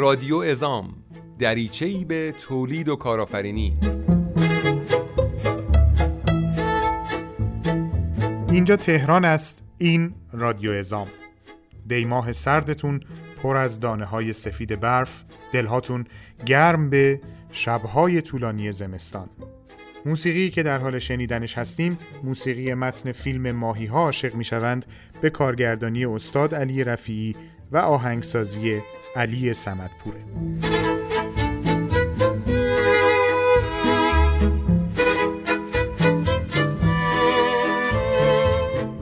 رادیو 0.00 0.36
ازام 0.36 0.94
دریچه 1.38 2.04
به 2.04 2.34
تولید 2.38 2.88
و 2.88 2.96
کارآفرینی. 2.96 3.78
اینجا 8.50 8.76
تهران 8.76 9.24
است 9.24 9.64
این 9.78 10.14
رادیو 10.32 10.70
ازام 10.70 11.08
دیماه 11.86 12.32
سردتون 12.32 13.00
پر 13.42 13.56
از 13.56 13.80
دانه 13.80 14.04
های 14.04 14.32
سفید 14.32 14.80
برف 14.80 15.24
دلهاتون 15.52 16.04
گرم 16.46 16.90
به 16.90 17.20
شبهای 17.50 18.22
طولانی 18.22 18.72
زمستان. 18.72 19.28
موسیقی 20.06 20.50
که 20.50 20.62
در 20.62 20.78
حال 20.78 20.98
شنیدنش 20.98 21.58
هستیم 21.58 21.98
موسیقی 22.22 22.74
متن 22.74 23.12
فیلم 23.12 23.52
ماهی 23.52 23.86
ها 23.86 24.00
عاشق 24.00 24.34
می 24.34 24.44
شوند 24.44 24.86
به 25.20 25.30
کارگردانی 25.30 26.04
استاد 26.04 26.54
علی 26.54 26.84
رفیعی 26.84 27.36
و 27.72 27.76
آهنگسازی 27.76 28.80
علی 29.16 29.54
سمدپوره 29.54 30.24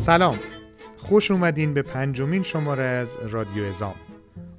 سلام. 0.09 0.39
خوش 0.97 1.31
اومدین 1.31 1.75
به 1.75 1.83
پنجمین 1.83 2.43
شماره 2.43 2.85
از 2.85 3.19
رادیو 3.23 3.65
ازام. 3.65 3.95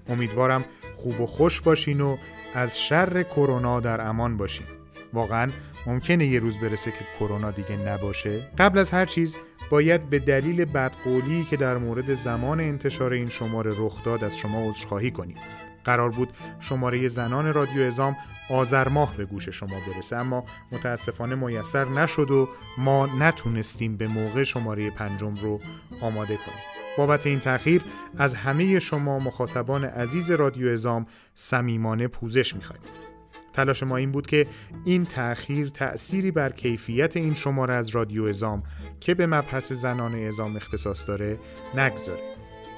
امیدوارم 0.09 0.65
خوب 0.95 1.21
و 1.21 1.25
خوش 1.25 1.61
باشین 1.61 2.01
و 2.01 2.17
از 2.53 2.79
شر 2.79 3.23
کرونا 3.23 3.79
در 3.79 4.07
امان 4.07 4.37
باشین. 4.37 4.65
واقعا 5.13 5.51
ممکنه 5.89 6.25
یه 6.25 6.39
روز 6.39 6.57
برسه 6.57 6.91
که 6.91 7.05
کرونا 7.19 7.51
دیگه 7.51 7.77
نباشه؟ 7.77 8.47
قبل 8.57 8.79
از 8.79 8.91
هر 8.91 9.05
چیز 9.05 9.37
باید 9.69 10.09
به 10.09 10.19
دلیل 10.19 10.65
بدقولی 10.65 11.43
که 11.49 11.57
در 11.57 11.77
مورد 11.77 12.13
زمان 12.13 12.59
انتشار 12.59 13.13
این 13.13 13.29
شماره 13.29 13.73
رخ 13.77 14.03
داد 14.03 14.23
از 14.23 14.37
شما 14.37 14.69
عذرخواهی 14.69 15.11
کنیم. 15.11 15.35
قرار 15.83 16.09
بود 16.09 16.29
شماره 16.59 17.07
زنان 17.07 17.53
رادیو 17.53 17.83
ازام 17.83 18.15
آذر 18.49 18.87
ماه 18.87 19.17
به 19.17 19.25
گوش 19.25 19.49
شما 19.49 19.75
برسه 19.87 20.15
اما 20.15 20.45
متاسفانه 20.71 21.35
میسر 21.35 21.85
نشد 21.85 22.31
و 22.31 22.49
ما 22.77 23.09
نتونستیم 23.19 23.97
به 23.97 24.07
موقع 24.07 24.43
شماره 24.43 24.89
پنجم 24.89 25.35
رو 25.35 25.59
آماده 26.01 26.35
کنیم. 26.35 26.59
بابت 26.97 27.27
این 27.27 27.39
تأخیر 27.39 27.81
از 28.17 28.33
همه 28.33 28.79
شما 28.79 29.19
مخاطبان 29.19 29.85
عزیز 29.85 30.31
رادیو 30.31 30.67
ازام 30.71 31.05
صمیمانه 31.33 32.07
پوزش 32.07 32.55
می‌خوایم. 32.55 32.81
تلاش 33.53 33.83
ما 33.83 33.97
این 33.97 34.11
بود 34.11 34.27
که 34.27 34.47
این 34.85 35.05
تأخیر 35.05 35.69
تأثیری 35.69 36.31
بر 36.31 36.51
کیفیت 36.51 37.17
این 37.17 37.33
شماره 37.33 37.73
از 37.73 37.89
رادیو 37.89 38.23
ازام 38.23 38.63
که 38.99 39.13
به 39.13 39.27
مبحث 39.27 39.71
زنان 39.71 40.15
ازام 40.15 40.55
اختصاص 40.55 41.07
داره 41.07 41.39
نگذاره 41.75 42.29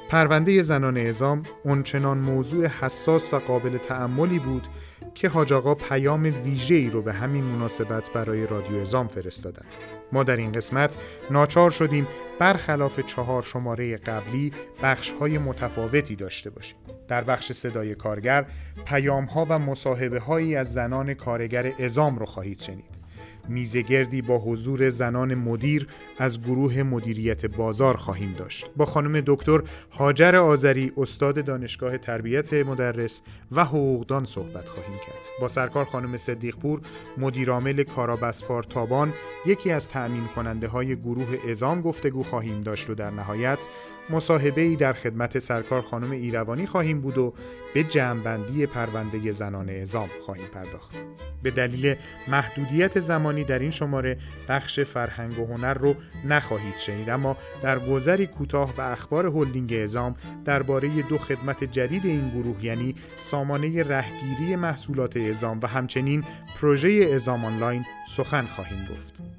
پرونده 0.09 0.61
زنان 0.61 0.97
ازام 0.97 1.44
اونچنان 1.64 2.17
موضوع 2.17 2.66
حساس 2.66 3.33
و 3.33 3.39
قابل 3.39 3.77
تعملی 3.77 4.39
بود 4.39 4.67
که 5.16 5.30
حاج 5.30 5.53
آقا 5.53 5.75
پیام 5.75 6.23
ویژه‌ای 6.23 6.89
رو 6.89 7.02
به 7.02 7.14
همین 7.14 7.44
مناسبت 7.44 8.09
برای 8.09 8.47
رادیو 8.47 8.77
ازام 8.77 9.08
فرستادند. 9.08 9.66
ما 10.11 10.23
در 10.23 10.38
این 10.38 10.52
قسمت 10.52 10.97
ناچار 11.30 11.72
شدیم 11.72 12.08
برخلاف 12.39 12.99
چهار 12.99 13.42
شماره 13.42 13.97
قبلی 13.97 14.52
بخش 14.83 15.11
های 15.11 15.38
متفاوتی 15.38 16.16
داشته 16.16 16.49
باشیم. 16.49 16.77
در 17.12 17.23
بخش 17.23 17.52
صدای 17.52 17.95
کارگر 17.95 18.45
پیام 18.86 19.26
ها 19.26 19.45
و 19.50 19.59
مصاحبه 19.59 20.20
هایی 20.20 20.56
از 20.56 20.73
زنان 20.73 21.14
کارگر 21.14 21.73
ازام 21.80 22.20
رو 22.20 22.26
خواهید 22.26 22.59
شنید. 22.59 23.02
میزگردی 23.50 24.22
با 24.22 24.38
حضور 24.40 24.90
زنان 24.90 25.36
مدیر 25.36 25.88
از 26.17 26.42
گروه 26.42 26.84
مدیریت 26.84 27.45
بازار 27.45 27.98
خواهیم 27.98 28.34
داشت 28.38 28.70
با 28.78 28.86
خانم 28.86 29.22
دکتر 29.26 29.62
هاجر 29.92 30.36
آذری 30.36 30.92
استاد 30.98 31.45
دانشگاه 31.45 31.98
تربیت 31.98 32.54
مدرس 32.54 33.22
و 33.52 33.66
حقوقدان 33.66 34.26
صحبت 34.26 34.70
خواهیم 34.70 34.98
کرد 34.98 35.17
با 35.42 35.48
سرکار 35.48 35.86
خانم 35.86 36.17
صدیقپور 36.17 36.82
مدیرعامل 37.17 37.84
کارابسپار 37.84 38.64
تابان 38.64 39.14
یکی 39.45 39.71
از 39.71 39.89
تأمین 39.89 40.27
کننده 40.36 40.67
های 40.67 40.95
گروه 40.95 41.38
ازام 41.50 41.82
گفتگو 41.82 42.23
خواهیم 42.23 42.61
داشت 42.61 42.89
و 42.89 42.95
در 42.95 43.11
نهایت 43.11 43.66
مصاحبه 44.10 44.62
ای 44.62 44.76
در 44.76 44.94
خدمت 44.94 45.39
سرکار 45.39 45.82
خانم 45.82 46.12
ایروانی 46.12 46.66
خواهیم 46.66 47.02
بود 47.02 47.17
و 47.17 47.34
به 47.73 47.84
جمعبندی 47.84 48.66
پرونده 48.66 49.32
زنان 49.32 49.70
ازام 49.70 50.10
خواهیم 50.26 50.48
پرداخت. 50.48 50.95
به 51.44 51.52
دلیل 51.52 51.95
محدودیت 52.28 53.00
زمانی 53.00 53.44
در 53.44 53.60
این 53.60 53.72
شماره 53.72 54.17
بخش 54.50 54.80
فرهنگ 54.80 55.39
و 55.39 55.45
هنر 55.45 55.73
رو 55.73 55.95
نخواهید 56.26 56.76
شنید 56.76 57.10
اما 57.10 57.38
در 57.64 57.80
گذری 57.80 58.28
کوتاه 58.28 58.76
به 58.76 58.92
اخبار 58.92 59.26
هلدینگ 59.26 59.73
ازام 59.73 60.16
درباره 60.45 61.02
دو 61.02 61.18
خدمت 61.18 61.64
جدید 61.64 62.06
این 62.06 62.30
گروه 62.30 62.66
یعنی 62.66 62.95
سامانه 63.18 63.83
رهگیری 63.83 64.56
محصولات 64.56 65.18
ازام 65.18 65.60
و 65.62 65.68
همچنین 65.68 66.23
پروژه 66.62 66.89
ازام 67.14 67.45
آنلاین 67.45 67.86
سخن 68.08 68.45
خواهیم 68.45 68.88
گفت. 68.92 69.30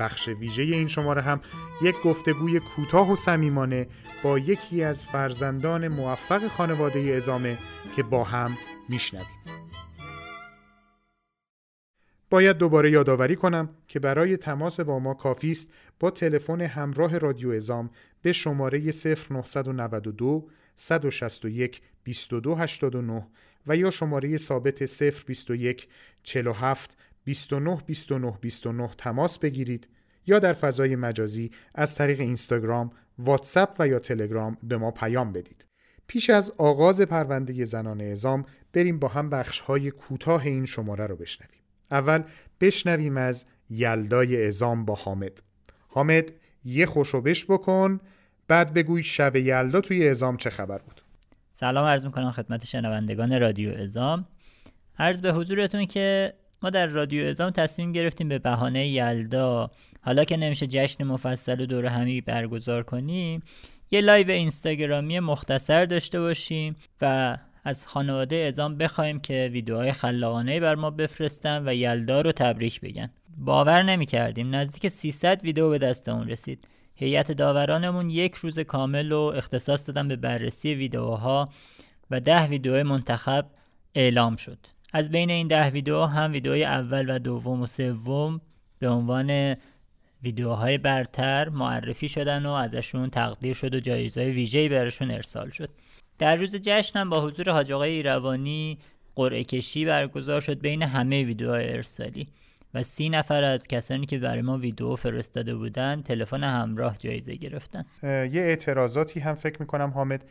بخش 0.00 0.28
ویژه 0.28 0.62
این 0.62 0.86
شماره 0.86 1.22
هم 1.22 1.40
یک 1.82 2.02
گفتگوی 2.04 2.60
کوتاه 2.60 3.12
و 3.12 3.16
صمیمانه 3.16 3.86
با 4.22 4.38
یکی 4.38 4.82
از 4.82 5.06
فرزندان 5.06 5.88
موفق 5.88 6.48
خانواده 6.48 7.00
ازامه 7.00 7.58
که 7.96 8.02
با 8.02 8.24
هم 8.24 8.58
میشنویم. 8.88 9.38
باید 12.30 12.58
دوباره 12.58 12.90
یادآوری 12.90 13.36
کنم 13.36 13.68
که 13.88 13.98
برای 13.98 14.36
تماس 14.36 14.80
با 14.80 14.98
ما 14.98 15.14
کافی 15.14 15.50
است 15.50 15.72
با 16.00 16.10
تلفن 16.10 16.60
همراه 16.60 17.18
رادیو 17.18 17.50
ازام 17.50 17.90
به 18.22 18.32
شماره 18.32 18.92
0992 19.30 20.48
161 20.76 21.80
2289 22.04 23.26
و 23.66 23.76
یا 23.76 23.90
شماره 23.90 24.36
ثابت 24.36 25.02
021 25.26 25.88
47 26.22 26.96
29 27.28 27.82
29 27.86 28.32
29 28.40 28.88
تماس 28.98 29.38
بگیرید 29.38 29.88
یا 30.26 30.38
در 30.38 30.52
فضای 30.52 30.96
مجازی 30.96 31.50
از 31.74 31.94
طریق 31.94 32.20
اینستاگرام، 32.20 32.90
واتساپ 33.18 33.76
و 33.78 33.88
یا 33.88 33.98
تلگرام 33.98 34.56
به 34.62 34.76
ما 34.76 34.90
پیام 34.90 35.32
بدید. 35.32 35.66
پیش 36.06 36.30
از 36.30 36.52
آغاز 36.56 37.00
پرونده 37.00 37.64
زنان 37.64 38.00
اعزام 38.00 38.44
بریم 38.72 38.98
با 38.98 39.08
هم 39.08 39.30
بخش 39.30 39.60
های 39.60 39.90
کوتاه 39.90 40.46
این 40.46 40.64
شماره 40.64 41.06
رو 41.06 41.16
بشنویم. 41.16 41.60
اول 41.90 42.22
بشنویم 42.60 43.16
از 43.16 43.46
یلدای 43.70 44.36
اعزام 44.36 44.84
با 44.84 44.94
حامد. 44.94 45.42
حامد 45.88 46.32
یه 46.64 46.86
خوشوبش 46.86 47.44
بکن 47.44 48.00
بعد 48.48 48.74
بگوی 48.74 49.02
شب 49.02 49.36
یلدا 49.36 49.80
توی 49.80 50.06
اعزام 50.06 50.36
چه 50.36 50.50
خبر 50.50 50.78
بود. 50.78 51.02
سلام 51.52 51.84
عرض 51.84 52.06
می‌کنم 52.06 52.30
خدمت 52.30 52.64
شنوندگان 52.64 53.40
رادیو 53.40 53.74
عظام 53.74 54.26
عرض 54.98 55.20
به 55.20 55.32
حضورتون 55.32 55.86
که 55.86 56.34
ما 56.62 56.70
در 56.70 56.86
رادیو 56.86 57.26
عظام 57.26 57.50
تصمیم 57.50 57.92
گرفتیم 57.92 58.28
به 58.28 58.38
بهانه 58.38 58.88
یلدا 58.88 59.70
حالا 60.00 60.24
که 60.24 60.36
نمیشه 60.36 60.66
جشن 60.66 61.04
مفصل 61.04 61.60
و 61.60 61.66
دور 61.66 61.86
همی 61.86 62.20
برگزار 62.20 62.82
کنیم 62.82 63.42
یه 63.90 64.00
live 64.00 64.30
اینستاگرامی 64.30 65.20
مختصر 65.20 65.84
داشته 65.84 66.20
باشیم 66.20 66.76
و 67.00 67.38
از 67.64 67.86
خانواده 67.86 68.36
عظام 68.36 68.78
بخوایم 68.78 69.20
که 69.20 69.50
ویدیوهای 69.52 69.92
خلاقانه 69.92 70.60
برا 70.60 70.74
ما 70.74 70.90
بفرستن 70.90 71.68
و 71.68 71.74
یلدا 71.74 72.20
رو 72.20 72.32
تبریک 72.32 72.80
بگن. 72.80 73.10
باور 73.36 73.82
نمی 73.82 74.06
کردیم 74.06 74.54
نزدیک 74.54 74.88
300 74.88 75.42
ویدیو 75.42 75.70
به 75.70 75.78
دستمون 75.78 76.28
رسید. 76.28 76.68
هیئت 76.94 77.32
داورانمون 77.32 78.10
یک 78.10 78.34
روز 78.34 78.58
کامل 78.58 79.10
رو 79.10 79.32
اختصاص 79.36 79.88
دادن 79.88 80.08
به 80.08 80.16
بررسی 80.16 80.74
ویدیوها 80.74 81.48
و 82.10 82.20
ده 82.20 82.46
ویدیو 82.46 82.84
منتخب 82.84 83.46
اعلام 83.94 84.36
شد. 84.36 84.58
از 84.92 85.10
بین 85.10 85.30
این 85.30 85.48
ده 85.48 85.70
ویدیو 85.70 86.04
هم 86.04 86.32
ویدیوهای 86.32 86.64
اول 86.64 87.16
و 87.16 87.18
دوم 87.18 87.62
و 87.62 87.66
سوم 87.66 88.40
به 88.78 88.88
عنوان 88.88 89.56
ویدیوهای 90.22 90.78
برتر 90.78 91.48
معرفی 91.48 92.08
شدن 92.08 92.46
و 92.46 92.50
ازشون 92.50 93.10
تقدیر 93.10 93.54
شد 93.54 93.74
و 93.74 93.80
جایزه 93.80 94.24
ویژه‌ای 94.24 94.68
براشون 94.68 95.10
ارسال 95.10 95.50
شد. 95.50 95.70
در 96.18 96.36
روز 96.36 96.56
جشن 96.56 96.98
هم 96.98 97.10
با 97.10 97.20
حضور 97.20 97.50
حاج 97.50 97.72
آقای 97.72 97.90
ایروانی 97.90 98.78
قرعه 99.16 99.44
کشی 99.44 99.84
برگزار 99.84 100.40
شد 100.40 100.60
بین 100.60 100.82
همه 100.82 101.24
ویدیوهای 101.24 101.72
ارسالی 101.72 102.28
و 102.74 102.82
سی 102.82 103.08
نفر 103.08 103.42
از 103.44 103.66
کسانی 103.66 104.06
که 104.06 104.18
برای 104.18 104.42
ما 104.42 104.58
ویدیو 104.58 104.96
فرستاده 104.96 105.54
بودن 105.54 106.02
تلفن 106.02 106.44
همراه 106.44 106.98
جایزه 106.98 107.34
گرفتن. 107.34 107.84
یه 108.02 108.30
اعتراضاتی 108.34 109.20
هم 109.20 109.34
فکر 109.34 109.56
می‌کنم 109.60 109.90
حامد. 109.90 110.24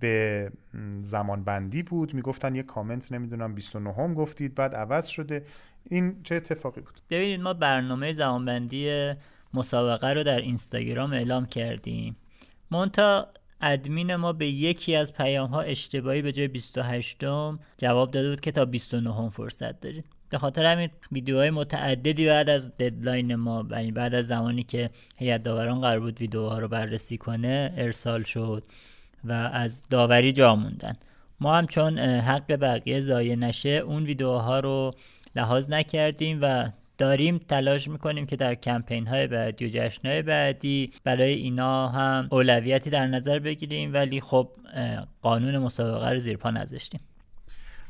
به 0.00 0.50
زمان 1.00 1.44
بندی 1.44 1.82
بود. 1.82 2.14
می‌گفتن 2.14 2.54
یه 2.54 2.62
کامنت 2.62 3.12
نمی‌دونم 3.12 3.54
29 3.54 3.92
هم 3.92 4.14
گفتید 4.14 4.54
بعد 4.54 4.74
عوض 4.74 5.06
شده. 5.06 5.44
این 5.90 6.22
چه 6.22 6.34
اتفاقی 6.34 6.80
بود؟ 6.80 7.00
ببینید 7.10 7.40
ما 7.40 7.52
برنامه 7.54 8.14
زمانبندی 8.14 9.12
مسابقه 9.54 10.12
رو 10.12 10.22
در 10.22 10.40
اینستاگرام 10.40 11.12
اعلام 11.12 11.46
کردیم. 11.46 12.16
مونتا 12.70 13.28
ادمین 13.60 14.16
ما 14.16 14.32
به 14.32 14.46
یکی 14.46 14.96
از 14.96 15.14
پیام 15.14 15.50
ها 15.50 15.60
اشتباهی 15.60 16.22
به 16.22 16.32
جای 16.32 16.48
28 16.48 17.24
م 17.24 17.58
جواب 17.78 18.10
داده 18.10 18.30
بود 18.30 18.40
که 18.40 18.50
تا 18.50 18.64
29 18.64 19.14
هم 19.14 19.30
فرصت 19.30 19.80
دارید. 19.80 20.04
به 20.28 20.38
خاطر 20.38 20.64
همین 20.64 20.90
ویدیوهای 21.12 21.50
متعددی 21.50 22.26
بعد 22.26 22.48
از 22.48 22.76
ددلاین 22.76 23.34
ما 23.34 23.66
یعنی 23.70 23.92
بعد 23.92 24.14
از 24.14 24.26
زمانی 24.26 24.62
که 24.62 24.90
هیئت 25.18 25.42
داوران 25.42 25.80
قرار 25.80 26.00
بود 26.00 26.20
ویدیوها 26.20 26.58
رو 26.58 26.68
بررسی 26.68 27.18
کنه 27.18 27.74
ارسال 27.76 28.22
شد. 28.22 28.64
و 29.28 29.32
از 29.32 29.82
داوری 29.90 30.32
جا 30.32 30.56
موندن. 30.56 30.92
ما 31.40 31.58
هم 31.58 31.66
چون 31.66 31.98
حق 31.98 32.52
بقیه 32.52 33.00
ضایع 33.00 33.34
نشه 33.34 33.68
اون 33.68 34.04
ویدیوها 34.04 34.60
رو 34.60 34.90
لحاظ 35.36 35.70
نکردیم 35.70 36.38
و 36.42 36.70
داریم 36.98 37.38
تلاش 37.38 37.88
می‌کنیم 37.88 38.26
که 38.26 38.36
در 38.36 38.54
کمپین 38.54 39.06
های 39.06 39.26
بعدی 39.26 39.66
و 39.66 39.68
جشن 39.68 40.08
های 40.08 40.22
بعدی 40.22 40.92
برای 41.04 41.32
اینا 41.32 41.88
هم 41.88 42.28
اولویتی 42.30 42.90
در 42.90 43.06
نظر 43.06 43.38
بگیریم 43.38 43.92
ولی 43.92 44.20
خب 44.20 44.48
قانون 45.22 45.58
مسابقه 45.58 46.10
رو 46.10 46.18
زیر 46.18 46.36
پا 46.36 46.50
نذاشتیم. 46.50 47.00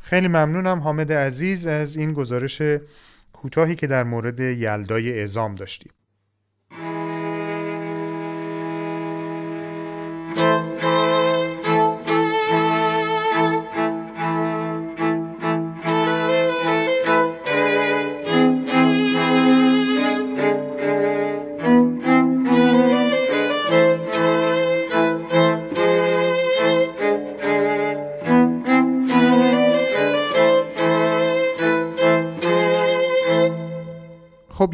خیلی 0.01 0.29
ممنونم 0.29 0.81
حامد 0.81 1.13
عزیز 1.13 1.67
از 1.67 1.97
این 1.97 2.13
گزارش 2.13 2.63
کوتاهی 3.33 3.75
که 3.75 3.87
در 3.87 4.05
مورد 4.05 4.41
یلدای 4.41 5.23
ازام 5.23 5.55
داشتیم. 5.55 5.93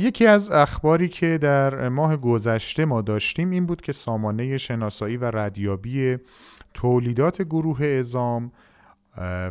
یکی 0.02 0.26
از 0.26 0.50
اخباری 0.50 1.08
که 1.08 1.38
در 1.38 1.88
ماه 1.88 2.16
گذشته 2.16 2.84
ما 2.84 3.02
داشتیم 3.02 3.50
این 3.50 3.66
بود 3.66 3.80
که 3.80 3.92
سامانه 3.92 4.58
شناسایی 4.58 5.16
و 5.16 5.24
ردیابی 5.24 6.18
تولیدات 6.74 7.42
گروه 7.42 7.86
ازام 7.86 8.52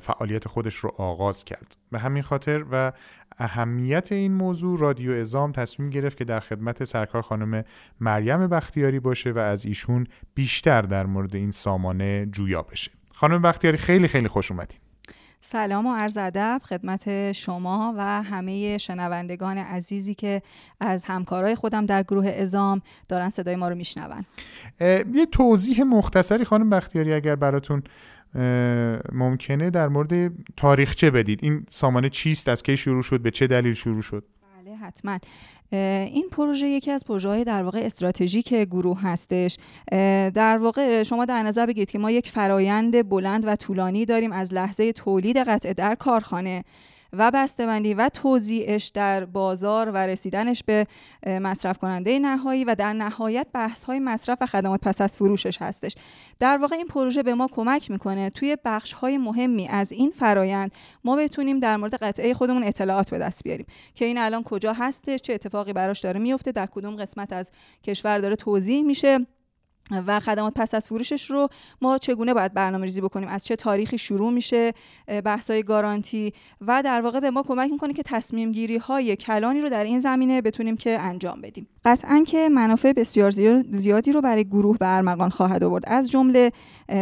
فعالیت 0.01 0.47
خودش 0.47 0.75
رو 0.75 0.91
آغاز 0.97 1.43
کرد. 1.43 1.75
به 1.91 1.99
همین 1.99 2.23
خاطر 2.23 2.65
و 2.71 2.91
اهمیت 3.37 4.11
این 4.11 4.33
موضوع 4.33 4.79
رادیو 4.79 5.11
ازام 5.11 5.51
تصمیم 5.51 5.89
گرفت 5.89 6.17
که 6.17 6.25
در 6.25 6.39
خدمت 6.39 6.83
سرکار 6.83 7.21
خانم 7.21 7.63
مریم 7.99 8.47
بختیاری 8.47 8.99
باشه 8.99 9.31
و 9.31 9.37
از 9.37 9.65
ایشون 9.65 10.07
بیشتر 10.33 10.81
در 10.81 11.05
مورد 11.05 11.35
این 11.35 11.51
سامانه 11.51 12.25
جویا 12.25 12.61
بشه. 12.61 12.91
خانم 13.13 13.41
بختیاری 13.41 13.77
خیلی 13.77 14.07
خیلی 14.07 14.27
خوش 14.27 14.51
اومدید 14.51 14.90
سلام 15.43 15.85
و 15.85 15.95
عرض 15.95 16.17
ادب 16.17 16.61
خدمت 16.63 17.31
شما 17.31 17.93
و 17.97 18.23
همه 18.23 18.77
شنوندگان 18.77 19.57
عزیزی 19.57 20.13
که 20.13 20.41
از 20.79 21.03
همکارای 21.03 21.55
خودم 21.55 21.85
در 21.85 22.03
گروه 22.03 22.27
ازام 22.27 22.81
دارن 23.09 23.29
صدای 23.29 23.55
ما 23.55 23.69
رو 23.69 23.75
میشنون. 23.75 24.25
یه 25.13 25.25
توضیح 25.31 25.83
مختصری 25.83 26.43
خانم 26.43 26.69
بختیاری 26.69 27.13
اگر 27.13 27.35
براتون 27.35 27.83
ممکنه 29.11 29.69
در 29.69 29.87
مورد 29.87 30.31
تاریخچه 30.57 31.11
بدید. 31.11 31.39
این 31.43 31.65
سامانه 31.69 32.09
چیست؟ 32.09 32.49
از 32.49 32.63
کی 32.63 32.77
شروع 32.77 33.03
شد؟ 33.03 33.21
به 33.21 33.31
چه 33.31 33.47
دلیل 33.47 33.73
شروع 33.73 34.01
شد؟ 34.01 34.23
حتما. 34.81 35.17
این 35.71 36.29
پروژه 36.31 36.67
یکی 36.67 36.91
از 36.91 37.05
پروژه 37.05 37.29
های 37.29 37.43
در 37.43 37.63
واقع 37.63 37.79
استراتژیک 37.79 38.53
گروه 38.53 39.01
هستش. 39.01 39.57
در 40.33 40.57
واقع 40.57 41.03
شما 41.03 41.25
در 41.25 41.43
نظر 41.43 41.65
بگیرید 41.65 41.91
که 41.91 41.99
ما 41.99 42.11
یک 42.11 42.29
فرایند 42.29 43.09
بلند 43.09 43.47
و 43.47 43.55
طولانی 43.55 44.05
داریم 44.05 44.31
از 44.31 44.53
لحظه 44.53 44.93
تولید 44.93 45.37
قطعه 45.37 45.73
در 45.73 45.95
کارخانه. 45.95 46.63
و 47.13 47.31
بسته‌بندی 47.33 47.93
و 47.93 48.09
توزیعش 48.09 48.87
در 48.87 49.25
بازار 49.25 49.91
و 49.91 49.97
رسیدنش 49.97 50.63
به 50.63 50.87
مصرف 51.25 51.77
کننده 51.77 52.19
نهایی 52.19 52.63
و 52.63 52.75
در 52.75 52.93
نهایت 52.93 53.47
بحث 53.53 53.83
های 53.83 53.99
مصرف 53.99 54.37
و 54.41 54.45
خدمات 54.45 54.79
پس 54.81 55.01
از 55.01 55.17
فروشش 55.17 55.61
هستش. 55.61 55.95
در 56.39 56.57
واقع 56.57 56.75
این 56.75 56.87
پروژه 56.87 57.23
به 57.23 57.33
ما 57.33 57.47
کمک 57.47 57.91
می‌کنه 57.91 58.29
توی 58.29 58.57
بخش 58.65 58.93
های 58.93 59.17
مهمی 59.17 59.67
از 59.67 59.91
این 59.91 60.11
فرایند 60.11 60.71
ما 61.03 61.15
بتونیم 61.15 61.59
در 61.59 61.77
مورد 61.77 61.95
قطعه 61.95 62.33
خودمون 62.33 62.63
اطلاعات 62.63 63.09
به 63.09 63.19
دست 63.19 63.43
بیاریم. 63.43 63.65
که 63.95 64.05
این 64.05 64.17
الان 64.17 64.43
کجا 64.43 64.73
هستش 64.73 65.21
چه 65.21 65.33
اتفاقی 65.33 65.73
براش 65.73 65.99
داره 65.99 66.19
میفته 66.19 66.51
در 66.51 66.65
کدوم 66.65 66.95
قسمت 66.95 67.33
از 67.33 67.51
کشور 67.83 68.19
داره 68.19 68.35
توضیح 68.35 68.83
میشه. 68.83 69.19
و 70.07 70.19
خدمات 70.19 70.53
پس 70.55 70.73
از 70.73 70.87
فروشش 70.87 71.31
رو 71.31 71.47
ما 71.81 71.97
چگونه 71.97 72.33
باید 72.33 72.53
برنامه 72.53 72.85
ریزی 72.85 73.01
بکنیم؟ 73.01 73.29
از 73.29 73.45
چه 73.45 73.55
تاریخی 73.55 73.97
شروع 73.97 74.31
میشه؟ 74.31 74.73
بحثای 75.25 75.63
گارانتی 75.63 76.33
و 76.61 76.81
در 76.85 77.01
واقع 77.01 77.19
به 77.19 77.31
ما 77.31 77.43
کمک 77.43 77.71
می‌کنه 77.71 77.93
که 77.93 78.03
تصمیم 78.05 78.51
گیری 78.51 78.77
های 78.77 79.15
کلانی 79.15 79.61
رو 79.61 79.69
در 79.69 79.83
این 79.83 79.99
زمینه 79.99 80.41
بتونیم 80.41 80.77
که 80.77 80.99
انجام 80.99 81.41
بدیم. 81.41 81.67
قطعا 81.85 82.23
که 82.27 82.49
منافع 82.49 82.93
بسیار 82.93 83.31
زیادی 83.71 84.11
رو 84.11 84.21
برای 84.21 84.43
گروه 84.43 84.77
به 84.77 85.29
خواهد 85.31 85.63
آورد. 85.63 85.83
از 85.87 86.11
جمله 86.11 86.51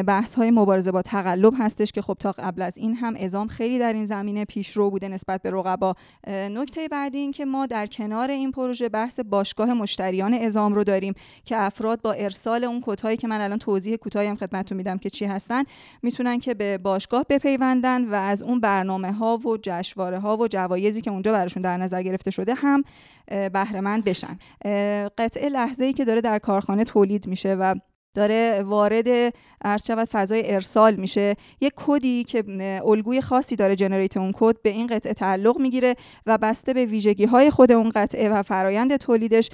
بحث 0.07 0.35
های 0.35 0.51
مبارزه 0.51 0.91
با 0.91 1.01
تقلب 1.01 1.53
هستش 1.59 1.91
که 1.91 2.01
خب 2.01 2.17
تا 2.19 2.31
قبل 2.31 2.61
از 2.61 2.77
این 2.77 2.95
هم 2.95 3.15
ازام 3.19 3.47
خیلی 3.47 3.79
در 3.79 3.93
این 3.93 4.05
زمینه 4.05 4.45
پیشرو 4.45 4.89
بوده 4.89 5.07
نسبت 5.07 5.41
به 5.41 5.51
رقبا. 5.51 5.95
نکته 6.27 6.87
بعدی 6.87 7.17
این 7.17 7.31
که 7.31 7.45
ما 7.45 7.65
در 7.65 7.85
کنار 7.85 8.29
این 8.29 8.51
پروژه 8.51 8.89
بحث 8.89 9.19
باشگاه 9.19 9.73
مشتریان 9.73 10.33
ازام 10.33 10.73
رو 10.73 10.83
داریم 10.83 11.13
که 11.45 11.57
افراد 11.57 12.01
با 12.01 12.11
ارسال 12.11 12.65
اون 12.69 12.81
کدهایی 12.85 13.17
که 13.17 13.27
من 13.27 13.41
الان 13.41 13.59
توضیح 13.59 13.95
کوتاهی 13.95 14.27
هم 14.27 14.35
خدمتتون 14.35 14.77
میدم 14.77 14.97
که 14.97 15.09
چی 15.09 15.25
هستن 15.25 15.63
می‌تونن 16.01 16.39
که 16.39 16.53
به 16.53 16.77
باشگاه 16.77 17.25
بپیوندن 17.29 18.05
و 18.05 18.13
از 18.13 18.43
اون 18.43 18.59
برنامه 18.59 19.11
ها 19.11 19.37
و 19.37 19.57
جشنواره 19.61 20.19
ها 20.19 20.37
و 20.37 20.47
جوایزی 20.47 21.01
که 21.01 21.11
اونجا 21.11 21.31
براشون 21.31 21.63
در 21.63 21.77
نظر 21.77 22.03
گرفته 22.03 22.31
شده 22.31 22.53
هم 22.53 22.83
بهره 23.27 23.81
بشن. 24.01 24.37
قطعه 25.17 25.49
لحظه 25.49 25.85
ای 25.85 25.93
که 25.93 26.05
داره 26.05 26.21
در 26.21 26.39
کارخانه 26.39 26.83
تولید 26.83 27.27
میشه 27.27 27.55
و 27.55 27.75
داره 28.13 28.63
وارد 28.63 29.33
عرض 29.63 29.87
شود 29.87 30.07
فضای 30.11 30.53
ارسال 30.53 30.95
میشه. 30.95 31.35
یک 31.61 31.73
کدی 31.75 32.23
که 32.23 32.43
الگوی 32.85 33.21
خاصی 33.21 33.55
داره 33.55 33.75
generate 33.75 34.17
اون 34.17 34.31
کد 34.35 34.61
به 34.61 34.69
این 34.69 34.87
قطعه 34.87 35.13
تعلق 35.13 35.57
می‌گیره 35.59 35.95
و 36.25 36.37
بسته 36.37 36.73
به 36.73 36.85
ویژگی 36.85 37.25
های 37.25 37.49
خود 37.49 37.71
اون 37.71 37.89
قطعه 37.89 38.29
و 38.29 38.43
فرایند 38.43 38.95
تولیدش 38.95 39.49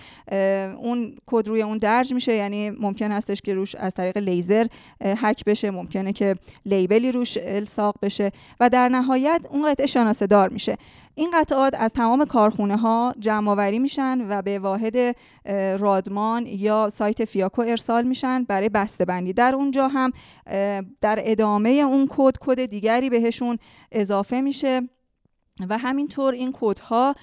اون 0.77 1.17
کد 1.25 1.47
روی 1.47 1.61
اون 1.61 1.77
درج 1.77 2.13
میشه. 2.13 2.35
یعنی 2.35 2.69
ممکن 2.69 3.11
هستش 3.11 3.41
که 3.41 3.53
روش 3.53 3.75
از 3.75 3.93
طریق 3.93 4.17
لیزر 4.17 4.67
هک 5.01 5.45
بشه. 5.45 5.71
ممکنه 5.71 6.13
که 6.13 6.35
لیبلی 6.65 7.11
روش 7.11 7.37
الساق 7.41 7.95
بشه. 8.01 8.31
و 8.59 8.69
در 8.69 8.89
نهایت 8.89 9.45
اون 9.49 9.71
قطعه 9.71 9.85
شناسه 9.85 10.27
دار 10.27 10.49
میشه. 10.49 10.77
این 11.15 11.29
قطعات 11.33 11.73
از 11.77 11.93
تمام 11.93 12.25
کارخونه 12.25 12.77
ها 12.77 13.13
جمع 13.19 13.51
آوری 13.51 13.79
میشن 13.79 14.25
و 14.29 14.41
به 14.41 14.59
واحد 14.59 15.17
رادمان 15.79 16.45
یا 16.45 16.89
سایت 16.89 17.25
فیاکو 17.25 17.61
ارسال 17.61 18.03
میشن 18.03 18.43
برای 18.43 18.69
بندی 19.07 19.33
در 19.33 19.55
اونجا 19.55 19.87
هم 19.87 20.11
در 21.01 21.19
ادامه 21.23 21.69
اون 21.69 22.07
کد 22.09 22.37
کد 22.41 22.65
دیگری 22.65 23.09
بهشون 23.09 23.57
اضافه 23.91 24.41
میشه. 24.41 24.81
و 25.69 25.77
همینطور 25.77 26.33
این 26.33 26.51
کودها 26.51 27.15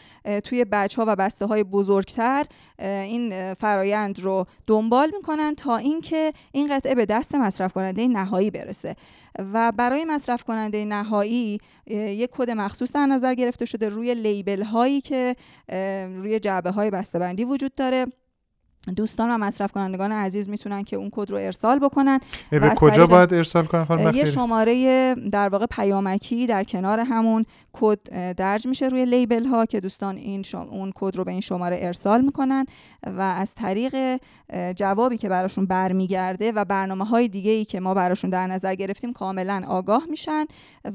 توی 0.45 0.65
بچه 0.65 1.03
ها 1.03 1.05
و 1.09 1.17
بسته 1.17 1.47
های 1.47 1.65
بزرگتر 1.65 2.45
این 2.79 3.55
فرایند 3.55 4.21
رو 4.21 4.47
دنبال 4.67 5.11
می‌کنن 5.17 5.55
تا 5.55 5.77
اینکه 5.77 6.33
این 6.53 6.77
قطعه 6.77 6.95
به 6.95 7.07
دست 7.07 7.35
مصرف 7.35 7.73
کننده 7.73 8.09
نهایی 8.09 8.51
برسه. 8.51 8.97
و 9.39 9.73
برای 9.73 10.05
مصرف 10.05 10.45
کننده 10.45 10.85
نهایی 10.85 11.59
یک 11.87 12.31
کد 12.33 12.51
مخصوص 12.51 12.93
در 12.93 13.07
نظر 13.07 13.35
گرفته 13.35 13.65
شده 13.65 13.89
روی 13.89 14.15
label 14.15 14.63
هایی 14.63 15.01
که 15.01 15.37
روی 16.17 16.41
جعبه 16.41 16.71
های 16.71 16.91
بندی 17.15 17.45
وجود 17.45 17.75
داره. 17.75 18.07
دوستان 18.97 19.31
و 19.31 19.39
مصرف 19.39 19.73
کنندگان 19.73 20.13
عزیز 20.13 20.49
می‌تونن 20.49 20.85
که 20.85 20.97
اون 20.97 21.09
کد 21.13 21.31
رو 21.31 21.37
ارسال 21.37 21.79
بکنن 21.79 22.21
به 22.51 22.73
کجا 22.77 23.07
باید 23.07 23.35
ارسال 23.35 23.65
کنن 23.65 23.85
خانم 23.85 24.17
یه 24.17 24.25
شماره 24.25 25.15
در 25.15 25.49
واقع 25.49 25.67
پیامکی 25.67 26.47
در 26.47 26.65
کنار 26.65 27.01
همون 27.01 27.45
کد 27.73 28.35
درج 28.35 28.67
میشه 28.67 28.89
روی 28.89 29.05
label 29.05 29.47
ها 29.47 29.67
که 29.67 29.81
دوستان 29.81 30.17
این 30.17 30.43
شم... 30.43 30.69
اون 30.71 30.93
کد 30.95 31.17
رو 31.17 31.25
به 31.25 31.31
این 31.31 31.41
شماره 31.41 31.79
ارسال 31.81 32.21
می‌کنن 32.21 32.67
و 33.07 33.21
از 33.21 33.55
طریق 33.55 34.21
جوابی 34.77 35.19
که 35.19 35.29
براشون 35.29 35.67
برمیگرده 35.67 36.53
و 36.53 36.65
برنامه 36.65 37.05
های 37.05 37.29
دیگه 37.29 37.51
ای 37.51 37.65
که 37.65 37.81
ما 37.81 37.95
براشون 37.95 38.31
در 38.31 38.47
نظر 38.47 38.75
گرفتیم 38.75 39.13
کاملا 39.13 39.63
آگاه 39.67 40.03
میشن 40.11 40.45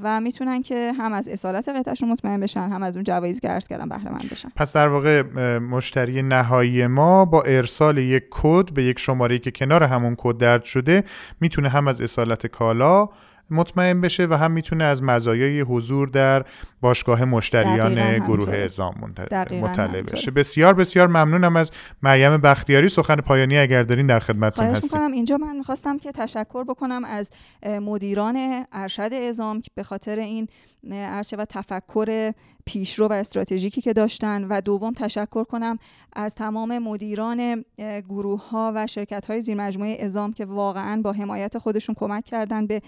و 0.03 0.22
می‌تونن 0.22 0.62
که 0.62 0.94
هم 1.00 1.13
از 1.13 1.27
اصالت 1.27 1.70
قطعشون 1.70 2.10
مطمئن 2.10 2.39
بشن 2.39 2.70
هم 2.70 2.84
از 2.84 2.98
اون 2.98 3.03
جوایزی 3.03 3.39
که 3.39 3.48
عرض 3.48 3.67
کردم 3.67 3.89
بهره 3.89 4.12
مند 4.12 4.29
بشن. 4.32 4.50
پس 4.56 4.74
در 4.74 4.88
واقع 4.88 5.22
مشتری 5.58 6.22
نهایی 6.22 6.88
ما 6.88 7.25
با 7.25 7.41
ارسال 7.41 7.76
یک 7.81 8.24
کد 8.31 8.74
به 8.74 8.84
یک 8.84 9.00
شماره 9.00 9.39
که 9.39 9.51
کنار 9.51 9.84
همون 9.84 10.15
کد 10.17 10.38
درج 10.38 10.63
شده 10.63 11.03
می‌تونه 11.41 11.69
هم 11.69 11.88
از 11.88 12.01
اصالت 12.01 12.48
کالا 12.48 13.10
مطمئن 13.51 14.01
بشه 14.01 14.25
و 14.25 14.34
هم 14.34 14.51
می‌تونه 14.51 14.84
از 14.84 15.03
مزایای 15.03 15.62
حضور 15.62 16.07
در 16.07 16.46
باشگاه 16.81 17.25
مشتریان 17.25 18.19
گروه 18.19 18.55
ازام 18.55 19.13
مطلع 19.51 20.01
بشه. 20.01 20.31
بسیار 20.31 20.74
بسیار 20.74 21.07
ممنونم 21.07 21.55
از 21.55 21.72
مریم 22.03 22.38
بختیاری 22.38 22.88
سخن 22.88 23.15
پایانی 23.15 23.57
اگر 23.57 23.84
دارین 23.84 24.07
در 24.07 24.19
خدمتتون 24.19 24.65
هستیم. 24.65 25.12
اینجا 25.12 25.38
من 25.38 25.55
می‌خواستم 25.55 25.98
که 25.98 26.12
تشکر 26.12 26.63
بکنم 26.63 27.05
از 27.05 27.31
مدیران 27.65 28.65
ارشد 28.72 29.13
ازام 29.27 29.62
به 29.75 29.84
خاطر 29.84 30.19
این 30.19 30.48
عرشه 30.91 31.38
و 31.38 31.46
تفکر 31.46 32.34
پیشرو 32.65 33.07
و 33.07 33.13
استراتژیکی 33.13 33.81
که 33.81 33.93
داشتن 33.93 34.43
و 34.43 34.62
دوم 34.62 34.93
تشکر 34.93 35.43
کنم 35.43 35.77
از 36.13 36.36
تمام 36.36 36.77
مدیران 36.77 37.65
گروه 38.10 38.50
ها 38.50 38.72
و 38.75 38.88
شرکت 38.88 39.25
های 39.25 39.41
زیر 39.41 39.62
ازام 40.00 40.34
که 40.34 40.46
واقعا 40.46 41.01
با 41.01 41.12
حمایت 41.12 41.57
خودشون 41.57 41.96
کمک 41.96 42.25
کردن 42.25 42.67
به 42.67 42.81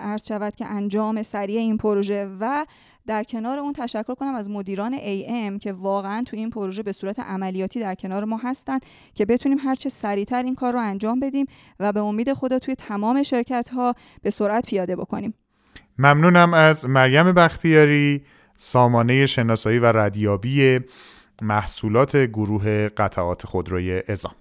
عرض 0.00 0.28
شود 0.28 0.56
که 0.56 0.66
انجام 0.66 1.22
سریع 1.22 1.60
این 1.60 1.76
پروژه 1.76 2.28
و 2.40 2.66
در 3.06 3.24
کنار 3.24 3.58
اون 3.58 3.72
تشکر 3.72 4.14
کنم 4.14 4.34
از 4.34 4.50
مدیران 4.50 4.98
AM 4.98 5.58
که 5.58 5.72
واقعا 5.72 6.22
تو 6.26 6.36
این 6.36 6.50
پروژه 6.50 6.82
به 6.82 6.92
صورت 6.92 7.20
عملیاتی 7.20 7.80
در 7.80 7.94
کنار 7.94 8.24
ما 8.24 8.36
هستن 8.36 8.78
که 9.14 9.26
بتونیم 9.26 9.58
هرچه 9.58 9.88
سریعتر 9.88 10.42
این 10.42 10.54
کار 10.54 10.72
رو 10.72 10.78
انجام 10.78 11.20
بدیم 11.20 11.46
و 11.80 11.92
به 11.92 12.00
امید 12.00 12.32
خدا 12.32 12.58
توی 12.58 12.74
تمام 12.74 13.22
شرکت 13.22 13.68
ها 13.68 13.94
به 14.22 14.30
سرعت 14.30 14.66
پیاده 14.66 14.96
بکنیم. 14.96 15.34
ممنونم 15.98 16.54
از 16.54 16.88
مریم 16.88 17.32
بختیاری 17.32 18.24
سامانه 18.56 19.26
شناسایی 19.26 19.78
و 19.78 19.86
ردیابی 19.86 20.80
محصولات 21.42 22.16
گروه 22.16 22.88
قطعات 22.88 23.46
خودروی 23.46 24.02
ازام 24.08 24.34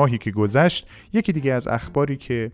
ماهی 0.00 0.18
که 0.18 0.30
گذشت 0.30 0.86
یکی 1.12 1.32
دیگه 1.32 1.52
از 1.52 1.68
اخباری 1.68 2.16
که 2.16 2.52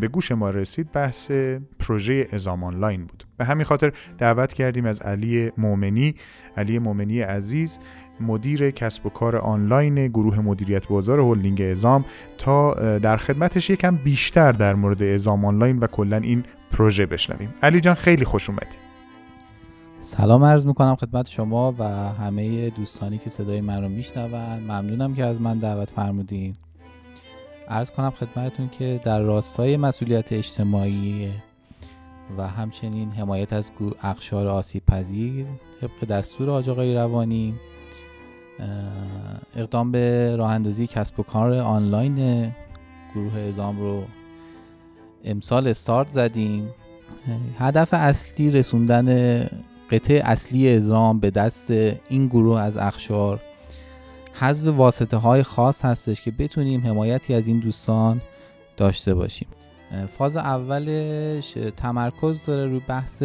به 0.00 0.08
گوش 0.08 0.32
ما 0.32 0.50
رسید 0.50 0.92
بحث 0.92 1.30
پروژه 1.78 2.26
ازام 2.32 2.64
آنلاین 2.64 3.04
بود. 3.06 3.24
به 3.36 3.44
همین 3.44 3.64
خاطر 3.64 3.92
دعوت 4.18 4.52
کردیم 4.52 4.84
از 4.84 5.00
علی 5.00 5.52
مومنی. 5.56 6.14
علی 6.56 6.78
مومنی 6.78 7.20
عزیز 7.20 7.78
مدیر 8.20 8.70
کسب 8.70 9.06
و 9.06 9.08
کار 9.08 9.36
آنلاین 9.36 10.06
گروه 10.08 10.40
مدیریت 10.40 10.88
بازار 10.88 11.20
هلدینگ 11.20 11.62
ازام 11.62 12.04
تا 12.38 12.74
در 12.98 13.16
خدمتش 13.16 13.70
یکم 13.70 13.96
بیشتر 13.96 14.52
در 14.52 14.74
مورد 14.74 15.02
ازام 15.02 15.44
آنلاین 15.44 15.78
و 15.78 15.86
کلا 15.86 16.16
این 16.16 16.44
پروژه 16.70 17.06
بشنویم. 17.06 17.54
علی 17.62 17.80
جان 17.80 17.94
خیلی 17.94 18.24
خوش 18.24 18.50
اومدی. 18.50 18.76
سلام 20.00 20.44
عرض 20.44 20.66
می‌کنم 20.66 20.96
خدمت 20.96 21.28
شما 21.28 21.74
و 21.78 21.84
همه 22.12 22.70
دوستانی 22.70 23.18
که 23.18 23.30
صدای 23.30 23.60
من 23.60 23.82
رو 23.82 23.88
میشنوند 23.88 24.62
ممنونم 24.62 25.14
که 25.14 25.24
از 25.24 25.40
من 25.40 25.58
دعوت 25.58 25.90
فرمودین. 25.90 26.52
عرض 27.68 27.90
کنم 27.90 28.10
خدمتتون 28.10 28.68
که 28.68 29.00
در 29.04 29.20
راستای 29.20 29.76
مسئولیت 29.76 30.32
اجتماعی 30.32 31.28
و 32.38 32.48
همچنین 32.48 33.10
حمایت 33.10 33.52
از 33.52 33.70
اقشار 34.02 34.46
آسیب 34.46 34.82
پذیر 34.86 35.46
طبق 35.80 36.08
دستور 36.08 36.50
آج 36.50 36.68
روانی 36.68 37.54
اقدام 39.56 39.92
به 39.92 40.36
راه 40.36 40.50
اندازی 40.50 40.86
کسب 40.86 41.20
و 41.20 41.22
کار 41.22 41.52
آنلاین 41.52 42.50
گروه 43.14 43.38
ازام 43.38 43.80
رو 43.80 44.02
امسال 45.24 45.68
استارت 45.68 46.08
زدیم. 46.08 46.68
هدف 47.58 47.88
اصلی 47.94 48.50
رسوندن 48.50 49.40
قطعه 49.90 50.22
اصلی 50.24 50.76
ازرام 50.76 51.20
به 51.20 51.30
دست 51.30 51.70
این 52.08 52.26
گروه 52.26 52.60
از 52.60 52.76
اخشار 52.76 53.40
حذف 54.40 54.66
واسطه 54.66 55.16
های 55.16 55.42
خاص 55.42 55.84
هستش 55.84 56.22
که 56.22 56.30
بتونیم 56.30 56.86
حمایتی 56.86 57.34
از 57.34 57.46
این 57.46 57.58
دوستان 57.58 58.22
داشته 58.76 59.14
باشیم. 59.14 59.48
فاز 60.18 60.36
اولش 60.36 61.50
تمرکز 61.76 62.44
داره 62.46 62.66
روی 62.66 62.80
بحث 62.88 63.22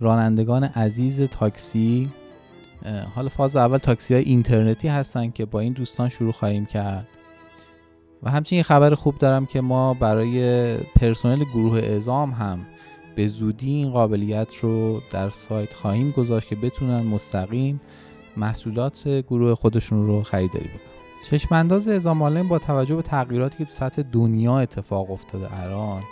رانندگان 0.00 0.64
عزیز 0.64 1.20
تاکسی. 1.20 2.10
حالا 3.14 3.28
فاز 3.28 3.56
اول 3.56 3.78
تاکسی 3.78 4.14
های 4.14 4.22
اینترنتی 4.22 4.88
هستن 4.88 5.30
که 5.30 5.44
با 5.44 5.60
این 5.60 5.72
دوستان 5.72 6.08
شروع 6.08 6.32
خواهیم 6.32 6.66
کرد. 6.66 7.08
و 8.22 8.30
همچنین 8.30 8.62
خبر 8.62 8.94
خوب 8.94 9.18
دارم 9.18 9.46
که 9.46 9.60
ما 9.60 9.94
برای 9.94 10.76
پرسنل 10.76 11.44
گروه 11.44 11.78
ازام 11.78 12.30
هم 12.30 12.66
به 13.16 13.26
زودی 13.26 13.70
این 13.70 13.90
قابلیت 13.90 14.54
رو 14.56 15.00
در 15.10 15.30
سایت 15.30 15.74
خواهیم 15.74 16.10
گذاشت 16.10 16.48
که 16.48 16.56
بتونن 16.56 17.02
مستقیم 17.02 17.80
محصولات 18.36 19.08
گروه 19.08 19.54
خودشون 19.54 20.06
رو 20.06 20.22
خریداری 20.22 20.64
بکنن. 20.64 20.94
چشم 21.24 21.54
انداز 21.54 21.88
ازام 21.88 22.48
با 22.48 22.58
توجه 22.58 22.94
به 22.94 23.02
تغییراتی 23.02 23.58
که 23.58 23.64
تو 23.64 23.72
سطح 23.72 24.02
دنیا 24.02 24.58
اتفاق 24.58 25.10
افتاده 25.10 25.60
الان 25.62 26.02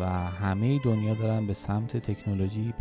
و 0.00 0.06
همه 0.30 0.78
دنیا 0.78 1.14
دارن 1.14 1.46
به 1.46 1.54
سمت 1.54 1.96
تکنولوژی 1.96 2.74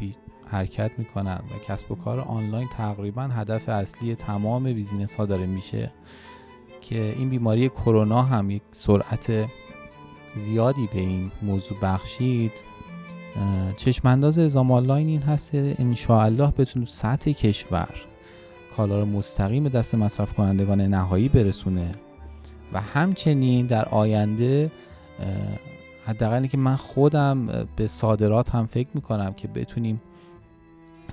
حرکت 0.48 0.92
می‌کنن 0.98 1.40
و 1.52 1.66
کسب 1.68 1.92
و 1.92 1.96
کار 1.96 2.20
آنلاین 2.20 2.68
تقریبا 2.78 3.22
هدف 3.22 3.70
اصلی 3.70 4.16
تمام 4.16 4.74
بیزینس 4.74 5.16
ها 5.16 5.26
داره 5.26 5.46
میشه 5.46 5.92
که 6.82 7.16
این 7.18 7.30
بیماری 7.30 7.70
کرونا 7.70 8.22
هم 8.22 8.52
یک 8.52 8.62
سرعت 8.72 9.50
زیادی 10.36 10.90
به 10.94 11.00
این 11.00 11.32
موضوع 11.42 11.78
بخشید. 11.82 12.52
چشمانداز 13.76 14.40
ازام 14.40 14.72
آنلاین 14.72 15.08
این 15.08 15.22
هست 15.22 15.52
انشاءالله 15.54 16.52
بتونه 16.52 16.86
سطح 16.86 17.32
کشور 17.32 17.90
کالا 18.78 19.00
رو 19.00 19.06
مستقیم 19.06 19.64
به 19.64 19.70
دست 19.70 19.96
مصرف 19.96 20.34
کنندگان 20.34 20.82
نهایی 20.82 21.30
برسونه. 21.30 21.92
و 22.74 22.82
همچنین 22.82 23.66
در 23.66 23.86
آینده 23.86 24.72
حداقل 26.06 26.48
که 26.48 26.58
من 26.58 26.76
خودم 26.76 27.68
به 27.76 27.88
صادرات 27.88 28.50
هم 28.50 28.66
فکر 28.66 28.88
می‌کنم 28.94 29.34
که 29.34 29.48
بتونیم 29.48 30.02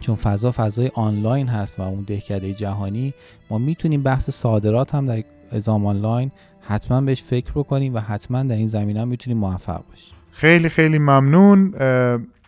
چون 0.00 0.16
فضا 0.16 0.52
فضای 0.56 0.90
آنلاین 0.94 1.48
هست 1.48 1.80
و 1.80 1.82
اون 1.82 2.02
دهکده 2.02 2.54
جهانی 2.54 3.14
ما 3.50 3.58
می‌تونیم 3.58 4.02
بحث 4.02 4.30
صادرات 4.30 4.94
هم 4.94 5.06
در 5.06 5.24
ازام 5.50 5.86
آنلاین 5.86 6.30
حتما 6.60 7.00
بهش 7.00 7.22
فکر 7.22 7.52
بکنیم 7.52 7.94
و 7.94 7.98
حتما 7.98 8.42
در 8.42 8.56
این 8.56 8.66
زمینه 8.66 9.00
هم 9.00 9.08
می‌تونیم 9.08 9.38
موفق 9.38 9.82
باشیم. 9.90 10.14
خیلی 10.32 10.68
خیلی 10.68 10.98
ممنون. 10.98 11.74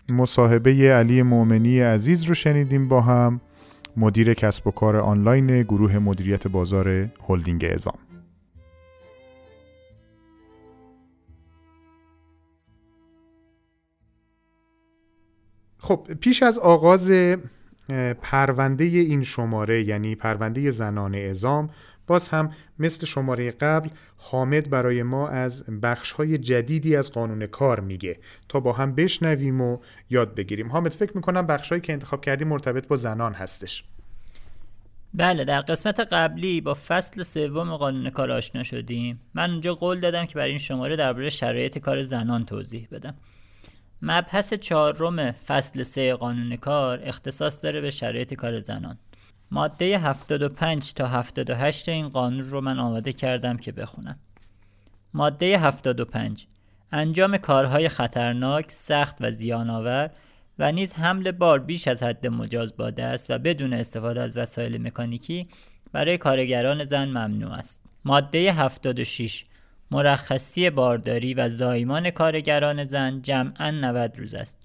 مصاحبه 0.08 0.92
علی 0.92 1.22
مؤمنی 1.22 1.80
عزیز 1.80 2.24
رو 2.24 2.34
شنیدیم 2.34 2.88
با 2.88 3.00
هم. 3.00 3.40
مدیر 3.96 4.34
کسب 4.34 4.66
و 4.66 4.70
کار 4.70 4.96
آنلاین 4.96 5.62
گروه 5.62 5.98
مدیریت 5.98 6.48
بازار 6.48 6.88
هلدینگ 7.28 7.66
ازام 7.74 7.98
خب 15.78 16.08
پیش 16.20 16.42
از 16.42 16.58
آغاز 16.58 17.12
پرونده 18.22 18.84
این 18.84 19.22
شماره 19.22 19.84
یعنی 19.84 20.14
پرونده 20.14 20.70
زنان 20.70 21.14
ازام 21.14 21.70
باز 22.10 22.28
هم 22.28 22.50
مثل 22.78 23.06
شماره 23.06 23.50
قبل 23.50 23.88
حامد 24.16 24.70
برای 24.70 25.02
ما 25.02 25.28
از 25.28 25.64
بخش 25.82 26.12
های 26.12 26.38
جدیدی 26.38 26.96
از 26.96 27.12
قانون 27.12 27.46
کار 27.46 27.80
میگه. 27.80 28.18
تا 28.48 28.60
با 28.60 28.72
هم 28.72 28.94
بشنویم 28.94 29.60
و 29.60 29.78
یاد 30.10 30.34
بگیریم. 30.34 30.72
حامد 30.72 30.92
فکر 30.92 31.12
می‌کنم 31.16 31.46
بخش 31.46 31.68
هایی 31.68 31.80
که 31.80 31.92
انتخاب 31.92 32.20
کردی 32.20 32.44
مرتبط 32.44 32.86
با 32.86 32.96
زنان 32.96 33.34
هستش. 33.34 33.84
بله 35.14 35.44
در 35.44 35.60
قسمت 35.60 36.00
قبلی 36.00 36.60
با 36.60 36.74
فصل 36.88 37.22
سوم 37.22 37.76
قانون 37.76 38.10
کار 38.10 38.32
آشنا 38.32 38.62
شدیم. 38.62 39.20
من 39.34 39.50
اونجا 39.50 39.74
قول 39.74 40.00
دادم 40.00 40.26
که 40.26 40.34
برای 40.34 40.50
این 40.50 40.58
شماره 40.58 40.96
درباره 40.96 41.30
شرایط 41.30 41.78
کار 41.78 42.02
زنان 42.02 42.44
توضیح 42.44 42.88
بدم. 42.92 43.14
مبحث 44.02 44.54
چهارم 44.54 45.32
فصل 45.32 45.82
سه 45.82 46.14
قانون 46.14 46.56
کار 46.56 47.00
اختصاص 47.02 47.64
داره 47.64 47.80
به 47.80 47.90
شرایط 47.90 48.34
کار 48.34 48.60
زنان. 48.60 48.98
ماده 49.50 49.98
75 49.98 50.92
تا 50.94 51.06
78 51.06 51.88
این 51.88 52.08
قانون 52.08 52.50
رو 52.50 52.60
من 52.60 52.78
آماده 52.78 53.12
کردم 53.12 53.56
که 53.56 53.72
بخونم 53.72 54.18
ماده 55.14 55.58
75 55.58 56.46
انجام 56.92 57.36
کارهای 57.36 57.88
خطرناک، 57.88 58.72
سخت 58.72 59.16
و 59.20 59.30
زیانآور 59.30 60.10
و 60.58 60.72
نیز 60.72 60.94
حمل 60.94 61.30
بار 61.30 61.58
بیش 61.58 61.88
از 61.88 62.02
حد 62.02 62.26
مجاز 62.26 62.76
باده 62.76 63.04
است 63.04 63.30
و 63.30 63.38
بدون 63.38 63.72
استفاده 63.72 64.20
از 64.20 64.36
وسایل 64.36 64.82
مکانیکی 64.82 65.48
برای 65.92 66.18
کارگران 66.18 66.84
زن 66.84 67.08
ممنوع 67.08 67.52
است. 67.52 67.82
ماده 68.04 68.52
76 68.52 69.44
مرخصی 69.90 70.70
بارداری 70.70 71.34
و 71.34 71.48
زایمان 71.48 72.10
کارگران 72.10 72.84
زن 72.84 73.22
جمعا 73.22 73.70
90 73.70 74.18
روز 74.18 74.34
است. 74.34 74.59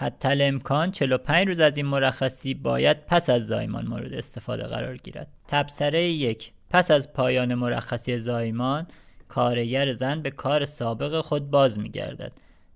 حتی 0.00 0.42
امکان 0.42 0.90
45 0.90 1.48
روز 1.48 1.60
از 1.60 1.76
این 1.76 1.86
مرخصی 1.86 2.54
باید 2.54 3.06
پس 3.06 3.30
از 3.30 3.46
زایمان 3.46 3.86
مورد 3.86 4.14
استفاده 4.14 4.62
قرار 4.62 4.96
گیرد 4.96 5.28
تبصره 5.48 6.04
یک 6.04 6.52
پس 6.70 6.90
از 6.90 7.12
پایان 7.12 7.54
مرخصی 7.54 8.18
زایمان 8.18 8.86
کارگر 9.28 9.92
زن 9.92 10.22
به 10.22 10.30
کار 10.30 10.64
سابق 10.64 11.20
خود 11.20 11.50
باز 11.50 11.78
می 11.78 11.90
گردد 11.90 12.32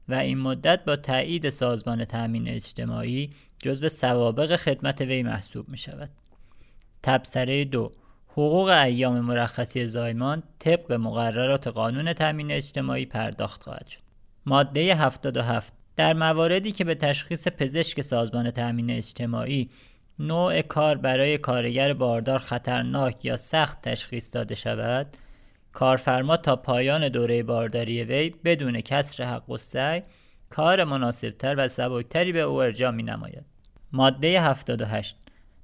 و 0.09 0.15
این 0.15 0.39
مدت 0.39 0.85
با 0.85 0.97
تایید 0.97 1.51
سازمان 1.51 2.05
تأمین 2.05 2.49
اجتماعی 2.49 3.31
جزو 3.59 3.89
سوابق 3.89 4.57
خدمت 4.57 5.01
وی 5.01 5.23
محسوب 5.23 5.69
می 5.69 5.79
شود. 5.79 6.11
تبصره 7.03 7.65
دو 7.65 7.93
حقوق 8.29 8.69
ایام 8.69 9.21
مرخصی 9.21 9.87
زایمان 9.87 10.43
طبق 10.59 10.93
مقررات 10.93 11.69
قانون 11.69 12.13
تأمین 12.13 12.53
اجتماعی 12.53 13.07
پرداخت 13.07 13.63
خواهد 13.63 13.87
شد. 13.87 14.01
ماده 14.47 14.81
77 14.81 15.84
در 15.97 16.13
مواردی 16.13 16.73
که 16.73 16.85
به 16.85 16.95
تشخیص 16.95 17.49
پزشک 17.49 18.01
سازمان 18.01 18.51
تأمین 18.51 18.91
اجتماعی 18.91 19.71
نوع 20.19 20.63
کار 20.63 20.97
برای 20.97 21.39
کارگر 21.39 21.93
باردار 21.93 22.39
خطرناک 22.39 23.25
یا 23.25 23.37
سخت 23.37 23.83
تشخیص 23.83 24.35
داده 24.35 24.55
شود 24.55 25.17
کارفرما 25.73 26.37
تا 26.37 26.57
پایان 26.57 27.09
دوره 27.09 27.43
بارداری 27.43 28.05
وی 28.05 28.31
بدون 28.45 28.81
کسر 28.81 29.25
حق 29.25 29.51
و 29.51 29.57
سعی 29.57 30.03
کار 30.51 30.85
مناسبتر 30.85 31.55
و 31.59 31.69
سبکتری 31.69 32.33
به 32.33 32.41
او 32.41 32.63
ارجاع 32.63 32.91
می 32.91 33.03
نماید. 33.03 33.45
ماده 33.93 34.41
78 34.41 35.17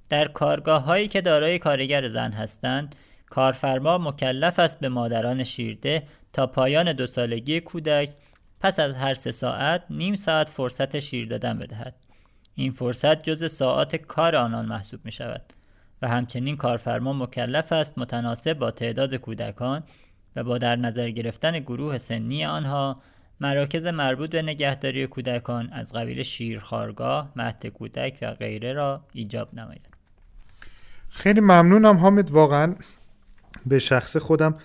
در 0.08 0.28
کارگاه 0.28 0.84
هایی 0.84 1.08
که 1.08 1.20
دارای 1.20 1.58
کارگر 1.58 2.08
زن 2.08 2.32
هستند 2.32 2.94
کارفرما 3.30 3.98
مکلف 3.98 4.58
است 4.58 4.80
به 4.80 4.88
مادران 4.88 5.44
شیرده 5.44 6.02
تا 6.32 6.46
پایان 6.46 6.92
دو 6.92 7.06
سالگی 7.06 7.60
کودک 7.60 8.10
پس 8.60 8.80
از 8.80 8.94
هر 8.94 9.14
سه 9.14 9.32
ساعت 9.32 9.82
نیم 9.90 10.16
ساعت 10.16 10.48
فرصت 10.48 10.98
شیر 10.98 11.28
دادن 11.28 11.58
بدهد 11.58 11.94
این 12.54 12.72
فرصت 12.72 13.22
جز 13.22 13.52
ساعات 13.52 13.96
کار 13.96 14.36
آنان 14.36 14.66
محسوب 14.66 15.00
می 15.04 15.12
شود 15.12 15.52
و 16.02 16.08
همچنین 16.08 16.56
کارفرما 16.56 17.12
مکلف 17.12 17.72
است 17.72 17.98
متناسب 17.98 18.54
با 18.54 18.70
تعداد 18.70 19.14
کودکان 19.14 19.82
و 20.36 20.44
با 20.44 20.58
در 20.58 20.76
نظر 20.76 21.10
گرفتن 21.10 21.58
گروه 21.58 21.98
سنی 21.98 22.44
آنها 22.44 23.02
مراکز 23.40 23.86
مربوط 23.86 24.30
به 24.30 24.42
نگهداری 24.42 25.06
کودکان 25.06 25.68
از 25.72 25.92
قبیل 25.92 26.22
شیرخارگاه، 26.22 27.32
مهد 27.36 27.66
کودک 27.66 28.18
و 28.22 28.34
غیره 28.34 28.72
را 28.72 29.00
ایجاب 29.12 29.54
نماید. 29.54 29.88
خیلی 31.08 31.40
ممنونم 31.40 31.96
حامد 31.96 32.30
واقعا 32.30 32.74
به 33.66 33.78
شخص 33.78 34.16
خودم 34.16 34.58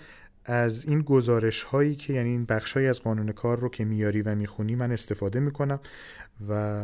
از 0.46 0.84
این 0.84 1.02
گزارش 1.02 1.62
هایی 1.62 1.94
که 1.94 2.12
یعنی 2.12 2.28
این 2.28 2.44
بخش 2.44 2.76
از 2.76 3.02
قانون 3.02 3.32
کار 3.32 3.58
رو 3.58 3.68
که 3.68 3.84
میاری 3.84 4.22
و 4.22 4.34
می‌خونی 4.34 4.74
من 4.74 4.92
استفاده 4.92 5.40
می‌کنم 5.40 5.80
و 6.48 6.82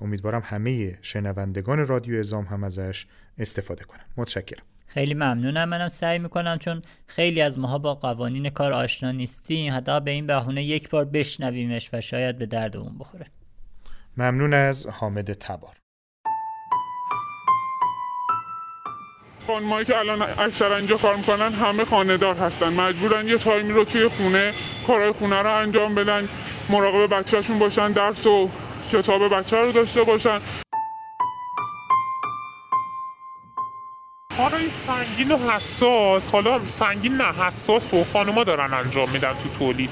امیدوارم 0.00 0.42
همه 0.44 0.98
شنوندگان 1.02 1.86
رادیو 1.86 2.20
ازام 2.20 2.44
هم 2.44 2.64
ازش 2.64 3.06
استفاده 3.38 3.84
کنن. 3.84 4.04
متشکرم. 4.16 4.64
خیلی 4.86 5.14
ممنونم. 5.14 5.68
منم 5.68 5.88
سعی 5.88 6.18
می‌کنم 6.18 6.58
چون 6.58 6.82
خیلی 7.06 7.40
از 7.40 7.58
ماها 7.58 7.78
با 7.78 7.94
قوانین 7.94 8.50
کار 8.50 8.72
آشنا 8.72 9.12
نیستیم 9.12 9.72
حتی 9.76 10.00
به 10.00 10.10
این 10.10 10.26
بهونه 10.26 10.64
یک 10.64 10.90
بار 10.90 11.04
بشنویمش 11.04 11.90
و 11.92 12.00
شاید 12.00 12.38
به 12.38 12.46
درد 12.46 12.76
اون 12.76 12.98
بخوره. 12.98 13.26
ممنون 14.16 14.54
از 14.54 14.86
حامد 14.86 15.32
تبار. 15.32 15.83
خانمایی 19.46 19.84
که 19.84 19.98
الان 19.98 20.22
اکثر 20.22 20.72
اینجا 20.72 20.96
کار 20.96 21.16
می‌کنن 21.16 21.52
همه 21.52 21.84
خانهدار 21.84 22.34
هستن. 22.34 22.68
مجبورن 22.68 23.28
یه 23.28 23.38
تایمی 23.38 23.72
رو 23.72 23.84
توی 23.84 24.08
خونه 24.08 24.52
کارهای 24.86 25.12
خونه 25.12 25.42
رو 25.42 25.54
انجام 25.54 25.94
بدن 25.94 26.28
مراقب 26.68 27.18
بچهشون 27.18 27.58
باشن 27.58 27.92
درس 27.92 28.26
و 28.26 28.50
کتاب 28.92 29.28
بچه 29.28 29.56
رو 29.56 29.72
داشته 29.72 30.02
باشن. 30.02 30.40
کارهای 34.36 34.70
سنگین 34.70 35.32
و 35.32 35.50
حساس 35.50 36.28
حالا 36.28 36.68
سنگین 36.68 37.16
نه 37.16 37.32
حساس 37.32 37.94
و 37.94 38.04
خانوما 38.12 38.44
دارن 38.44 38.74
انجام 38.74 39.10
میدن 39.10 39.32
تو 39.32 39.58
تولید. 39.58 39.90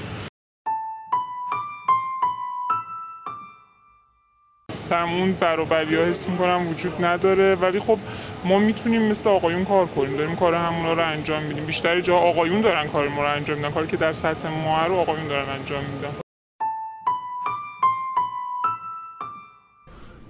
تمون 4.89 5.33
برابری 5.33 5.95
ها 5.95 6.03
حس 6.05 6.29
می‌کنم 6.29 6.67
وجود 6.67 7.05
نداره. 7.05 7.55
ولی 7.55 7.79
خب 7.79 7.99
ما 8.45 8.59
می‌تونیم 8.59 9.01
مثل 9.01 9.29
آقایون 9.29 9.65
کار 9.65 9.85
کنیم 9.85 10.17
داریم 10.17 10.35
کار 10.35 10.53
همونا 10.53 10.93
رو 10.93 11.07
انجام 11.07 11.43
میدیم. 11.43 11.65
بیشتر 11.65 12.01
جا 12.01 12.17
آقایون 12.17 12.61
دارن 12.61 12.87
کار 12.87 13.07
ما 13.07 13.23
رو 13.23 13.29
انجام 13.35 13.57
میدن 13.57 13.71
کاری 13.71 13.87
که 13.87 13.97
در 13.97 14.11
سطح 14.11 14.49
ما 14.49 14.85
رو 14.87 14.95
آقایون 14.95 15.27
دارن 15.27 15.49
انجام 15.49 15.83
میدن. 15.83 16.09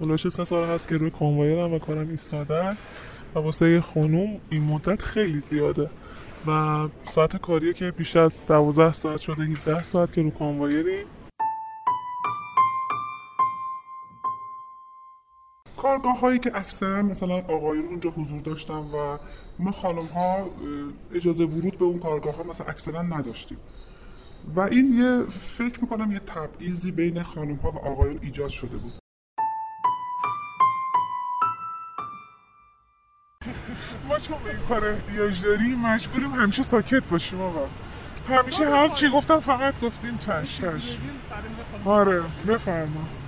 اولش 0.00 0.28
سه 0.28 0.44
سال 0.44 0.68
هست 0.68 0.88
که 0.88 0.96
روی 0.96 1.10
کانوایرم 1.10 1.74
و 1.74 1.78
کارم 1.78 2.08
ایستاده 2.08 2.54
است 2.54 2.88
و 3.34 3.38
واسه 3.38 3.80
خانوم 3.80 4.40
این 4.50 4.62
مدت 4.62 5.02
خیلی 5.02 5.40
زیاده 5.40 5.90
و 6.46 6.88
ساعت 7.04 7.36
کاریه 7.36 7.72
که 7.72 7.90
بیش 7.90 8.16
از 8.16 8.40
12 8.46 8.92
ساعت 8.92 9.20
شده 9.20 9.42
17 9.42 9.82
ساعت 9.82 10.12
که 10.12 10.22
رو 10.22 10.30
کانوایری 10.30 11.04
کارگاه 15.84 16.20
هایی 16.20 16.38
که 16.38 16.50
اکثرا 16.54 17.02
مثلا 17.02 17.34
آقایون 17.34 17.84
اونجا 17.84 18.10
حضور 18.10 18.40
داشتن 18.40 18.74
و 18.74 19.18
ما 19.58 19.72
خانم 19.72 20.06
ها 20.06 20.50
اجازه 21.12 21.44
ورود 21.44 21.78
به 21.78 21.84
اون 21.84 21.98
کارگاه 21.98 22.34
ها 22.34 22.42
مثلا 22.42 22.66
اکثرا 22.66 23.02
نداشتیم. 23.02 23.58
و 24.54 24.60
این 24.60 24.92
یه 24.92 25.24
فکر 25.38 25.80
می‌کنم 25.80 26.12
یه 26.12 26.18
تبعیضی 26.18 26.92
بین 26.92 27.22
خانم 27.22 27.54
ها 27.54 27.70
و 27.70 27.78
آقایون 27.78 28.18
ایجاد 28.22 28.48
شده 28.48 28.76
بود. 28.76 28.92
ما 34.08 34.18
چون 34.18 34.36
به 34.44 34.50
این 34.50 34.58
کار 34.68 34.88
احتیاج 34.88 35.42
داریم 35.42 35.78
مجبوریم 35.78 36.30
همیشه 36.30 36.62
ساکت 36.62 37.02
باشیم 37.10 37.40
آقا. 37.40 37.66
همیشه 38.28 38.70
هر 38.70 38.88
چی 38.88 39.08
گفتم 39.08 39.40
فقط 39.40 39.80
گفتیم 39.80 40.18
چش 40.18 40.60
چش. 40.60 40.98
آره 41.84 42.22
بفرما. 42.48 43.23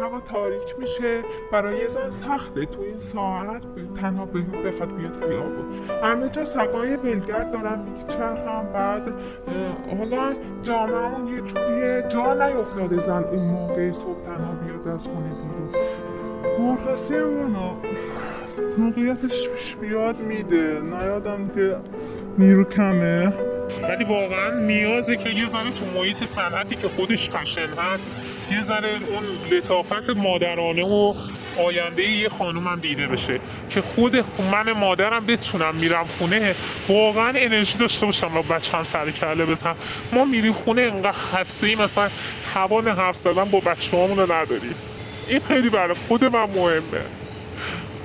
هوا 0.00 0.20
تاریک 0.20 0.74
میشه. 0.78 1.22
برای 1.52 1.88
زن 1.88 2.10
سخته 2.10 2.64
تو 2.64 2.80
این 2.80 2.98
ساعت. 2.98 3.62
تنها 4.00 4.24
بخواد 4.24 4.96
بیاد 4.96 5.24
خیابون. 5.24 5.64
همه 6.02 6.28
جا 6.28 6.44
سقای 6.44 6.96
بلگرد 6.96 7.50
دارن 7.50 7.78
میچرخم 7.78 8.68
بعد 8.74 9.14
حالا 9.98 10.34
جامعه 10.62 11.34
یه 11.34 11.40
جوریه. 11.40 12.04
جا 12.08 12.34
نیفتاده 12.34 12.98
زن 12.98 13.24
اون 13.24 13.42
موقع 13.42 13.90
صبح 13.90 14.22
تنها 14.22 14.52
بیاد 14.52 14.88
از 14.88 15.08
خونه 15.08 15.28
بیرون. 15.28 15.84
مرخصی 16.58 17.16
اونا. 17.16 17.76
موقعیتش 18.78 19.76
بیاد 19.76 20.20
میده. 20.20 20.80
نیادم 20.80 21.48
که 21.48 21.76
نیرو 22.38 22.64
کمه؟ 22.64 23.32
ولی 23.88 24.04
واقعا 24.04 24.50
نیازه 24.50 25.16
که 25.16 25.30
یه 25.30 25.46
ذره 25.46 25.70
تو 25.70 25.98
محیط 25.98 26.24
صنعتی 26.24 26.76
که 26.76 26.88
خودش 26.88 27.30
خشن 27.30 27.68
هست 27.78 28.10
یه 28.52 28.62
ذره 28.62 28.88
اون 28.88 29.24
لطافت 29.50 30.10
مادرانه 30.10 30.84
و 30.84 31.14
آینده 31.58 32.02
یه 32.02 32.28
خانومم 32.28 32.80
دیده 32.80 33.06
بشه 33.06 33.40
که 33.70 33.80
خود 33.80 34.16
من 34.52 34.72
مادرم 34.72 35.26
بتونم 35.26 35.74
میرم 35.74 36.04
خونه 36.18 36.54
واقعا 36.88 37.28
انرژی 37.28 37.78
داشته 37.78 38.06
باشم 38.06 38.36
و 38.36 38.42
بچم 38.42 38.82
سر 38.82 39.10
کرده 39.10 39.46
بزنم. 39.46 39.76
ما 40.12 40.24
میریم 40.24 40.52
خونه 40.52 40.82
انقدر 40.82 41.46
ای 41.62 41.74
مثلا 41.74 42.10
توان 42.54 42.88
حرف 42.88 43.16
زدن 43.16 43.44
با 43.44 43.60
بچه 43.60 44.06
رو 44.06 44.32
نداریم. 44.32 44.74
این 45.28 45.40
خیلی 45.40 45.70
برای 45.70 45.94
خود 46.08 46.24
من 46.24 46.50
مهمه. 46.54 47.00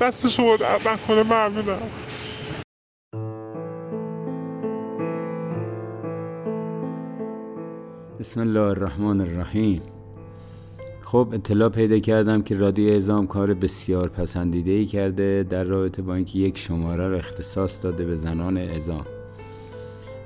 دست 0.01 0.29
شما 0.29 0.57
در 0.57 0.77
کنه 1.07 1.23
ممنونم 1.23 1.81
بسم 8.21 8.41
الله 8.41 8.60
الرحمن 8.60 9.21
الرحیم. 9.21 9.81
خب 11.01 11.27
اطلاع 11.34 11.69
پیدا 11.69 11.99
کردم 11.99 12.41
که 12.41 12.55
رادیو 12.55 12.89
اعزام 12.89 13.27
کار 13.27 13.53
بسیار 13.53 14.10
پسندیده 14.10 14.71
ای 14.71 14.86
کرده 14.86 15.45
در 15.49 15.63
رابطه 15.63 16.01
با 16.01 16.15
اینکه 16.15 16.39
یک 16.39 16.57
شماره 16.57 17.07
را 17.07 17.17
اختصاص 17.17 17.84
داده 17.84 18.05
به 18.05 18.15
زنان 18.15 18.57
اعزام. 18.57 19.05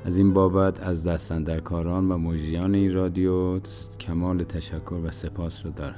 از 0.05 0.17
این 0.17 0.34
بابت 0.34 0.84
از 0.84 1.03
دستندرکاران 1.03 2.12
و 2.12 2.17
مجریان 2.17 2.75
این 2.75 2.93
رادیو 2.93 3.60
کمال 3.99 4.43
تشکر 4.43 4.99
و 5.03 5.12
سپاس 5.12 5.65
رو 5.65 5.71
دارم. 5.71 5.97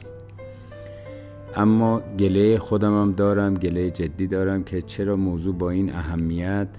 اما 1.55 2.01
گله 2.19 2.59
خودم 2.59 3.01
هم 3.01 3.11
دارم 3.11 3.53
گله 3.53 3.91
جدی 3.91 4.27
دارم 4.27 4.63
که 4.63 4.81
چرا 4.81 5.15
موضوع 5.15 5.55
با 5.55 5.69
این 5.69 5.93
اهمیت 5.93 6.69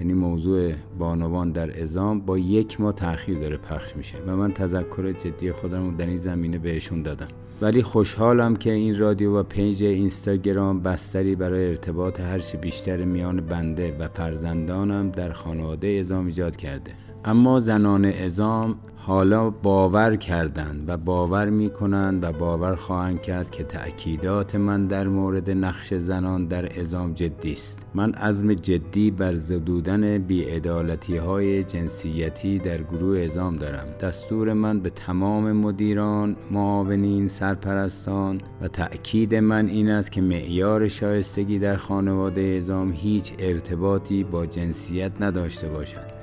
یعنی 0.00 0.12
موضوع 0.12 0.72
بانوان 0.98 1.52
در 1.52 1.82
ازام 1.82 2.20
با 2.20 2.38
یک 2.38 2.80
ماه 2.80 2.92
تاخیر 2.92 3.38
داره 3.38 3.56
پخش 3.56 3.96
میشه 3.96 4.18
و 4.26 4.36
من 4.36 4.52
تذکر 4.52 5.12
جدی 5.12 5.52
خودم 5.52 5.86
رو 5.86 5.96
در 5.96 6.06
این 6.06 6.16
زمینه 6.16 6.58
بهشون 6.58 7.02
دادم. 7.02 7.28
ولی 7.62 7.82
خوشحالم 7.82 8.56
که 8.56 8.72
این 8.72 8.98
رادیو 8.98 9.38
و 9.38 9.42
پیج 9.42 9.84
اینستاگرام 9.84 10.80
بستری 10.80 11.36
برای 11.36 11.68
ارتباط 11.68 12.20
هرچی 12.20 12.56
بیشتر 12.56 13.04
میان 13.04 13.40
بنده 13.40 13.96
و 13.98 14.08
فرزندانم 14.08 15.10
در 15.10 15.32
خانواده 15.32 15.88
ازام 15.88 16.26
ایجاد 16.26 16.56
کرده. 16.56 16.90
اما 17.24 17.60
زنان 17.60 18.04
ازام 18.04 18.76
حالا 18.96 19.50
باور 19.50 20.16
کردند 20.16 20.84
و 20.88 20.96
باور 20.96 21.50
می 21.50 21.70
کنند 21.70 22.24
و 22.24 22.32
باور 22.32 22.74
خواهند 22.74 23.22
کرد 23.22 23.50
که 23.50 23.64
تأکیدات 23.64 24.54
من 24.54 24.86
در 24.86 25.08
مورد 25.08 25.50
نقش 25.50 25.94
زنان 25.94 26.46
در 26.46 26.80
ازام 26.80 27.12
جدی 27.12 27.52
است. 27.52 27.86
من 27.94 28.12
عزم 28.12 28.52
جدی 28.54 29.10
بر 29.10 29.34
زدودن 29.34 30.18
بیعدالتی 30.18 31.16
های 31.16 31.64
جنسیتی 31.64 32.58
در 32.58 32.82
گروه 32.82 33.18
ازام 33.18 33.56
دارم. 33.56 33.86
دستور 34.00 34.52
من 34.52 34.80
به 34.80 34.90
تمام 34.90 35.52
مدیران 35.52 36.36
معاونین 36.50 37.28
سرپرستان 37.28 38.40
و 38.62 38.68
تأکید 38.68 39.34
من 39.34 39.68
این 39.68 39.90
است 39.90 40.12
که 40.12 40.20
معیار 40.20 40.88
شایستگی 40.88 41.58
در 41.58 41.76
خانواده 41.76 42.56
ازام 42.58 42.92
هیچ 42.92 43.32
ارتباطی 43.38 44.24
با 44.24 44.46
جنسیت 44.46 45.12
نداشته 45.20 45.68
باشد. 45.68 46.19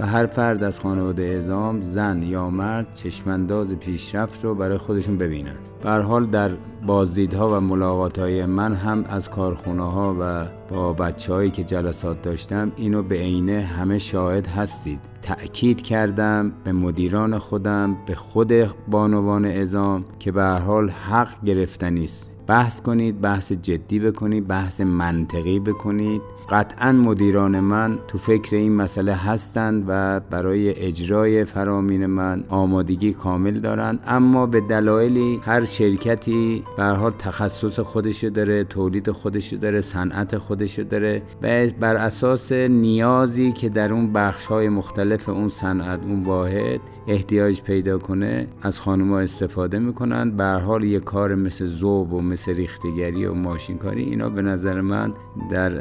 و 0.00 0.06
هر 0.06 0.26
فرد 0.26 0.62
از 0.62 0.80
خانواده 0.80 1.22
ازام 1.22 1.82
زن 1.82 2.22
یا 2.22 2.50
مرد 2.50 2.94
چشمانداز 2.94 3.74
پیشرفت 3.74 4.44
رو 4.44 4.54
برای 4.54 4.78
خودشون 4.78 5.18
ببینن. 5.18 5.56
بر 5.82 6.00
حال 6.00 6.26
در 6.26 6.50
بازدیدها 6.86 7.56
و 7.56 7.60
ملاقات 7.60 8.18
های 8.18 8.46
من 8.46 8.74
هم 8.74 9.04
از 9.08 9.30
کارخونه 9.30 9.90
ها 9.90 10.16
و 10.20 10.44
با 10.70 10.92
بچه 10.92 11.50
که 11.50 11.64
جلسات 11.64 12.22
داشتم 12.22 12.72
اینو 12.76 13.02
به 13.02 13.16
عینه 13.16 13.60
همه 13.60 13.98
شاهد 13.98 14.46
هستید. 14.46 15.00
تأکید 15.22 15.82
کردم 15.82 16.52
به 16.64 16.72
مدیران 16.72 17.38
خودم 17.38 17.96
به 18.06 18.14
خود 18.14 18.52
بانوان 18.88 19.44
ازام 19.44 20.04
که 20.18 20.32
به 20.32 20.44
حال 20.44 20.90
حق 20.90 21.44
گرفتنی 21.44 22.04
است. 22.04 22.30
بحث 22.46 22.80
کنید 22.80 23.20
بحث 23.20 23.52
جدی 23.52 23.98
بکنید 23.98 24.46
بحث 24.46 24.80
منطقی 24.80 25.58
بکنید. 25.58 26.22
قطعا 26.48 26.92
مدیران 26.92 27.60
من 27.60 27.98
تو 28.08 28.18
فکر 28.18 28.56
این 28.56 28.74
مسئله 28.76 29.14
هستند 29.14 29.84
و 29.88 30.20
برای 30.20 30.86
اجرای 30.86 31.44
فرامین 31.44 32.06
من 32.06 32.44
آمادگی 32.48 33.12
کامل 33.12 33.58
دارند. 33.60 34.00
اما 34.06 34.46
به 34.46 34.60
دلایلی 34.60 35.40
هر 35.42 35.64
شرکتی 35.64 36.64
به 36.76 36.84
حال 36.84 37.10
تخصص 37.10 37.80
خودشو 37.80 38.28
داره 38.28 38.64
تولید 38.64 39.10
خودشو 39.10 39.56
داره 39.56 39.80
صنعت 39.80 40.38
خودشو 40.38 40.82
داره 40.82 41.22
و 41.42 41.66
بر 41.80 41.96
اساس 41.96 42.52
نیازی 42.52 43.52
که 43.52 43.68
در 43.68 43.92
اون 43.92 44.12
بخش 44.12 44.46
های 44.46 44.68
مختلف 44.68 45.28
اون 45.28 45.48
صنعت 45.48 46.00
اون 46.02 46.24
واحد 46.24 46.80
احتیاج 47.06 47.62
پیدا 47.62 47.98
کنه 47.98 48.46
از 48.62 48.80
خانوما 48.80 49.18
استفاده 49.18 49.78
می‌کنن 49.78 50.30
به 50.30 50.44
حال 50.44 50.84
یه 50.84 51.00
کار 51.00 51.34
مثل 51.34 51.66
زوب 51.66 52.12
و 52.12 52.20
مثل 52.20 52.54
ریختگری 52.54 53.26
و 53.26 53.34
ماشینکاری 53.34 54.02
اینا 54.02 54.28
به 54.28 54.42
نظر 54.42 54.80
من 54.80 55.12
در 55.50 55.72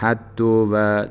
حد 0.00 0.40
و 0.40 1.06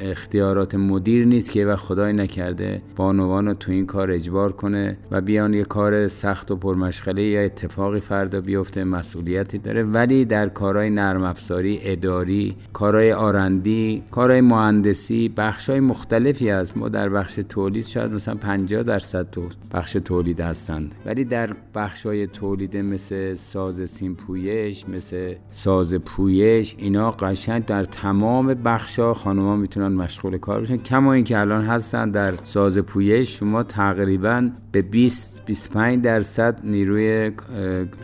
اختیارات 0.00 0.74
مدیر 0.74 1.26
نیست 1.26 1.50
که 1.50 1.66
و 1.66 1.76
خدای 1.76 2.12
نکرده 2.12 2.82
بانوان 2.96 3.46
رو 3.46 3.54
تو 3.54 3.72
این 3.72 3.86
کار 3.86 4.10
اجبار 4.10 4.52
کنه 4.52 4.96
و 5.10 5.20
بیان 5.20 5.54
یه 5.54 5.64
کار 5.64 6.08
سخت 6.08 6.50
و 6.50 6.56
پرمشغله 6.56 7.22
یا 7.22 7.40
اتفاقی 7.40 8.00
فردا 8.00 8.40
بیفته 8.40 8.84
مسئولیتی 8.84 9.58
داره. 9.58 9.82
ولی 9.82 10.24
در 10.24 10.48
کارهای 10.48 10.90
نرم 10.90 11.22
افزاری 11.22 11.80
اداری 11.82 12.56
کارهای 12.72 13.12
آرندی 13.12 14.02
کارهای 14.10 14.40
مهندسی 14.40 15.28
بخشهای 15.36 15.80
مختلفی 15.80 16.48
هست. 16.48 16.76
ما 16.76 16.88
در 16.88 17.08
بخش 17.08 17.40
تولید 17.48 17.86
شاید 17.86 18.12
مثلا 18.12 18.34
50 18.34 18.82
درصد 18.82 19.30
تو 19.30 19.42
بخش 19.72 19.92
تولید 19.92 20.40
هستند. 20.40 20.94
ولی 21.06 21.24
در 21.24 21.50
بخشهای 21.74 22.26
تولید 22.26 22.76
مثل 22.76 23.34
ساز 23.34 23.90
سیم 23.90 24.14
پویش 24.14 24.88
مثل 24.88 25.34
ساز 25.50 25.94
پویش 25.94 26.74
اینا 26.78 27.10
قشنگ 27.10 27.66
در 27.66 27.84
تمام 27.84 28.19
بخشا 28.64 29.14
خانوما 29.14 29.56
می‌تونن 29.56 29.88
مشغول 29.88 30.38
کار 30.38 30.60
بشن. 30.60 30.76
کما 30.76 31.12
اینکه 31.12 31.38
الان 31.38 31.64
هستن 31.64 32.10
در 32.10 32.34
ساز 32.44 32.78
پویش 32.78 33.38
شما 33.38 33.62
تقریبا 33.62 34.50
به 34.72 34.82
20 34.82 35.44
25 35.46 36.04
درصد 36.04 36.60
نیروی 36.64 37.32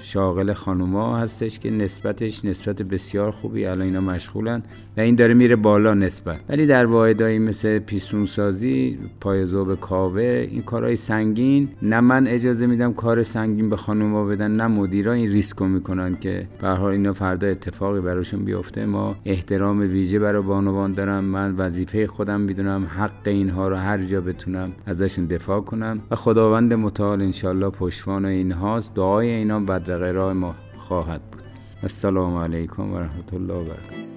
شاغل 0.01 0.53
خانوما 0.53 1.19
هستش 1.19 1.59
که 1.59 1.71
نسبتش 1.71 2.45
نسبت 2.45 2.83
بسیار 2.83 3.31
خوبی 3.31 3.67
الان 3.67 3.83
اینا 3.83 4.01
مشغولن. 4.01 4.63
و 4.97 5.01
این 5.01 5.15
داره 5.15 5.35
میره 5.35 5.57
بالا 5.57 5.95
نسبت. 5.95 6.41
ولی 6.49 6.67
در 6.67 6.87
واحدایی 6.87 7.39
مثل 7.39 7.79
پیستون 7.79 8.27
سازی 8.27 8.99
پایزوب 9.21 9.75
کاوه 9.75 10.49
این 10.51 10.63
کارهای 10.63 10.97
سنگین 10.97 11.69
نه 11.83 12.01
من 12.01 12.27
اجازه 12.27 12.67
میدم 12.67 12.93
کار 12.93 13.23
سنگین 13.23 13.71
به 13.71 13.77
خانوما 13.77 14.25
بدن 14.25 14.51
نه 14.51 14.67
مدیرا 14.67 15.13
این 15.13 15.33
ریسکو 15.33 15.65
می‌کنن 15.65 16.17
که 16.17 16.47
به 16.61 16.69
حال 16.69 16.93
اینا 16.93 17.13
فردا 17.13 17.47
اتفاقی 17.47 18.01
براشون 18.01 18.45
بیفته. 18.45 18.87
ما 18.87 19.17
احترام 19.25 19.81
ویژه 19.81 20.19
برای 20.19 20.43
بانوان 20.43 20.93
دارم. 20.93 21.25
من 21.25 21.57
وظیفه 21.57 22.07
خودم 22.07 22.41
می‌دونم 22.41 22.87
حق 22.99 23.27
اینها 23.27 23.69
رو 23.69 23.77
هر 23.77 24.03
جا 24.03 24.21
بتونم 24.21 24.73
ازشون 24.87 25.27
دفاع 25.27 25.61
کنم. 25.61 26.01
و 26.11 26.17
خداوند 26.17 26.75
متعال 26.75 27.23
انشالله 27.23 27.71
پشتوان 27.71 28.25
اینهاست. 28.25 28.95
دعای 28.95 29.31
اینا 29.31 29.61
بدرقه 29.61 30.13
راه 30.13 30.33
ما 30.33 30.55
خواهد 30.77 31.21
بود. 31.33 31.43
السلام 31.83 32.37
علیکم 32.37 32.93
و 32.93 32.99
رحمت 32.99 33.35
الله 33.35 33.55
و 33.55 33.65
برکاته. 33.65 34.16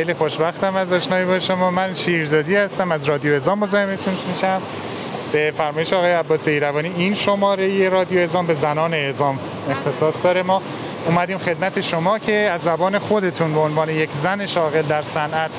خیلی 0.00 0.14
خوشبختم 0.14 0.76
از 0.76 0.92
آشنایی 0.92 1.24
با 1.24 1.38
شما. 1.38 1.70
من 1.70 1.94
شیرزادی 1.94 2.56
هستم 2.56 2.92
از 2.92 3.04
رادیو 3.04 3.34
ازام 3.34 3.58
مزاحمتون 3.58 4.14
میشم. 4.32 4.62
به 5.32 5.52
فرمایش 5.56 5.92
آقای 5.92 6.12
عباس 6.12 6.48
ایروانی 6.48 6.92
این 6.96 7.14
شماره 7.14 7.88
رادیو 7.88 8.20
ازام 8.20 8.46
به 8.46 8.54
زنان 8.54 8.94
ازام 8.94 9.38
اختصاص 9.70 10.24
داره. 10.24 10.42
ما 10.42 10.62
اومدیم 11.06 11.38
خدمت 11.38 11.80
شما 11.80 12.18
که 12.18 12.32
از 12.32 12.60
زبان 12.60 12.98
خودتون 12.98 13.54
به 13.54 13.60
عنوان 13.60 13.88
یک 13.88 14.10
زن 14.12 14.46
شاغل 14.46 14.82
در 14.82 15.02
صنعت 15.02 15.50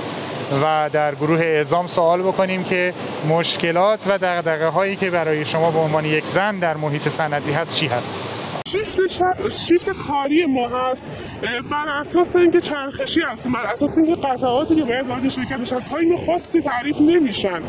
و 0.63 0.89
در 0.93 1.15
گروه 1.15 1.45
ازام 1.45 1.87
سوال 1.87 2.21
بکنیم 2.21 2.63
که 2.63 2.93
مشکلات 3.29 4.07
و 4.07 4.17
دغدغه 4.17 4.67
هایی 4.67 4.95
که 4.95 5.09
برای 5.09 5.45
شما 5.45 5.71
به 5.71 5.79
عنوان 5.79 6.05
یک 6.05 6.25
زن 6.25 6.59
در 6.59 6.77
محیط 6.77 7.07
صنعتی 7.07 7.51
هست 7.51 7.75
چی 7.75 7.87
هست؟ 7.87 8.19
شیفت, 8.71 8.99
شیفت 9.67 9.89
کاری 9.89 10.45
ما 10.45 10.67
هست. 10.67 11.09
بر 11.71 11.87
اساس 11.87 12.35
اینکه 12.35 12.61
چرخشی 12.61 13.21
هست 13.21 13.47
بر 13.47 13.65
اساس 13.73 13.97
اینکه 13.97 14.15
قطعاتی 14.15 14.75
که 14.75 14.83
باید 14.83 15.07
وارد 15.07 15.29
شرکت 15.29 15.57
بشن 15.61 15.79
time 15.79 16.17
خاصی 16.17 16.61
تعریف 16.61 17.01
نمیشن. 17.01 17.61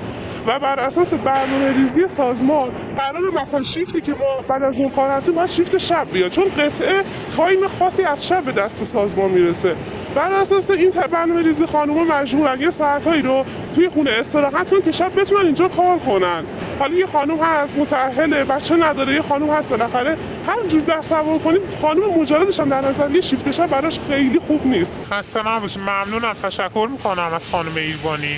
و 0.47 0.59
بر 0.59 0.81
اساس 0.81 1.15
برنامه 1.15 1.73
ریزی 1.73 2.09
سازمان 2.09 2.71
قرار 2.97 3.23
مثلا 3.43 3.63
شیفتی 3.63 4.01
که 4.01 4.13
ما 4.13 4.43
بعد 4.49 4.63
از 4.63 4.81
اون 4.81 4.91
کار 4.91 5.11
هستیم 5.11 5.35
باید 5.35 5.49
شیفت 5.49 5.79
شب 5.79 6.07
بیاد. 6.13 6.31
چون 6.31 6.45
قطعه 6.59 7.05
time 7.37 7.69
خاصی 7.79 8.03
از 8.03 8.27
شب 8.27 8.45
به 8.45 8.53
دست 8.53 8.85
سازمان 8.85 9.31
می‌رسه. 9.31 9.77
بر 10.15 10.33
اساس 10.33 10.71
این 10.71 10.91
برنامه 10.91 11.43
ریزی 11.43 11.67
خانوما 11.67 12.05
مجبورن 12.05 12.61
یه 12.61 12.71
ساعتهایی 12.71 13.23
رو 13.23 13.45
توی 13.75 13.89
خونه 13.89 14.11
استراحت 14.11 14.71
کنن 14.71 14.83
که 14.83 14.93
شب 14.93 15.21
بتونن 15.21 15.47
اینجا 15.47 15.69
کار 15.69 15.99
کنن. 15.99 16.45
حالا 16.79 16.95
یه 16.95 17.07
خانم 17.07 17.39
هست 17.39 17.79
متأهله 17.79 18.45
بچه 18.45 18.77
نداره 18.77 19.15
یه 19.15 19.23
خانم 19.23 19.51
هست 19.51 19.71
بالاخره. 19.71 20.17
هر 20.47 20.67
جور 20.69 20.81
در 20.81 21.03
سوار 21.03 21.39
کنید 21.39 21.63
خانم 21.83 22.21
مجردش 22.21 22.61
هم 22.61 22.69
در 22.69 22.89
نظر 22.89 23.11
یه 23.11 23.21
شیفت 23.21 23.51
شب 23.51 23.67
براش 23.67 23.99
خیلی 24.09 24.39
خوب 24.39 24.67
نیست. 24.67 25.01
خسته 25.11 25.49
نباشید 25.49 25.83
ممنونم. 25.83 26.35
تشکر 26.43 26.89
می‌کنم 26.93 27.31
از 27.35 27.49
خانم 27.49 27.77
ایوانی. 27.77 28.37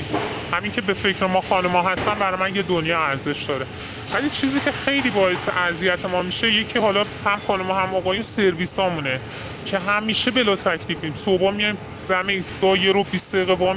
همین 0.53 0.73
که 0.73 0.81
به 0.81 0.95
فکر 0.95 1.27
ما 1.27 1.41
خانم 1.41 1.71
ها 1.71 1.94
هستن 1.99 2.15
برای 2.15 2.41
من 2.41 2.57
یه 2.57 2.63
دنیا 2.63 2.99
ارزش 2.99 3.43
داره. 3.43 3.67
ولی 4.15 4.31
چیزی 4.31 4.61
که 4.61 4.73
خیلی 4.73 5.11
باعث 5.11 5.49
اذیت 5.49 6.05
ما 6.05 6.23
میشه 6.23 6.53
یکی 6.53 6.79
حالا 6.79 7.05
هم 7.25 7.39
خانم 7.47 7.71
هم 7.71 7.95
آقایون 7.95 8.23
سرویسامونه 8.23 9.21
که 9.67 9.79
همیشه 9.79 10.31
بلا 10.31 10.57
تکلیفیم 10.57 11.15
صبح 11.15 11.51
میایم 11.51 11.79
دم 12.09 12.27
ایستگاه 12.27 12.85
یه 12.85 12.93
رو 12.93 13.05
20 13.05 13.35
دقیقه 13.35 13.55
با 13.55 13.77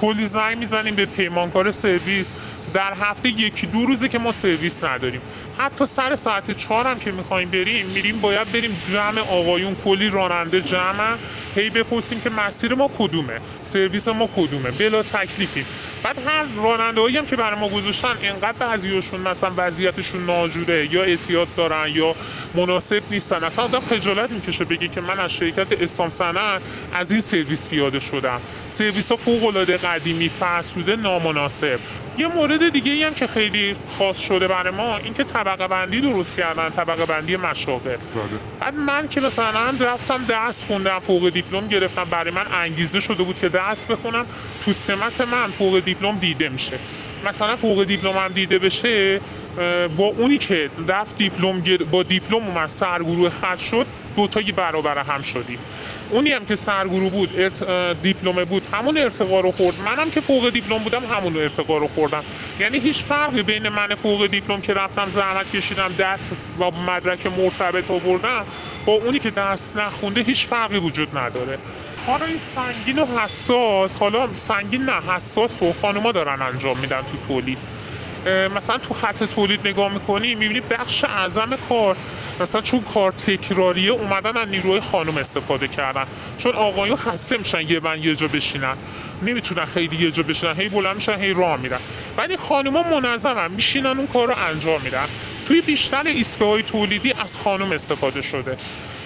کلی 0.00 0.26
زنگ 0.26 0.58
می‌زنیم 0.58 0.94
به 0.94 1.06
پیمانکار 1.06 1.72
سرویس. 1.72 2.30
در 2.74 2.92
هفته 3.00 3.28
یکی 3.28 3.66
دو 3.66 3.86
روزه 3.86 4.08
که 4.08 4.18
ما 4.18 4.32
سرویس 4.32 4.84
نداریم. 4.84 5.20
حتی 5.58 5.86
سر 5.86 6.16
ساعت 6.16 6.50
چهار 6.50 6.86
هم 6.86 6.98
که 6.98 7.12
می‌خوایم 7.12 7.50
بریم 7.50 7.86
میریم 7.86 8.20
باید 8.20 8.52
بریم 8.52 8.76
جمع 8.92 9.20
آقایون 9.20 9.76
کلی 9.84 10.10
راننده 10.10 10.60
جمع. 10.60 11.16
هی 11.56 11.70
بپرسیم 11.70 12.20
که 12.20 12.30
مسیر 12.30 12.74
ما 12.74 12.90
کدومه 12.98 13.40
سرویس 13.62 14.08
ما 14.08 14.28
کدومه 14.36 14.70
بلا 14.70 15.02
تکلیفی. 15.02 15.64
بعد 16.02 16.18
هر 16.26 16.44
راننده 16.56 17.18
هم 17.18 17.26
که 17.26 17.36
برای 17.36 17.60
ما 17.60 17.68
گذاشتن 17.68 18.14
اینقدر 18.22 18.52
بعضیاشون 18.52 19.20
مثلا 19.20 19.50
وضعیتشون 19.56 20.26
ناجوره 20.26 20.92
یا 20.92 21.02
اعتیاد 21.02 21.48
دارن 21.56 21.90
یا 21.94 22.14
مناسب 22.54 23.02
نیستن. 23.10 23.44
اصلا 23.44 23.64
آدم 23.64 23.80
خجالت 23.80 24.30
می‌کشه 24.30 24.64
بگی 24.64 24.88
که 24.88 25.00
من 25.00 25.20
از 25.20 25.32
شرکت 25.32 25.82
اسلام 25.82 26.08
صنعت 26.08 26.62
از 26.94 27.12
این 27.12 27.20
سرویس 27.20 27.68
پیاده 27.68 28.00
شدم. 28.00 28.40
سرویس 28.68 29.10
ها 29.10 29.16
فوق 29.16 29.44
العاده 29.44 29.76
قدیمی 29.76 30.28
فرسوده 30.28 30.96
نامناسب. 30.96 31.78
یه 32.18 32.26
مورد 32.26 32.72
دیگه 32.72 32.92
ای 32.92 33.04
هم 33.04 33.14
که 33.14 33.26
خیلی 33.26 33.76
خاص 33.98 34.18
شده 34.20 34.48
برای 34.48 34.72
ما 34.72 34.96
اینکه 34.96 35.24
طبقه 35.24 35.68
بندی 35.68 36.00
درست 36.00 36.36
کردن 36.36 36.70
طبقه 36.70 37.06
بندی 37.06 37.36
مشاغل. 37.36 37.96
بعد 38.60 38.74
من 38.74 39.08
که 39.08 39.20
مثلا 39.20 39.74
رفتم 39.80 40.24
درس 40.24 40.64
خوندم 40.64 40.98
فوق 40.98 41.28
دیپلم 41.30 41.68
گرفتم 41.68 42.04
برای 42.04 42.30
من 42.30 42.46
انگیزه 42.52 43.00
شده 43.00 43.22
بود 43.22 43.38
که 43.38 43.48
درس 43.48 43.86
بخونم 43.86 44.26
تو 44.64 44.72
سمت 44.72 45.20
من 45.20 45.50
فوق 45.50 45.80
دیپلم 45.80 46.18
دیده 46.18 46.48
میشه. 46.48 46.78
مثلا 47.26 47.56
فوق 47.56 47.84
دیپلم 47.84 48.12
هم 48.12 48.28
دیده 48.28 48.58
بشه 48.58 49.20
با 49.96 50.04
اونی 50.04 50.38
که 50.38 50.70
رفت 50.88 51.16
دیپلم 51.16 51.62
با 51.90 52.02
دیپلم 52.02 52.42
اومد 52.46 52.66
سرگروه 52.66 53.30
خط 53.30 53.58
شد 53.58 53.86
دو 54.16 54.26
تایی 54.26 54.52
برابر 54.52 54.98
هم 54.98 55.22
شدیم. 55.22 55.58
اونی 56.12 56.32
هم 56.32 56.44
که 56.44 56.56
سرگروه 56.56 57.10
بود 57.10 57.30
ارت... 57.36 57.62
دیپلم 58.02 58.44
بود 58.44 58.62
همون 58.72 58.98
ارتقا 58.98 59.40
رو 59.40 59.52
خورد. 59.52 59.76
منم 59.80 60.10
که 60.10 60.20
فوق 60.20 60.50
دیپلم 60.50 60.78
بودم 60.78 61.04
همون 61.04 61.36
ارتقا 61.36 61.78
رو 61.78 61.88
خوردم. 61.88 62.24
یعنی 62.60 62.78
هیچ 62.78 63.02
فرقی 63.02 63.42
بین 63.42 63.68
من 63.68 63.94
فوق 63.94 64.26
دیپلم 64.26 64.60
که 64.60 64.74
رفتم 64.74 65.08
زحمت 65.08 65.56
کشیدم 65.56 65.92
دست 65.98 66.32
و 66.58 66.70
مدرک 66.70 67.26
مرتبط 67.26 67.90
آوردم 67.90 68.44
با 68.86 68.92
اونی 68.92 69.18
که 69.18 69.30
دست 69.30 69.76
نخونده 69.76 70.22
هیچ 70.22 70.46
فرقی 70.46 70.78
وجود 70.78 71.18
نداره. 71.18 71.58
این 72.28 72.38
سنگین 72.38 72.98
و 72.98 73.06
حساس 73.18 73.96
حالا 73.96 74.28
سنگین 74.36 74.82
نه 74.82 75.14
حساس 75.14 75.62
و 75.62 75.74
خانوما 75.82 76.12
دارن 76.12 76.42
انجام 76.42 76.78
میدن 76.78 77.00
تو 77.00 77.34
تولید. 77.34 77.58
مثلا 78.26 78.78
تو 78.78 78.94
خط 78.94 79.24
تولید 79.24 79.68
نگاه 79.68 79.92
می‌کنی 79.92 80.34
می‌بینی 80.34 80.60
بخش 80.60 81.04
اعظم 81.04 81.56
کار 81.68 81.96
مثلا 82.40 82.60
چون 82.60 82.80
کار 82.94 83.12
تکراریه 83.12 83.90
اومدن 83.90 84.36
از 84.36 84.48
نیروی 84.48 84.80
خانم 84.80 85.16
استفاده 85.16 85.68
کردن. 85.68 86.04
چون 86.38 86.52
آقایون 86.52 86.96
خسته 86.96 87.36
میشن 87.36 87.60
یه 87.60 87.80
بند 87.80 88.04
یه 88.04 88.16
جا 88.16 88.28
بشینن. 88.28 88.76
نمی‌تونن 89.22 89.64
خیلی 89.64 89.96
یه 89.96 90.10
جا 90.10 90.22
بشینن 90.22 90.60
هی 90.60 90.68
بلند 90.68 90.94
میشن 90.94 91.18
هی 91.18 91.32
راه 91.32 91.60
میرن. 91.60 91.78
ولی 92.16 92.36
خانوما 92.36 92.82
منظمن 92.82 93.50
میشینن 93.50 93.86
اون 93.86 94.06
کار 94.06 94.28
رو 94.28 94.34
انجام 94.50 94.80
میدن. 94.80 95.06
توی 95.48 95.60
بیشتر 95.60 96.06
ایستگاه 96.06 96.62
تولیدی 96.62 97.12
از 97.12 97.36
خانم 97.36 97.72
استفاده 97.72 98.22
شده. 98.22 98.56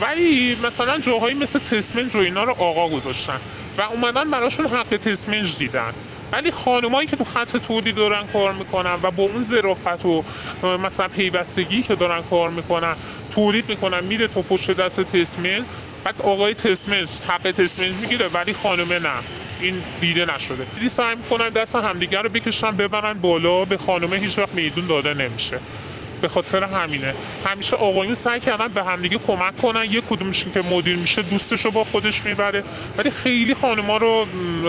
ولی 0.01 0.59
مثلا 0.63 0.99
جاهایی 0.99 1.35
مثل 1.35 1.59
تسمنج 1.59 2.17
و 2.17 2.19
اینا 2.19 2.45
رو 2.45 2.53
آقا 2.53 2.89
گذاشتن 2.89 3.41
و 3.79 3.83
اومدن 3.83 4.31
براشون 4.31 4.67
حق 4.67 4.97
تسمنج 4.97 5.59
دیدن. 5.59 5.93
ولی 6.33 6.51
خانمایی 6.51 7.07
که 7.07 7.17
تو 7.17 7.25
خط 7.25 7.57
تولید 7.57 7.95
دارن 7.95 8.27
کار 8.27 8.53
می‌کنن 8.53 8.95
و 9.03 9.11
با 9.11 9.23
اون 9.23 9.43
ظرافت 9.43 10.05
و 10.07 10.25
مثلا 10.63 11.09
پیوستگی 11.09 11.83
که 11.83 11.95
دارن 11.95 12.23
کار 12.23 12.51
می‌کنن 12.51 12.95
تولید 13.35 13.69
می‌کنن 13.69 14.05
میره 14.05 14.29
تو 14.29 14.43
پشت 14.43 14.71
دست 14.71 15.01
تسمنج 15.01 15.63
بعد 16.05 16.23
آقای 16.23 16.55
تسمنج 16.55 17.09
حق 17.29 17.51
تسمنج 17.51 17.95
می‌گیره 17.97 18.29
ولی 18.29 18.53
خانمه 18.53 18.99
نه. 18.99 19.11
این 19.61 19.83
دیده 20.01 20.35
نشده. 20.35 20.67
دیدی 20.75 20.89
سعی 20.89 21.17
می‌کنن 21.17 21.49
دست 21.49 21.75
همدیگر 21.77 22.23
رو 22.23 22.29
بکشن 22.29 22.71
ببرن 22.71 23.13
بالا 23.13 23.65
به 23.65 23.77
خانمه 23.77 24.17
هیچ 24.17 24.39
وقت 24.39 24.55
میدون 24.55 24.87
داده 24.87 25.15
نمیشه. 25.15 25.59
به 26.27 26.31
خاطر 26.31 26.65
همینه. 26.65 27.15
همیشه 27.47 27.77
آقایون 27.77 28.15
سعی 28.15 28.41
کردن 28.41 28.69
به 28.69 28.85
همدیگه 28.85 29.19
کمک 29.19 29.57
کنن. 29.57 29.85
یه 29.91 30.01
کدومشون 30.01 30.53
که 30.53 30.63
مدیر 30.63 30.97
میشه 30.97 31.23
دوستش 31.23 31.65
رو 31.65 31.71
با 31.71 31.85
خودش 31.85 32.25
می‌بره. 32.25 32.65
ولی 32.99 33.11
خیلی 33.11 33.55
خانما 33.55 33.97
رو 33.97 34.27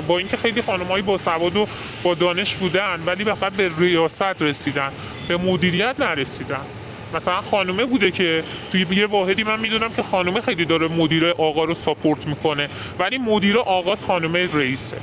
با 0.08 0.18
اینکه 0.18 0.38
خیلی 0.38 0.62
خانمایی 0.62 1.04
با 1.04 1.18
سواد 1.18 1.56
و 1.56 1.68
با 2.04 2.14
دانش 2.14 2.56
بودن 2.56 3.00
ولی 3.06 3.24
فقط 3.24 3.54
به 3.54 3.72
ریاست 3.78 4.42
رسیدن. 4.42 4.92
به 5.28 5.38
مدیریت 5.38 5.96
نرسیدن. 6.00 6.66
مثلا 7.14 7.42
خانومه 7.42 7.86
بوده 7.86 8.12
که 8.12 8.44
توی 8.72 8.86
یه 8.92 9.06
واحدی 9.06 9.44
من 9.44 9.60
می‌دونم 9.60 9.94
که 9.94 10.04
خانومه 10.04 10.42
خیلی 10.42 10.66
داره 10.66 10.88
مدیر 10.88 11.28
آقا 11.28 11.64
رو 11.64 11.74
ساپورت 11.74 12.28
می‌کنه. 12.28 12.70
ولی 13.00 13.18
مدیر 13.18 13.58
آقاس 13.58 14.06
خانومه 14.06 14.50
رئیسه. 14.54 14.98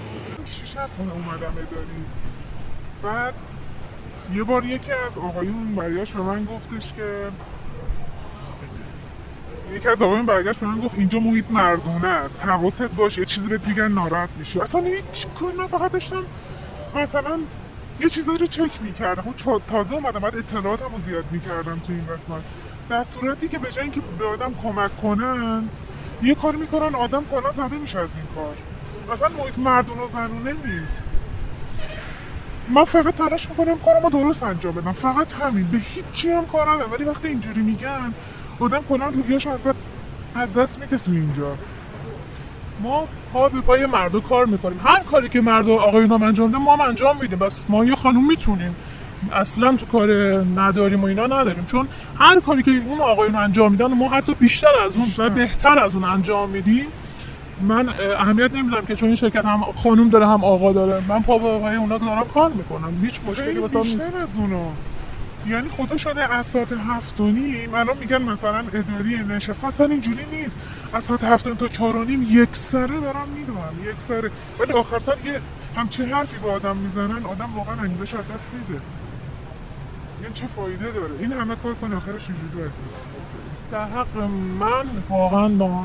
شیش 0.44 0.76
اومدم 0.98 1.54
بعد 3.02 3.34
یه 4.32 4.42
بار 4.44 4.64
یکی 4.64 4.92
از 4.92 5.18
آقایون 5.18 5.74
برگشت 5.74 6.12
به 6.12 6.22
من 6.22 6.44
گفتش 6.44 6.94
که 6.94 7.28
یکی 9.72 9.88
از 9.88 10.02
آقایون 10.02 10.26
برگشت 10.26 10.60
به 10.60 10.66
من 10.66 10.80
گفت 10.80 10.98
اینجا 10.98 11.20
محیط 11.20 11.44
مردونه 11.50 12.08
است. 12.08 12.40
حواست 12.40 12.82
باشه 12.82 13.20
یه 13.20 13.26
چیزی 13.26 13.48
بهت 13.48 13.68
میگن 13.68 13.88
ناراحت 13.88 14.28
میشه 14.38 14.62
اصلا 14.62 14.80
هیچ 14.80 15.26
کاری 15.40 15.56
من 15.56 15.66
فقط 15.66 15.92
داشتم 15.92 16.22
مثلا 16.96 17.38
یه 18.00 18.08
چیزایی 18.08 18.38
رو 18.38 18.46
چک 18.46 18.82
می‌کردم. 18.82 19.28
و 19.28 19.60
تازه 19.68 19.94
اومدم 19.94 20.20
بعد 20.20 20.36
اطلاعاتم 20.36 20.94
رو 20.94 21.00
زیاد 21.00 21.24
می‌کردم 21.30 21.78
تو 21.86 21.92
این 21.92 22.06
قسمت. 22.06 22.42
در 22.88 23.02
صورتی 23.02 23.48
که 23.48 23.58
به 23.58 23.70
جای 23.70 23.82
اینکه 23.82 24.00
به 24.18 24.26
آدم 24.26 24.54
کمک 24.62 24.96
کنن 24.96 25.68
یه 26.22 26.34
کار 26.34 26.56
می‌کنن 26.56 26.94
آدم 26.94 27.24
کلا 27.24 27.52
زده 27.52 27.76
میشه 27.76 27.98
از 27.98 28.08
این 28.16 28.26
کار. 28.34 28.54
اصلا 29.12 29.28
محیط 29.28 29.58
مردونه 29.58 30.02
و 30.02 30.08
زنونه 30.08 30.54
نیست. 30.64 31.04
من 32.68 32.84
فقط 32.84 33.14
تلاش 33.14 33.48
می‌کنم 33.50 33.78
کارمو 33.78 34.10
درست 34.10 34.42
انجام 34.42 34.74
بدم. 34.74 34.92
فقط 34.92 35.32
همین. 35.32 35.66
به 35.72 35.78
هیچی 35.78 36.28
هم 36.28 36.46
کار 36.46 36.70
ندارم. 36.70 36.92
ولی 36.92 37.04
وقتی 37.04 37.28
اینجوری 37.28 37.60
میگن 37.60 38.14
آدم 38.60 38.80
کلا 38.88 39.08
روحیش 39.08 39.46
از 39.46 39.66
از 40.34 40.54
دست 40.54 40.78
میده 40.78 40.98
تو 40.98 41.10
اینجا. 41.10 41.56
ما 42.82 43.08
پا 43.32 43.48
به 43.48 43.60
پای 43.60 43.86
مردو 43.86 44.20
کار 44.20 44.46
می‌کنیم. 44.46 44.80
هر 44.84 45.00
کاری 45.00 45.28
که 45.28 45.40
مرد 45.40 45.68
و 45.68 45.72
آقایون 45.72 46.12
هم 46.12 46.22
انجام 46.22 46.50
ده 46.50 46.58
ما 46.58 46.76
هم 46.76 46.80
انجام 46.80 47.16
میدیم. 47.20 47.38
بس 47.38 47.64
ما 47.68 47.84
یه 47.84 47.94
خانوم 47.94 48.26
می‌تونیم. 48.26 48.76
اصلا 49.32 49.76
تو 49.76 49.86
کار 49.86 50.08
نداریم 50.56 51.02
و 51.02 51.06
اینا 51.06 51.26
نداریم. 51.26 51.66
چون 51.66 51.88
هر 52.18 52.40
کاری 52.40 52.62
که 52.62 52.70
اون 52.70 53.00
آقایون 53.00 53.34
انجام 53.34 53.70
میدن 53.70 53.86
ما 53.86 54.08
حتی 54.08 54.34
بیشتر 54.34 54.80
از 54.86 54.96
اون 54.96 55.12
و 55.18 55.30
بهتر 55.30 55.78
از 55.78 55.94
اون 55.94 56.04
انجام 56.04 56.50
میدیم. 56.50 56.86
من 57.60 57.88
اهمیت 58.18 58.54
نمیدم 58.54 58.84
که 58.84 58.96
چون 58.96 59.08
این 59.08 59.16
شرکت 59.16 59.44
هم 59.44 59.62
خانم 59.62 60.08
داره 60.08 60.26
هم 60.26 60.44
آقا 60.44 60.72
داره. 60.72 61.02
من 61.08 61.22
پا 61.22 61.38
به 61.38 61.58
پای 61.58 61.76
اونا 61.76 61.98
دارم 61.98 62.24
کار 62.34 62.52
می‌کنم. 62.52 63.00
هیچ 63.02 63.20
مشکلی 63.26 63.58
واسه 63.58 63.78
نیست. 63.78 64.00
از 64.00 64.36
اونا. 64.36 64.68
یعنی 65.46 65.68
خدا 65.68 65.96
شده 65.96 66.34
از 66.34 66.46
ساعت 66.46 66.72
هفت 66.72 67.20
و 67.20 67.26
نیم 67.26 67.74
الان 67.74 67.98
میگن 67.98 68.22
مثلا 68.22 68.58
اداری 68.58 69.16
نشست. 69.28 69.64
اصلا 69.64 69.86
اینجوری 69.86 70.26
نیست. 70.32 70.56
از 70.92 71.04
ساعت 71.04 71.24
هفت 71.24 71.48
تا 71.48 71.68
چهار 71.68 71.96
و 71.96 72.04
نیم 72.04 72.26
یک 72.30 72.48
سره 72.52 73.00
دارم 73.00 73.28
می‌دونم 73.38 73.90
یک 73.90 73.96
سره. 73.98 74.30
ولی 74.60 74.72
آخر 74.72 74.98
سر 74.98 75.16
یه 75.24 75.40
همچه 75.76 76.06
حرفی 76.06 76.36
با 76.38 76.52
آدم 76.52 76.76
می‌زنن 76.76 77.24
آدم 77.24 77.50
واقعا 77.56 77.74
انگیزش 77.82 78.14
از 78.14 78.24
دست 78.34 78.50
میده. 78.52 78.80
یعنی 80.22 80.34
چه 80.34 80.46
فایده 80.46 80.90
داره؟ 80.90 81.12
این 81.20 81.32
همه 81.32 81.56
کار 81.56 81.74
کنه 81.74 81.96
آخرش 81.96 82.28
اینجوری 82.28 82.70
در 83.74 83.84
حق 83.84 84.16
من 84.60 84.84
واقعا 85.08 85.48
نا... 85.48 85.84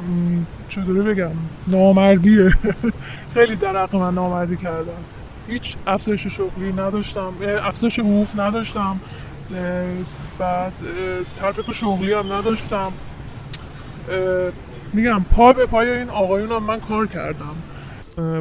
چطوری 0.69 1.01
بگم؟ 1.01 1.31
نامردیه. 1.67 2.53
خیلی 3.33 3.55
در 3.55 3.83
حق 3.83 3.95
من 3.95 4.13
نامردی 4.13 4.57
کردم. 4.57 5.03
هیچ 5.47 5.75
افزایش 5.87 6.27
شغلی 6.27 6.73
نداشتم 6.73 7.33
افزایش 7.63 7.99
حقوق 7.99 8.27
نداشتم 8.39 8.99
بعد 10.39 10.73
طرف 11.35 11.71
شغلی 11.71 12.13
هم 12.13 12.33
نداشتم. 12.33 12.91
میگم 14.93 15.25
پا 15.31 15.53
به 15.53 15.65
پای 15.65 15.89
این 15.89 16.09
آقایون 16.09 16.51
هم 16.51 16.63
من 16.63 16.79
کار 16.79 17.07
کردم. 17.07 17.55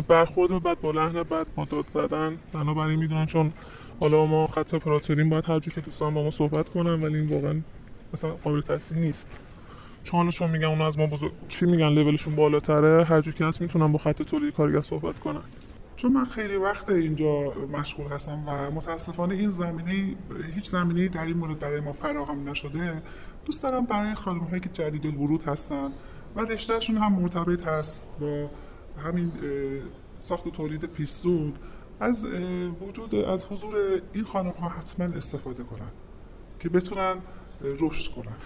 برخورد 0.08 0.50
و 0.50 0.60
بعد 0.60 0.80
با 0.80 0.90
لحن 0.90 1.22
بعد 1.22 1.46
با 1.56 1.64
داد 1.64 1.84
زدن. 1.88 2.38
بنابراین 2.52 2.98
می‌دونن 2.98 3.26
چون 3.26 3.52
حالا 4.00 4.26
ما 4.26 4.46
خط 4.46 4.74
اپراتوریم 4.74 5.28
باید 5.28 5.44
هر 5.44 5.60
که 5.60 5.80
دوستان 5.80 6.14
با 6.14 6.22
ما 6.22 6.30
صحبت 6.30 6.68
کنن 6.68 7.02
ولی 7.02 7.18
این 7.18 7.28
واقعا 7.28 7.60
مثلا 8.12 8.30
قابل 8.30 8.60
تحصیل 8.60 8.98
نیست. 8.98 9.38
چون 10.04 10.18
حالا 10.18 10.30
چون 10.30 10.50
میگن 10.50 10.64
اون 10.64 10.80
از 10.80 10.98
ما 10.98 11.06
بزرگ 11.06 11.32
چی 11.48 11.66
میگن؟ 11.66 11.88
لولشون 11.88 12.36
بالاتره. 12.36 13.04
هر 13.04 13.20
که 13.20 13.44
هست 13.44 13.60
می‌تونن 13.60 13.92
با 13.92 13.98
خط 13.98 14.22
تولید 14.22 14.54
کارگر 14.54 14.80
صحبت 14.80 15.18
کنن. 15.18 15.42
چون 15.96 16.12
من 16.12 16.24
خیلی 16.24 16.56
وقت 16.56 16.90
اینجا 16.90 17.52
مشغول 17.72 18.06
هستم 18.06 18.44
و 18.46 18.70
متاسفانه 18.70 19.34
این 19.34 19.48
زمینه 19.48 20.16
هیچ 20.54 20.68
زمینه 20.68 21.08
در 21.08 21.24
این 21.24 21.36
مورد 21.36 21.58
برای 21.58 21.80
ما 21.80 21.92
فراهم 21.92 22.48
نشده. 22.48 23.02
دوست 23.44 23.62
دارم 23.62 23.84
برای 23.84 24.14
خانم 24.14 24.40
هایی 24.40 24.60
که 24.60 24.68
جدید 24.68 25.06
الورود 25.06 25.42
هستن 25.48 25.90
و 26.36 26.40
رشتهشون 26.40 26.96
هم 26.96 27.12
مرتبط 27.12 27.66
هست 27.66 28.08
با 28.20 28.50
همین 28.98 29.32
ساخت 30.18 30.46
و 30.46 30.50
تولید 30.50 30.84
پیستون 30.84 31.52
از 32.00 32.26
وجود 32.80 33.14
از 33.14 33.44
حضور 33.44 33.74
این 34.12 34.24
خانم 34.24 34.50
ها 34.50 34.68
حتما 34.68 35.06
استفاده 35.06 35.62
کنن 35.62 35.90
که 36.58 36.68
بتونن 36.68 37.14
رشد 37.62 38.12
کنن. 38.12 38.36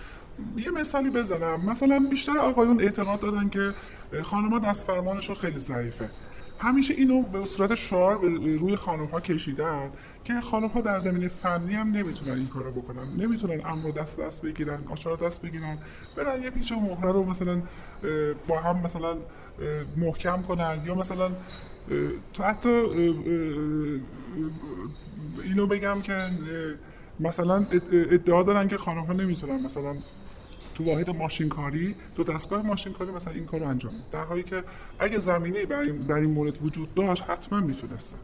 یه 0.57 0.71
مثالی 0.71 1.11
بزنم. 1.11 1.71
مثلا 1.71 2.07
بیشتر 2.11 2.39
آقایون 2.39 2.81
اعتقاد 2.81 3.21
دارن 3.21 3.49
که 3.49 3.75
خانم‌ها 4.23 4.59
دست 4.59 4.87
فرمانشون 4.87 5.37
خیلی 5.37 5.59
ضعیفه. 5.59 6.11
همیشه 6.59 6.95
اینو 6.95 7.23
به 7.23 7.45
صورت 7.45 7.75
شعار 7.75 8.19
روی 8.59 8.77
خانم 8.77 9.05
ها 9.05 9.21
کشیدن 9.21 9.91
که 10.25 10.41
خانم 10.41 10.69
ها 10.69 10.81
در 10.81 10.99
زمینه 10.99 11.29
فنی 11.29 11.75
هم 11.75 11.93
نمی‌تونن 11.93 12.33
این 12.33 12.49
کارو 12.49 12.71
بکنن. 12.71 13.07
نمی‌تونن 13.17 13.61
امر 13.65 13.91
دست 13.91 14.21
دست 14.21 14.43
بگیرن 14.43 14.79
آشارا 14.91 15.17
دست 15.17 15.43
بگیرن. 15.43 15.79
برن 16.17 16.43
یه 16.43 16.51
پیچ 16.51 16.73
و 16.73 16.81
مهره 16.81 17.13
رو 17.13 17.25
مثلا 17.25 17.63
با 18.49 18.61
هم 18.61 18.83
مثلا 18.83 19.17
محکم 19.97 20.43
کنن 20.43 20.81
یا 20.87 20.95
مثلا 20.95 21.31
تو 22.33 22.43
حتی 22.43 22.69
اینو 25.45 25.67
بگم 25.67 26.01
که 26.01 26.13
مثلا 27.23 27.67
ادعا 27.93 28.43
دارن 28.43 28.69
که 28.69 28.77
خانم 28.77 29.05
ها 29.05 29.13
نمی‌تونن. 29.13 29.63
مثلا 29.63 29.97
تو 30.75 30.85
واحد 30.85 31.11
ماشینکاری 31.11 31.95
دو 32.15 32.25
دستگاه 32.25 32.63
ماشینکاری 32.63 33.11
مثلا 33.11 33.33
این 33.33 33.47
کارو 33.47 33.67
انجام 33.67 33.93
در 34.13 34.25
حالی 34.25 34.43
که 34.43 34.65
اگه 34.99 35.19
زمینه 35.19 35.65
در 36.09 36.15
این 36.15 36.31
مورد 36.31 36.63
وجود 36.63 36.95
داشت 36.95 37.23
حتما 37.23 37.61
می‌تونستن. 37.61 38.19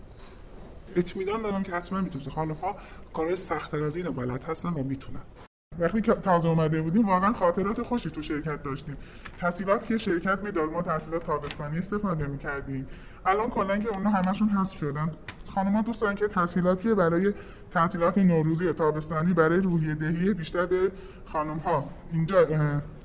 اطمینان 0.97 1.43
دارم 1.43 1.63
که 1.63 1.73
حتما 1.73 2.01
می‌تونست 2.01 2.29
خانم 2.29 2.55
ها 2.55 2.77
کارهای 3.13 3.37
سختتر 3.37 3.83
از 3.85 3.97
این 3.97 4.11
بلد 4.11 4.45
هستن 4.45 4.69
و 4.69 4.83
می‌تونن. 4.83 5.23
وقتی 5.79 6.01
که 6.01 6.13
تازه 6.13 6.49
اومده 6.49 6.83
بودیم 6.83 7.07
واقعا 7.07 7.33
خاطرات 7.33 7.83
خوشی 7.83 8.11
تو 8.11 8.23
شرکت 8.23 8.63
داشتیم. 8.63 8.97
تحصیلات 9.39 9.87
که 9.87 9.99
شرکت 9.99 10.39
می‌داد 10.43 10.73
ما 10.73 10.83
تعطیلات 10.83 11.25
تابستانی 11.25 11.79
استفاده 11.79 12.27
می‌کردیم. 12.27 12.87
الان 13.27 13.51
کلا 13.51 13.79
که 13.79 13.89
اونها 13.89 14.11
همشون 14.11 14.49
هست 14.49 14.73
شدن. 14.73 15.11
خانم‌ها 15.55 15.83
دوست 15.83 16.03
دارن 16.03 16.15
که 16.15 16.29
تحصیلاتی 16.29 16.95
برای 16.95 17.35
تعطیلات 17.71 18.19
نوروزی 18.19 18.73
تابستانی 18.73 19.33
برای 19.33 19.61
روحیه 19.61 19.95
دهی 19.95 20.35
بیشتر 20.35 20.67
به 20.67 20.93
خانم 21.25 21.59
ها 21.59 21.89
اینجا 22.13 22.43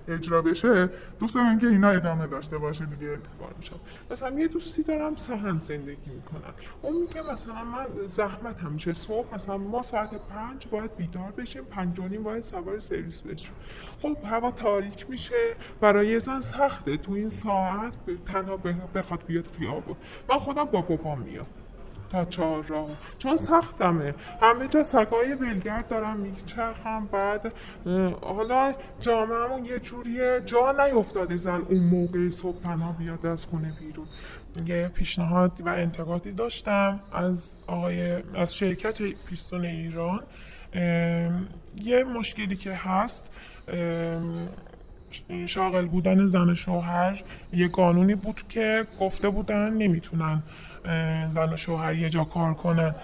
اجرا 0.07 0.41
بشه 0.41 0.89
دوست 1.19 1.35
دارم 1.35 1.57
که 1.57 1.67
اینا 1.67 1.89
ادامه 1.89 2.27
داشته 2.27 2.57
باشه 2.57 2.85
دیگه 2.85 3.07
اتفاق 3.07 3.57
میشه 3.57 3.73
مثلا 4.11 4.39
یه 4.39 4.47
دوستی 4.47 4.83
دارم 4.83 5.15
سهن 5.15 5.59
زندگی 5.59 6.11
می‌کنم. 6.11 6.53
اون 6.81 7.01
میگه 7.01 7.21
مثلا 7.33 7.63
من 7.63 7.85
زحمت 8.07 8.59
همیشه 8.59 8.93
صبح 8.93 9.35
مثلا 9.35 9.57
ما 9.57 9.81
ساعت 9.81 10.09
پنج 10.29 10.67
باید 10.71 10.95
بیدار 10.95 11.31
بشیم 11.31 11.63
پنج 11.63 11.99
و 11.99 12.07
نیم 12.07 12.23
باید 12.23 12.43
سوار 12.43 12.79
سرویس 12.79 13.21
بشیم. 13.21 13.53
خب 14.01 14.17
هوا 14.25 14.51
تاریک 14.51 15.09
میشه 15.09 15.55
برای 15.81 16.19
زن 16.19 16.41
سخته 16.41 16.97
تو 16.97 17.11
این 17.11 17.29
ساعت 17.29 17.93
تنها 18.25 18.57
بخواد 18.95 19.25
بیاد 19.25 19.47
خیابون. 19.59 19.95
من 20.29 20.39
خودم 20.39 20.65
با 20.65 20.81
بابام 20.81 21.19
میام. 21.21 21.45
چهار 22.29 22.63
راه 22.63 22.89
چون 23.17 23.37
سختمه. 23.37 24.15
همه 24.41 24.67
جا 24.67 24.83
سگای 24.83 25.33
ولگرد 25.33 25.87
دارم 25.87 26.17
میچرخم 26.17 27.05
بعد 27.11 27.53
حالا 28.21 28.73
جامعهمون 28.99 29.65
یه 29.65 29.79
جوریه 29.79 30.41
جا 30.45 30.71
نیفتاده 30.71 31.37
زن 31.37 31.61
اون 31.69 31.79
موقع 31.79 32.29
صبح 32.29 32.61
تنها 32.63 32.91
بیاد 32.91 33.25
از 33.25 33.45
خونه 33.45 33.73
بیرون. 33.79 34.07
یه 34.65 34.87
پیشنهاد 34.87 35.61
و 35.65 35.69
انتقادی 35.69 36.31
داشتم 36.31 36.99
از 37.13 37.43
آقای 37.67 38.23
از 38.35 38.55
شرکت 38.55 39.01
پیستون 39.01 39.65
ایران. 39.65 40.23
یه 41.75 42.03
مشکلی 42.03 42.55
که 42.55 42.73
هست 42.73 43.31
شاغل 45.45 45.85
بودن 45.85 46.25
زن 46.25 46.53
شوهر 46.53 47.23
یه 47.53 47.67
قانونی 47.67 48.15
بود 48.15 48.41
که 48.49 48.87
گفته 48.99 49.29
بودن 49.29 49.73
نمی‌تونن 49.73 50.43
زن 51.29 51.53
و 51.53 51.57
شوهر 51.57 51.93
یه 51.93 52.09
جا 52.09 52.23
کار 52.23 52.53
کنن. 52.53 52.95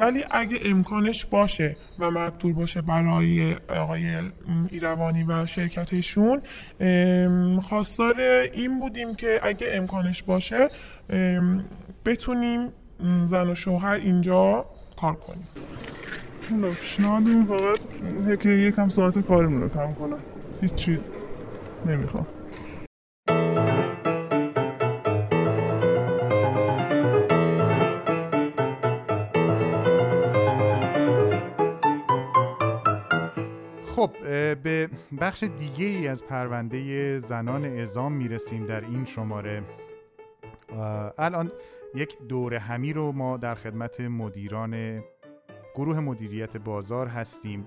ولی 0.00 0.24
اگه 0.30 0.58
امکانش 0.64 1.26
باشه 1.26 1.76
و 1.98 2.10
مقدور 2.10 2.52
باشه 2.52 2.82
برای 2.82 3.56
آقای 3.68 4.16
ایروانی 4.70 5.24
و 5.24 5.46
شرکتشون 5.46 6.42
خواستار 7.60 8.20
این 8.52 8.80
بودیم 8.80 9.14
که 9.14 9.40
اگه 9.42 9.66
امکانش 9.72 10.22
باشه 10.22 10.68
بتونیم 12.04 12.68
زن 13.22 13.50
و 13.50 13.54
شوهر 13.54 13.94
اینجا 13.94 14.66
کار 15.00 15.14
کنیم. 15.14 15.48
پیشنهادمون 16.80 17.44
فقط 17.44 18.46
یکم 18.46 18.88
ساعت 18.88 19.18
کارمون 19.18 19.62
رو 19.62 19.68
کم 19.68 19.92
کنن 19.92 20.18
هیچی 20.60 20.98
نمی‌خوام 21.86 22.26
به 34.54 34.88
بخش 35.20 35.42
دیگه 35.42 35.84
ای 35.84 36.08
از 36.08 36.24
پرونده 36.24 37.18
زنان 37.18 37.64
ازام 37.78 38.12
می‌رسیم 38.12 38.66
در 38.66 38.80
این 38.80 39.04
شماره. 39.04 39.62
الان 41.18 41.52
یک 41.94 42.18
دور 42.28 42.54
همی 42.54 42.92
رو 42.92 43.12
ما 43.12 43.36
در 43.36 43.54
خدمت 43.54 44.00
مدیران 44.00 45.04
گروه 45.74 46.00
مدیریت 46.00 46.56
بازار 46.56 47.06
هستیم. 47.06 47.66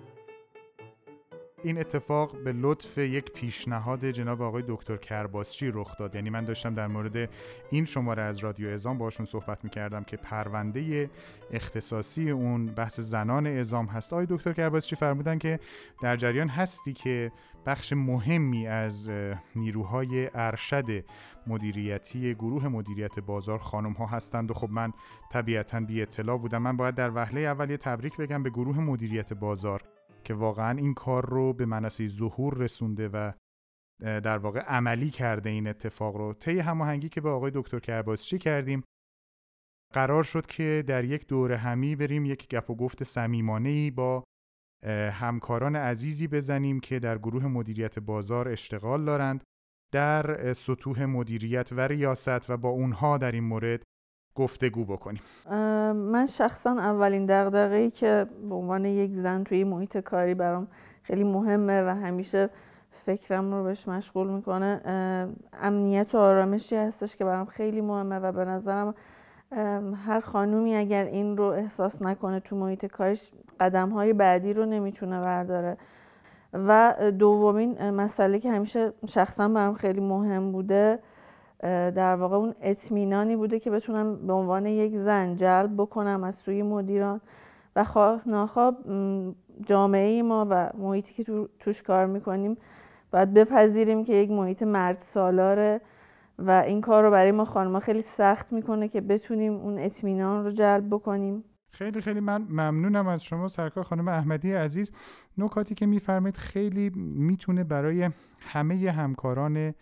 این 1.66 1.80
اتفاق 1.80 2.44
به 2.44 2.54
لطف 2.54 2.98
یک 2.98 3.32
پیشنهاد 3.32 4.06
جناب 4.06 4.42
آقای 4.42 4.64
دکتر 4.68 4.98
کرباسچی 4.98 5.72
رخ 5.74 5.98
داد. 5.98 6.16
یعنی 6.16 6.30
من 6.30 6.46
داشتم 6.46 6.74
در 6.74 6.88
مورد 6.88 7.30
این 7.70 7.86
شماره 7.86 8.24
از 8.24 8.38
رادیو 8.38 8.70
ازام 8.70 8.98
باشون 8.98 9.26
صحبت 9.26 9.64
می‌کردم 9.64 10.04
که 10.04 10.18
پرونده 10.18 11.10
اختصاصی 11.52 12.30
اون 12.30 12.66
بحث 12.66 13.00
زنان 13.00 13.48
ازام 13.48 13.86
هست. 13.86 14.14
آقای 14.14 14.26
دکتر 14.30 14.54
کرباسچی 14.54 14.96
فرمودن 14.96 15.38
که 15.38 15.60
در 16.02 16.16
جریان 16.16 16.50
هستی 16.50 16.94
که 16.94 17.32
بخش 17.66 17.94
مهمی 17.94 18.68
از 18.68 19.10
نیروهای 19.56 20.30
ارشد 20.34 21.06
مدیریتی 21.48 22.36
گروه 22.36 22.68
مدیریت 22.68 23.20
بازار 23.20 23.60
خانم 23.60 23.92
ها 23.92 24.06
هستند 24.06 24.52
و 24.52 24.54
خب 24.54 24.70
من 24.70 24.94
طبیعتا 25.32 25.80
بی 25.80 26.02
اطلاع 26.02 26.38
بودم. 26.38 26.62
من 26.62 26.78
باید 26.78 26.96
در 26.96 27.12
وهله 27.16 27.42
اول 27.42 27.70
یه 27.70 27.78
تبریک 27.78 28.18
بگم 28.18 28.44
به 28.44 28.50
گروه 28.50 28.80
مدیریت 28.80 29.34
بازار. 29.34 29.95
که 30.26 30.34
واقعا 30.34 30.78
این 30.78 30.94
کار 30.94 31.30
رو 31.30 31.54
به 31.54 31.66
منصه 31.66 32.08
ظهور 32.08 32.58
رسونده 32.58 33.08
و 33.08 33.32
در 34.02 34.38
واقع 34.38 34.60
عملی 34.60 35.10
کرده 35.10 35.50
این 35.50 35.68
اتفاق 35.68 36.16
رو. 36.16 36.34
طی 36.34 36.60
هماهنگی 36.60 37.10
که 37.10 37.22
با 37.22 37.36
آقای 37.36 37.52
دکتر 37.56 37.80
کرباسچی 37.80 38.38
کردیم 38.38 38.84
قرار 39.94 40.24
شد 40.24 40.46
که 40.46 40.84
در 40.88 41.04
یک 41.04 41.28
دور 41.28 41.52
همی 41.52 41.96
بریم 41.96 42.26
یک 42.26 42.48
گپ 42.48 42.70
و 42.70 42.76
گفت 42.76 43.04
صمیمانه 43.04 43.92
با 43.92 44.24
همکاران 45.12 45.76
عزیزی 45.76 46.28
بزنیم 46.28 46.80
که 46.80 47.00
در 47.00 47.18
گروه 47.18 47.48
مدیریت 47.48 48.00
بازار 48.00 48.48
اشتغال 48.48 49.06
دارند 49.06 49.44
در 49.94 50.54
سطوح 50.54 51.06
مدیریت 51.06 51.70
و 51.72 51.80
ریاست 51.80 52.50
و 52.50 52.58
با 52.58 52.70
اونها 52.70 53.18
در 53.18 53.32
این 53.32 53.44
مورد 53.44 53.84
گفتگو 54.36 54.84
بکنیم. 54.86 55.22
من 55.94 56.26
شخصا 56.26 56.72
اولین 56.72 57.26
دغدغه‌ای 57.26 57.92
که 57.92 58.26
به 58.50 58.56
عنوان 58.56 58.86
یک 58.86 59.14
زن 59.14 59.44
توی 59.44 59.64
محیط 59.64 59.98
کاری 59.98 60.36
برام 60.36 60.68
خیلی 61.04 61.24
مهمه 61.24 61.82
و 61.82 61.88
همیشه 61.88 62.50
فکرم 62.92 63.54
رو 63.54 63.64
بهش 63.64 63.88
مشغول 63.88 64.28
می‌کنه 64.28 64.82
امنیت 65.62 66.16
و 66.16 66.18
آرامشی 66.18 66.76
هستش 66.76 67.16
که 67.16 67.26
برام 67.26 67.46
خیلی 67.46 67.82
مهمه 67.82 68.20
و 68.20 68.32
به 68.32 68.46
نظرم 68.46 68.96
هر 70.06 70.20
خانومی 70.20 70.76
اگر 70.76 71.04
این 71.04 71.38
رو 71.38 71.44
احساس 71.44 72.02
نکنه 72.02 72.40
تو 72.40 72.56
محیط 72.56 72.86
کارش 72.86 73.32
قدم 73.60 73.90
های 73.90 74.14
بعدی 74.14 74.54
رو 74.54 74.66
نمی‌تونه 74.66 75.22
برداره. 75.22 75.78
و 76.54 76.96
دومین 77.20 77.90
مسئله 77.90 78.40
که 78.40 78.52
همیشه 78.52 78.94
شخصا 79.10 79.48
برام 79.48 79.74
خیلی 79.74 80.02
مهم 80.02 80.52
بوده 80.52 81.00
در 81.96 82.16
واقع 82.16 82.36
اون 82.36 82.56
اطمینانی 82.62 83.36
بوده 83.36 83.60
که 83.60 83.72
بتونم 83.72 84.28
به 84.28 84.34
عنوان 84.34 84.66
یک 84.66 84.98
زن 84.98 85.36
جلب 85.36 85.74
بکنم 85.78 86.24
از 86.24 86.36
سوی 86.36 86.64
مدیران 86.64 87.22
و 87.76 87.84
خواه 87.84 88.30
ناخواه 88.30 88.78
جامعه 89.66 90.24
ما 90.24 90.48
و 90.50 90.72
محیطی 90.78 91.24
که 91.24 91.48
توش 91.60 91.84
کار 91.84 92.06
می‌کنیم 92.06 92.58
باید 93.12 93.34
بپذیریم 93.34 94.04
که 94.04 94.14
یک 94.14 94.32
محیط 94.32 94.64
مرد 94.64 94.96
سالاره 94.96 95.82
و 96.40 96.52
این 96.52 96.82
کار 96.82 97.04
رو 97.04 97.12
برای 97.12 97.32
ما 97.32 97.46
خانمها 97.46 97.80
خیلی 97.80 98.02
سخت 98.02 98.54
می‌کنه 98.54 98.88
که 98.88 99.02
بتونیم 99.02 99.54
اون 99.54 99.80
اطمینان 99.80 100.44
رو 100.44 100.52
جلب 100.52 100.88
بکنیم. 100.90 101.44
خیلی 101.70 102.02
خیلی 102.02 102.20
من 102.20 102.42
ممنونم 102.42 103.08
از 103.08 103.24
شما 103.24 103.48
سرکار 103.48 103.84
خانم 103.84 104.08
احمدی 104.08 104.54
عزیز. 104.54 104.92
نکاتی 105.38 105.76
که 105.76 105.86
میفرمایید 105.86 106.38
خیلی 106.38 106.90
می‌تونه 106.96 107.64
برای 107.64 108.10
همه 108.40 108.92
همکاران 108.92 109.74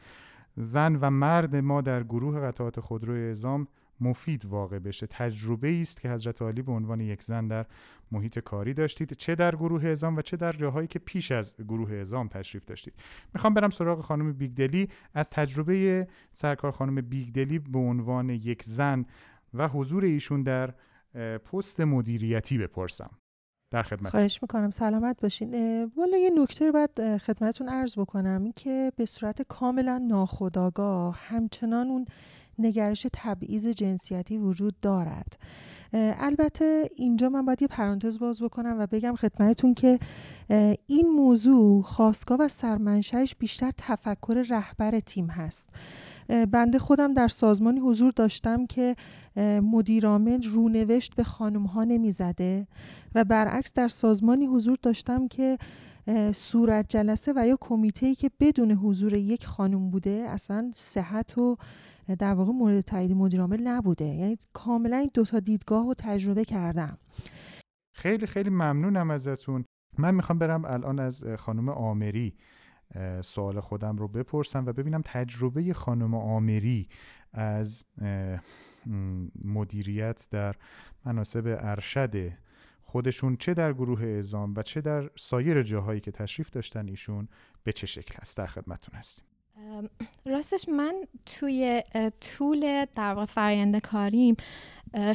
زن 0.55 0.95
و 0.95 1.09
مرد 1.09 1.55
ما 1.55 1.81
در 1.81 2.03
گروه 2.03 2.39
قطعات 2.39 2.79
خودرو 2.79 3.13
اعزام 3.13 3.67
مفید 3.99 4.45
واقع 4.45 4.79
بشه. 4.79 5.07
تجربه 5.07 5.79
است 5.81 6.01
که 6.01 6.09
حضرت 6.09 6.41
عالی 6.41 6.61
به 6.61 6.71
عنوان 6.71 7.01
یک 7.01 7.23
زن 7.23 7.47
در 7.47 7.65
محیط 8.11 8.39
کاری 8.39 8.73
داشتید 8.73 9.13
چه 9.13 9.35
در 9.35 9.55
گروه 9.55 9.85
اعزام 9.85 10.17
و 10.17 10.21
چه 10.21 10.37
در 10.37 10.51
جاهایی 10.51 10.87
که 10.87 10.99
پیش 10.99 11.31
از 11.31 11.53
گروه 11.57 11.91
اعزام 11.91 12.27
تشریف 12.27 12.65
داشتید. 12.65 12.93
می‌خوام 13.33 13.53
برم 13.53 13.69
سراغ 13.69 14.01
خانم 14.01 14.33
بیگدلی. 14.33 14.89
از 15.13 15.29
تجربه 15.29 16.07
سرکار 16.31 16.71
خانم 16.71 17.01
بیگدلی 17.01 17.59
به 17.59 17.79
عنوان 17.79 18.29
یک 18.29 18.63
زن 18.63 19.05
و 19.53 19.67
حضور 19.67 20.03
ایشون 20.03 20.43
در 20.43 20.73
پست 21.37 21.79
مدیریتی 21.81 22.57
بپرسم. 22.57 23.09
در 23.73 23.83
خدمت. 23.83 24.11
خواهش 24.11 24.39
می‌کنم. 24.41 24.69
سلامت 24.69 25.21
باشین. 25.21 25.83
والا 25.97 26.17
یه 26.17 26.29
نکته 26.29 26.71
باید 26.71 27.17
خدمتون 27.17 27.69
عرض 27.69 27.97
بکنم. 27.97 28.43
این 28.43 28.53
که 28.55 28.91
به 28.95 29.05
صورت 29.05 29.41
کاملا 29.41 29.97
ناخودآگاه 29.97 31.17
همچنان 31.19 31.87
اون 31.87 32.05
نگرش 32.59 33.07
تبعیض 33.13 33.67
جنسیتی 33.67 34.37
وجود 34.37 34.79
دارد. 34.79 35.37
البته 35.93 36.89
اینجا 36.95 37.29
من 37.29 37.45
باید 37.45 37.61
یه 37.61 37.67
پرانتز 37.67 38.19
باز 38.19 38.41
بکنم 38.41 38.75
و 38.79 38.87
بگم 38.87 39.15
خدمتتون 39.15 39.73
که 39.73 39.99
این 40.87 41.09
موضوع 41.15 41.81
خواستگاه 41.81 42.37
و 42.39 42.47
سرمنشهش 42.47 43.35
بیشتر 43.35 43.71
تفکر 43.77 44.45
رهبر 44.49 44.99
تیم 44.99 45.27
هست. 45.27 45.69
بنده 46.51 46.79
خودم 46.79 47.13
در 47.13 47.27
سازمانی 47.27 47.79
حضور 47.79 48.11
داشتم 48.11 48.65
که 48.65 48.95
مدیرعامل 49.61 50.43
رونوشت 50.43 51.15
به 51.15 51.23
خانم 51.23 51.63
ها 51.63 51.83
نمی‌زده 51.83 52.67
و 53.15 53.23
برعکس 53.23 53.73
در 53.73 53.87
سازمانی 53.87 54.45
حضور 54.45 54.77
داشتم 54.81 55.27
که 55.27 55.57
صورت 56.33 56.89
جلسه 56.89 57.33
و 57.35 57.47
یا 57.47 57.57
کمیته 57.61 58.15
که 58.15 58.31
بدون 58.39 58.71
حضور 58.71 59.13
یک 59.13 59.45
خانم 59.45 59.89
بوده 59.89 60.25
اصلا 60.29 60.71
صحت 60.75 61.37
و 61.37 61.57
در 62.19 62.33
واقع 62.33 62.51
مورد 62.51 62.81
تایید 62.81 63.11
مدیرعامل 63.11 63.61
نبوده. 63.61 64.05
یعنی 64.05 64.37
کاملا 64.53 64.97
این 64.97 65.11
دو 65.13 65.23
تا 65.23 65.39
دیدگاه 65.39 65.85
رو 65.85 65.93
تجربه 65.97 66.45
کردم. 66.45 66.97
خیلی 67.95 68.27
خیلی 68.27 68.49
ممنونم 68.49 69.11
ازتون. 69.11 69.65
من 69.97 70.15
می‌خوام 70.15 70.39
برم 70.39 70.65
الان 70.65 70.99
از 70.99 71.23
خانم 71.37 71.69
آمری 71.69 72.33
سوال 73.21 73.59
خودم 73.59 73.97
رو 73.97 74.07
بپرسم 74.07 74.65
و 74.65 74.73
ببینم 74.73 75.01
تجربه 75.05 75.73
خانم 75.73 76.13
آمری 76.13 76.87
از 77.33 77.85
مدیریت 79.43 80.27
در 80.31 80.55
مناسب 81.05 81.57
ارشد 81.61 82.31
خودشون 82.81 83.37
چه 83.37 83.53
در 83.53 83.73
گروه 83.73 84.03
اعزام 84.03 84.53
و 84.57 84.61
چه 84.61 84.81
در 84.81 85.09
سایر 85.15 85.61
جاهایی 85.61 85.99
که 85.99 86.11
تشریف 86.11 86.49
داشتن 86.49 86.87
ایشون 86.87 87.27
به 87.63 87.73
چه 87.73 87.87
شکل 87.87 88.15
هست 88.21 88.37
در 88.37 88.47
خدمتتون 88.47 88.99
هستیم. 88.99 89.25
راستش 90.25 90.69
من 90.69 90.93
توی 91.25 91.83
طول 92.21 92.85
در 92.95 93.13
واقع 93.13 93.25
فرآیند 93.25 93.77
کاریم 93.77 94.35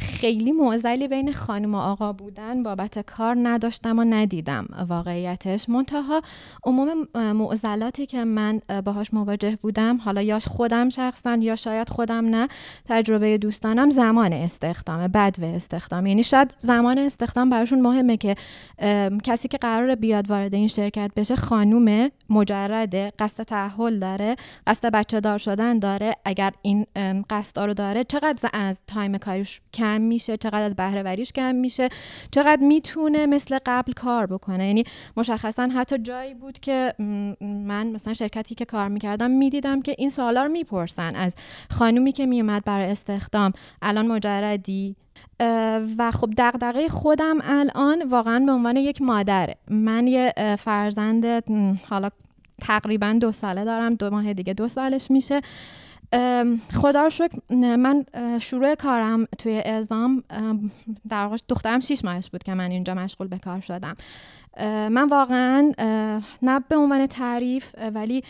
خیلی 0.01 0.53
معضلی 0.53 1.09
بین 1.09 1.33
خانم 1.33 1.75
و 1.75 1.79
آقا 1.79 2.13
بودن 2.13 2.63
بابت 2.63 2.99
کار 2.99 3.37
نداشتم 3.43 3.99
و 3.99 4.05
ندیدم 4.05 4.67
واقعیتش. 4.89 5.69
منتها 5.69 6.23
عموم 6.65 7.09
معضلاتی 7.15 8.07
که 8.07 8.25
من 8.25 8.61
باهاش 8.85 9.15
مواجه 9.15 9.59
بودم 9.63 9.97
حالا 9.97 10.23
یا 10.23 10.39
خودم 10.39 10.91
شخصا 10.91 11.35
یا 11.35 11.57
شاید 11.57 11.89
خودم 11.89 12.25
نه 12.29 12.49
تجربه 12.89 13.39
دوستانم 13.39 13.91
زمان 13.91 14.33
استخدامه 14.33 15.09
و 15.15 15.45
استخدام. 15.45 16.07
یعنی 16.07 16.23
شاید 16.23 16.55
زمان 16.59 16.99
استخدام 16.99 17.51
براشون 17.51 17.81
مهمه 17.81 18.17
که 18.17 18.37
کسی 19.25 19.49
که 19.49 19.59
قرار 19.59 19.95
بیاد 19.95 20.31
وارد 20.31 20.55
این 20.55 20.69
شرکت 20.69 21.11
بشه 21.17 21.37
خانومه 21.37 22.11
مجرده 22.31 23.13
قصد 23.19 23.43
تحول 23.43 23.99
داره 23.99 24.37
قصد 24.67 24.87
بچه 24.87 25.21
دار 25.21 25.39
شدن 25.39 25.79
داره. 25.79 26.17
اگر 26.25 26.53
این 26.63 26.87
قصد 27.31 27.59
رو 27.59 27.75
داره 27.75 28.05
چقدر 28.05 28.51
از 28.53 28.79
تایم 28.87 29.19
کاریش 29.19 29.58
کم 29.75 30.01
میشه 30.01 30.37
چقدر 30.37 30.63
از 30.63 30.77
بهره 30.77 31.03
وریش 31.03 31.33
کم 31.33 31.55
میشه 31.55 31.89
چقدر 32.31 32.63
می‌تونه 32.63 33.27
مثل 33.27 33.59
قبل 33.67 33.93
کار 33.93 34.27
بکنه. 34.27 34.67
یعنی 34.67 34.85
مشخصا 35.17 35.69
حتی 35.75 35.99
جایی 35.99 36.35
بود 36.35 36.59
که 36.59 36.95
من 37.41 37.87
مثلا 37.87 38.15
شرکتی 38.15 38.55
که 38.55 38.65
کار 38.65 38.89
می‌کردم 38.89 39.31
می‌دیدم 39.31 39.83
که 39.83 39.95
این 39.99 40.11
سوالا 40.11 40.43
رو 40.43 40.51
می‌پرسن 40.51 41.17
از 41.17 41.37
خانومی 41.71 42.13
که 42.13 42.27
میومد 42.27 42.65
برای 42.65 42.91
استخدام 42.91 43.53
الان 43.83 44.07
مجردی؟ 44.07 44.97
و 45.99 46.11
خب 46.11 46.31
دغدغه 46.39 46.89
خودم 46.89 47.39
الان 47.43 48.09
واقعا 48.09 48.39
به 48.47 48.53
عنوان 48.53 48.77
یک 48.77 49.03
مادره. 49.03 49.55
من 49.71 50.07
یه 50.07 50.33
فرزند 50.59 51.25
حالا 51.89 52.11
تقریبا 52.61 53.19
دو 53.21 53.33
ساله 53.33 53.65
دارم 53.65 53.95
دو 53.95 54.11
ماه 54.11 54.33
دیگه 54.33 54.53
دو 54.53 54.69
سالش 54.69 55.11
میشه. 55.11 55.41
خدا 56.75 57.03
رو 57.03 57.11
شکر 57.11 57.39
من 57.77 58.05
شروع 58.41 58.75
کارم 58.75 59.25
توی 59.39 59.53
اعزام 59.53 60.25
در 61.09 61.25
واقع 61.25 61.37
دخترم 61.49 61.81
شیش 61.81 62.05
ماهش 62.05 62.31
بود 62.31 62.43
که 62.43 62.55
من 62.55 62.71
اینجا 62.71 62.95
مشغول 62.95 63.29
به 63.29 63.39
کار 63.39 63.61
شدم. 63.61 63.97
من 64.91 65.09
واقعا 65.09 65.73
نه 66.43 66.61
به 66.69 66.77
عنوان 66.77 67.07
تعریف 67.07 67.75
ولی 67.95 68.25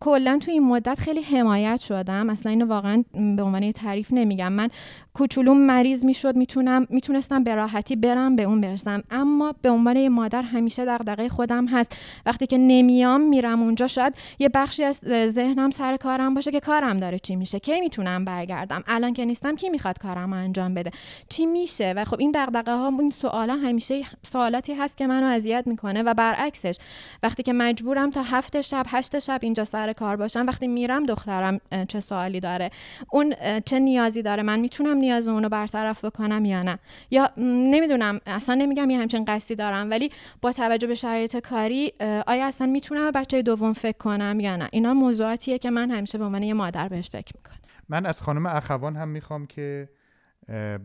کلا 0.00 0.38
توی 0.42 0.52
این 0.52 0.62
مدت 0.62 1.00
خیلی 1.00 1.22
حمایت 1.22 1.80
شدم. 1.80 2.30
اصلا 2.30 2.50
اینو 2.50 2.66
واقعا 2.66 3.04
به 3.12 3.42
عنوان 3.42 3.72
تعریف 3.72 4.12
نمیگم. 4.12 4.52
من 4.52 4.68
کوچولوم 5.14 5.56
مریض 5.58 6.04
می‌شد 6.04 6.36
می‌تونم 6.36 6.86
می‌تونستم 6.90 7.44
به 7.44 7.54
راحتی 7.54 7.96
برم 7.96 8.36
به 8.36 8.42
اون 8.42 8.60
برسم. 8.60 9.02
اما 9.10 9.54
به 9.62 9.70
عنوان 9.70 9.96
یه 9.96 10.08
مادر 10.08 10.42
همیشه 10.42 10.84
دغدغه 10.84 11.28
خودم 11.28 11.66
هست. 11.66 11.96
وقتی 12.26 12.46
که 12.46 12.58
نمیام 12.58 13.20
میرم 13.20 13.62
اونجا 13.62 13.86
شاید 13.86 14.14
یه 14.38 14.48
بخشی 14.48 14.84
از 14.84 15.00
ذهنم 15.26 15.70
سر 15.70 15.96
کارم 15.96 16.34
باشه 16.34 16.50
که 16.50 16.60
کارم 16.60 16.96
داره 16.96 17.18
چی 17.18 17.36
میشه. 17.36 17.58
کی 17.58 17.80
می‌تونم 17.80 18.24
برگردم؟ 18.24 18.82
الان 18.86 19.12
که 19.12 19.24
نیستم 19.24 19.56
کی 19.56 19.68
می‌خواد 19.68 19.98
کارم 19.98 20.32
انجام 20.32 20.74
بده؟ 20.74 20.90
چی 21.28 21.46
میشه؟ 21.46 21.92
و 21.96 22.04
خب 22.04 22.16
این 22.20 22.32
دغدغه 22.34 22.72
ها 22.72 22.92
این 22.98 23.10
سوالا 23.10 23.54
همیشه 23.54 24.02
سوالاتی 24.22 24.74
هست 24.74 24.96
که 24.96 25.06
منو 25.06 25.26
اذیت 25.26 25.66
می‌کنه 25.66 26.02
و 26.02 26.14
برعکسش. 26.14 26.76
وقتی 27.22 27.42
که 27.42 27.52
مجبورم 27.52 28.10
تا 28.10 28.22
هفت 28.22 28.60
شب 28.60 28.86
هشت 28.88 29.19
شب 29.20 29.40
اینجا 29.42 29.64
سر 29.64 29.92
کار 29.92 30.16
باشم. 30.16 30.46
وقتی 30.46 30.68
میرم 30.68 31.02
دخترم 31.02 31.60
چه 31.88 32.00
سوالی 32.00 32.40
داره؟ 32.40 32.70
اون 33.10 33.34
چه 33.64 33.78
نیازی 33.78 34.22
داره؟ 34.22 34.42
من 34.42 34.60
می‌تونم 34.60 34.96
نیاز 34.96 35.28
اونو 35.28 35.48
برطرف 35.48 36.04
بکنم 36.04 36.44
یا 36.44 36.62
نه؟ 36.62 36.78
یا 37.10 37.30
نمی‌دونم. 37.36 38.20
اصلا 38.26 38.54
نمیگم 38.54 38.90
یه 38.90 38.98
همچین 38.98 39.24
قصدی 39.24 39.54
دارم 39.54 39.90
ولی 39.90 40.10
با 40.42 40.52
توجه 40.52 40.86
به 40.86 40.94
شرایط 40.94 41.36
کاری 41.36 41.92
آیا 42.26 42.46
اصلا 42.46 42.66
می‌تونم 42.66 43.10
بچه 43.10 43.42
دوم 43.42 43.72
فکر 43.72 43.98
کنم 43.98 44.40
یا 44.40 44.56
نه؟ 44.56 44.68
اینا 44.72 44.94
موضوعاتیه 44.94 45.58
که 45.58 45.70
من 45.70 45.90
همیشه 45.90 46.18
به 46.18 46.24
عنوان 46.24 46.42
یه 46.42 46.54
مادر 46.54 46.88
بهش 46.88 47.10
فکر 47.10 47.32
می‌کنم. 47.36 47.58
من 47.88 48.06
از 48.06 48.20
خانم 48.20 48.46
اخوان 48.46 48.96
هم 48.96 49.08
می‌خوام 49.08 49.46
که 49.46 49.88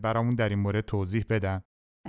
برامون 0.01 0.35
در 0.35 0.49
این 0.49 0.59
مورد 0.59 0.85
توضیح 0.85 1.25
بدن. 1.29 1.61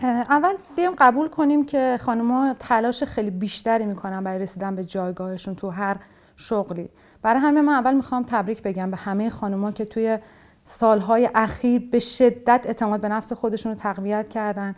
اول 0.03 0.55
بیام 0.77 0.95
قبول 0.99 1.29
کنیم 1.29 1.67
که 1.67 1.99
خانم‌ها 2.01 2.55
تلاش 2.59 3.05
خیلی 3.05 3.31
بیشتری 3.31 3.87
می‌کنن 3.87 4.25
برای 4.25 4.39
رسیدن 4.39 4.77
به 4.77 4.85
جایگاهشون 4.85 5.55
تو 5.55 5.71
هر 5.71 5.97
شغلی. 6.37 6.89
برای 7.23 7.41
همین 7.41 7.61
من 7.61 7.73
اول 7.73 7.95
می‌خوام 7.95 8.25
تبریک 8.29 8.63
بگم 8.63 8.91
به 8.91 8.97
همه 8.97 9.31
خانم‌ها 9.31 9.73
که 9.73 9.85
توی 9.85 10.19
سالهای 10.65 11.31
اخیر 11.35 11.89
به 11.91 11.99
شدت 11.99 12.63
اعتماد 12.67 13.01
به 13.01 13.09
نفس 13.09 13.33
خودشون 13.33 13.73
رو 13.73 13.79
تقویت 13.79 14.29
کردن 14.29 14.75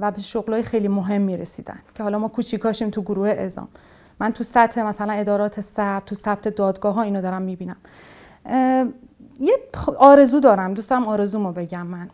و 0.00 0.10
به 0.10 0.20
شغلای 0.20 0.62
خیلی 0.62 0.88
مهم 0.88 1.22
می‌رسیدن 1.22 1.78
که 1.94 2.02
حالا 2.02 2.18
ما 2.18 2.28
کوچیکاشیم 2.28 2.90
تو 2.90 3.02
گروه 3.02 3.28
اعزام. 3.28 3.68
من 4.20 4.32
تو 4.32 4.44
سطح 4.44 4.82
مثلا 4.82 5.12
ادارات 5.12 5.60
ثبت 5.60 6.04
تو 6.04 6.14
ثبت 6.14 6.48
دادگاه 6.48 6.94
ها 6.94 7.02
اینو 7.02 7.22
دارم 7.22 7.42
می‌بینم. 7.42 7.76
یه 9.40 9.58
آرزو 9.98 10.40
دارم 10.40 10.74
دوست 10.74 10.90
دارم 10.90 11.08
آرزومو 11.08 11.52
بگم 11.52 11.86
من. 11.86 12.10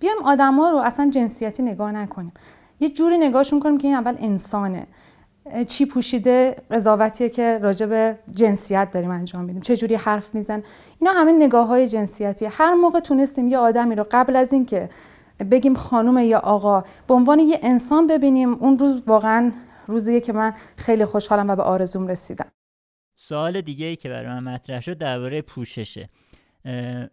بیایم 0.00 0.22
آدما 0.24 0.70
رو 0.70 0.76
اصلا 0.76 1.10
جنسیتی 1.10 1.62
نگاه 1.62 1.92
نکنیم. 1.92 2.32
یه 2.80 2.88
جوری 2.88 3.18
نگاهشون 3.18 3.60
کنیم 3.60 3.78
که 3.78 3.88
این 3.88 3.96
اول 3.96 4.16
انسانه. 4.18 4.86
چی 5.68 5.86
پوشیده 5.86 6.56
قضاوتیه 6.70 7.28
که 7.28 7.58
راجع 7.62 7.86
به 7.86 8.18
جنسیت 8.30 8.90
داریم 8.90 9.10
انجام 9.10 9.44
میدیم. 9.44 9.62
چه 9.62 9.76
جوری 9.76 9.94
حرف 9.94 10.34
میزن. 10.34 10.62
اینا 11.00 11.12
همه 11.12 11.32
نگاه 11.32 11.66
های 11.66 11.88
جنسیتی. 11.88 12.46
هر 12.46 12.74
موقع 12.74 13.00
تونستیم 13.00 13.48
یه 13.48 13.58
آدمی 13.58 13.94
رو 13.94 14.06
قبل 14.10 14.36
از 14.36 14.52
اینکه 14.52 14.88
بگیم 15.50 15.74
خانم 15.74 16.18
یا 16.18 16.38
آقا 16.38 16.84
به 17.06 17.14
عنوان 17.14 17.38
یه 17.38 17.60
انسان 17.62 18.06
ببینیم 18.06 18.54
اون 18.54 18.78
روز 18.78 19.02
واقعا 19.06 19.52
روزیه 19.86 20.20
که 20.20 20.32
من 20.32 20.54
خیلی 20.76 21.04
خوشحالم 21.04 21.48
و 21.48 21.56
به 21.56 21.62
آرزوم 21.62 22.06
رسیدم. 22.06 22.46
سوال 23.16 23.60
دیگه 23.60 23.86
ای 23.86 23.96
که 23.96 24.08
برای 24.08 24.26
من 24.26 24.54
مطرح 24.54 24.80
شد 24.80 24.98
درباره 24.98 25.42
پوششه. 25.42 26.08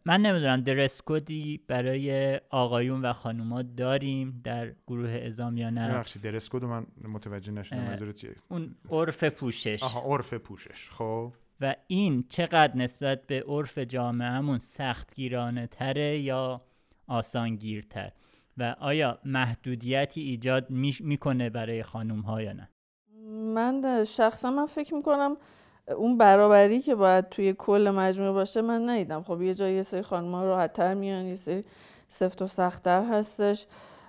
من 0.06 0.22
نمی‌دونم 0.22 0.62
درس 0.62 1.02
کدی 1.06 1.58
برای 1.68 2.40
آقایون 2.50 3.02
و 3.02 3.14
خانوما 3.14 3.62
داریم 3.62 4.42
در 4.44 4.72
گروه 4.88 5.10
ازام 5.10 5.58
یا 5.58 5.70
نه؟ 5.70 5.98
بخشی 5.98 6.20
درس 6.20 6.50
کد 6.50 6.64
من 6.64 6.86
متوجه 7.08 7.52
نشدم 7.52 8.12
چیه؟ 8.12 8.36
اون 8.50 8.76
عرف 8.90 9.24
پوشش. 9.24 9.84
آها 9.84 10.14
عرف 10.14 10.34
پوشش 10.34 10.90
خب. 10.90 11.34
و 11.62 11.76
این 11.88 12.26
چقدر 12.30 12.78
نسبت 12.78 13.28
به 13.28 13.44
عرف 13.48 13.78
جامعهمون 13.78 14.60
سختگیرانه 14.60 15.68
تره 15.68 16.20
یا 16.20 16.62
آسانگیرتر؟ 17.08 18.12
و 18.58 18.76
آیا 18.80 19.20
محدودیتی 19.26 20.22
ایجاد 20.22 20.70
می‌کنه 21.00 21.50
برای 21.50 21.84
خانوم 21.84 22.20
ها 22.20 22.42
یا 22.42 22.54
نه؟ 22.54 22.70
من 23.54 24.04
شخصا 24.04 24.52
من 24.52 24.66
فکر 24.66 24.94
می‌کنم 24.96 25.38
اون 25.88 26.18
برابری 26.18 26.82
که 26.82 26.96
باید 26.96 27.30
توی 27.30 27.54
کل 27.54 27.92
مجموعه 27.96 28.32
باشه 28.32 28.62
من 28.62 28.90
ندیدم. 28.90 29.24
خب 29.24 29.42
یه 29.42 29.54
جایی 29.54 29.76
یه 29.76 29.82
سری 29.82 30.02
خانم‌ها 30.02 30.46
راحت‌تر 30.46 30.94
میان 30.94 31.26
یه 31.26 31.36
سری 31.36 31.64
سفت 32.08 32.42
و 32.42 32.48
سختتر 32.48 33.04
هستش 33.04 33.66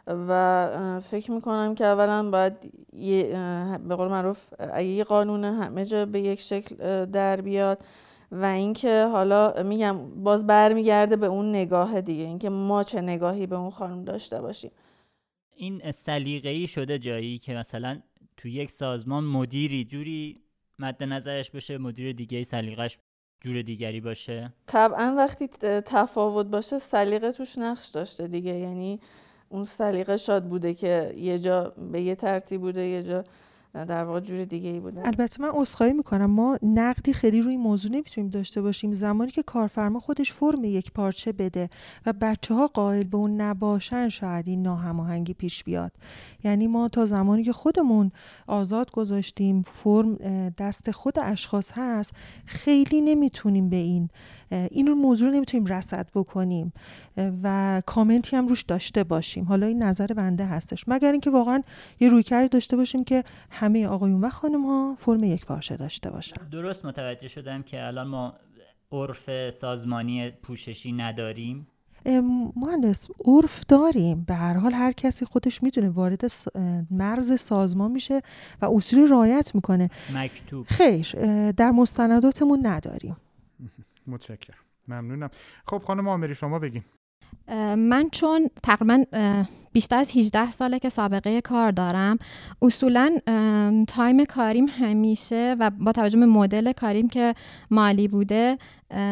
و 0.06 1.00
فکر 1.00 1.30
می‌کنم 1.30 1.74
که 1.74 1.84
اولا 1.84 2.30
باید 2.30 2.52
به 3.88 3.96
قول 3.96 4.08
معروف 4.08 4.52
یه 4.80 5.04
قانون 5.04 5.44
همه 5.44 5.84
جا 5.84 6.06
به 6.06 6.20
یک 6.20 6.40
شکل 6.40 7.04
در 7.04 7.40
بیاد 7.40 7.84
و 8.32 8.44
اینکه 8.44 9.04
حالا 9.12 9.62
میگم 9.62 10.24
باز 10.24 10.46
برمیگرده 10.46 11.16
به 11.16 11.26
اون 11.26 11.50
نگاه 11.50 12.00
دیگه 12.00 12.22
اینکه 12.22 12.48
ما 12.48 12.82
چه 12.82 13.00
نگاهی 13.00 13.46
به 13.46 13.56
اون 13.56 13.70
خانم 13.70 14.04
داشته 14.04 14.40
باشیم. 14.40 14.70
این 15.56 15.92
سلیقه‌ای 15.92 16.66
شده 16.66 16.98
جایی 16.98 17.38
که 17.38 17.54
مثلا 17.54 18.00
تو 18.36 18.48
یک 18.48 18.70
سازمان 18.70 19.24
مدیری 19.24 19.84
جوری 19.84 20.40
مد 20.78 21.02
نظرش 21.02 21.50
بشه 21.50 21.78
مدیر 21.78 22.12
دیگه 22.12 22.44
سلیقش 22.44 22.98
جور 23.40 23.62
دیگری 23.62 24.00
باشه؟ 24.00 24.52
طبعا 24.66 25.14
وقتی 25.16 25.48
تفاوت 25.86 26.46
باشه 26.46 26.78
سلیقه 26.78 27.32
توش 27.32 27.58
نقش 27.58 27.88
داشته 27.88 28.28
دیگه. 28.28 28.52
یعنی 28.54 29.00
اون 29.48 29.64
سلیقه 29.64 30.16
شاد 30.16 30.44
بوده 30.44 30.74
که 30.74 31.12
یه 31.16 31.38
جا 31.38 31.74
به 31.92 32.00
یه 32.00 32.14
ترتیب 32.14 32.60
بوده 32.60 32.86
یه 32.86 33.02
جا 33.02 33.24
در 33.84 34.04
واقع 34.04 34.20
جور 34.20 34.44
دیگه 34.44 34.70
ای 34.70 34.80
بوده. 34.80 35.06
البته 35.06 35.42
من 35.42 35.50
عذرخواهی 35.52 35.92
می‌کنم. 35.92 36.30
ما 36.30 36.58
نقدی 36.62 37.12
خیلی 37.12 37.40
روی 37.40 37.56
موضوع 37.56 37.92
نمی‌تونیم 37.92 38.30
داشته 38.30 38.62
باشیم. 38.62 38.92
زمانی 38.92 39.30
که 39.30 39.42
کارفرما 39.42 40.00
خودش 40.00 40.32
فرم 40.32 40.64
یک 40.64 40.92
پارچه 40.92 41.32
بده 41.32 41.70
و 42.06 42.12
بچه 42.12 42.54
ها 42.54 42.66
قائل 42.66 43.02
به 43.02 43.16
اون 43.16 43.40
نباشن 43.40 44.08
شاید 44.08 44.48
این 44.48 44.62
ناهماهنگی 44.62 45.34
پیش 45.34 45.64
بیاد. 45.64 45.92
یعنی 46.44 46.66
ما 46.66 46.88
تا 46.88 47.06
زمانی 47.06 47.44
که 47.44 47.52
خودمون 47.52 48.12
آزاد 48.46 48.90
گذاشتیم 48.90 49.64
فرم 49.72 50.16
دست 50.58 50.90
خود 50.90 51.18
اشخاص 51.18 51.70
هست 51.74 52.12
خیلی 52.44 53.00
نمی‌تونیم 53.00 53.68
به 53.68 53.76
این 53.76 54.08
این 54.50 54.92
موضوع 54.92 55.28
رو 55.28 55.34
نمی‌تونیم 55.34 55.66
رصد 55.66 56.08
بکنیم. 56.14 56.72
و 57.42 57.82
کامنتی 57.86 58.36
هم 58.36 58.46
روش 58.46 58.62
داشته 58.62 59.04
باشیم. 59.04 59.44
حالا 59.44 59.66
این 59.66 59.82
نظر 59.82 60.06
بنده 60.06 60.44
هستش. 60.44 60.84
مگر 60.88 61.12
اینکه 61.12 61.30
واقعا 61.30 61.62
یه 62.00 62.08
رویکردی 62.08 62.48
داشته 62.48 62.76
باشیم 62.76 63.04
که 63.04 63.24
همه 63.66 63.86
آقایون 63.86 64.24
و 64.24 64.28
خانم 64.28 64.66
ها 64.66 64.96
فرم 64.98 65.24
یک 65.24 65.46
پارچه 65.46 65.76
داشته 65.76 66.10
باشن. 66.10 66.36
درست 66.50 66.84
متوجه 66.84 67.28
شدم 67.28 67.62
که 67.62 67.86
الان 67.86 68.06
ما 68.08 68.34
عرف 68.92 69.50
سازمانی 69.50 70.30
پوششی 70.30 70.92
نداریم. 70.92 71.66
مهندس 72.56 73.08
عرف 73.24 73.64
داریم. 73.68 74.24
به 74.24 74.34
هر 74.34 74.54
حال 74.54 74.72
هر 74.72 74.92
کسی 74.92 75.24
خودش 75.24 75.62
می‌تونه 75.62 75.88
وارد 75.88 76.20
مرز 76.90 77.40
سازمان 77.40 77.92
میشه 77.92 78.22
و 78.62 78.66
اصولی 78.66 79.06
رایت 79.06 79.54
می‌کنه. 79.54 79.90
مکتوب. 80.14 80.66
خیر 80.66 81.12
در 81.52 81.70
مستنداتمون 81.70 82.66
نداریم. 82.66 83.16
متشکرم. 84.06 84.58
ممنونم. 84.88 85.30
خب 85.66 85.78
خانم 85.78 86.08
آمری 86.08 86.34
شما 86.34 86.58
بگین. 86.58 86.84
من 87.76 88.08
چون 88.12 88.50
تقریبا 88.62 89.04
بیشتر 89.72 89.98
از 89.98 90.16
18 90.16 90.50
ساله 90.50 90.78
که 90.78 90.88
سابقه 90.88 91.40
کار 91.40 91.70
دارم 91.70 92.18
اصولا 92.62 93.16
time 93.88 94.24
کاریم 94.24 94.66
همیشه 94.68 95.56
و 95.60 95.70
با 95.70 95.92
توجه 95.92 96.18
به 96.18 96.26
مدل 96.26 96.72
کاریم 96.72 97.08
که 97.08 97.34
مالی 97.70 98.08
بوده 98.08 98.58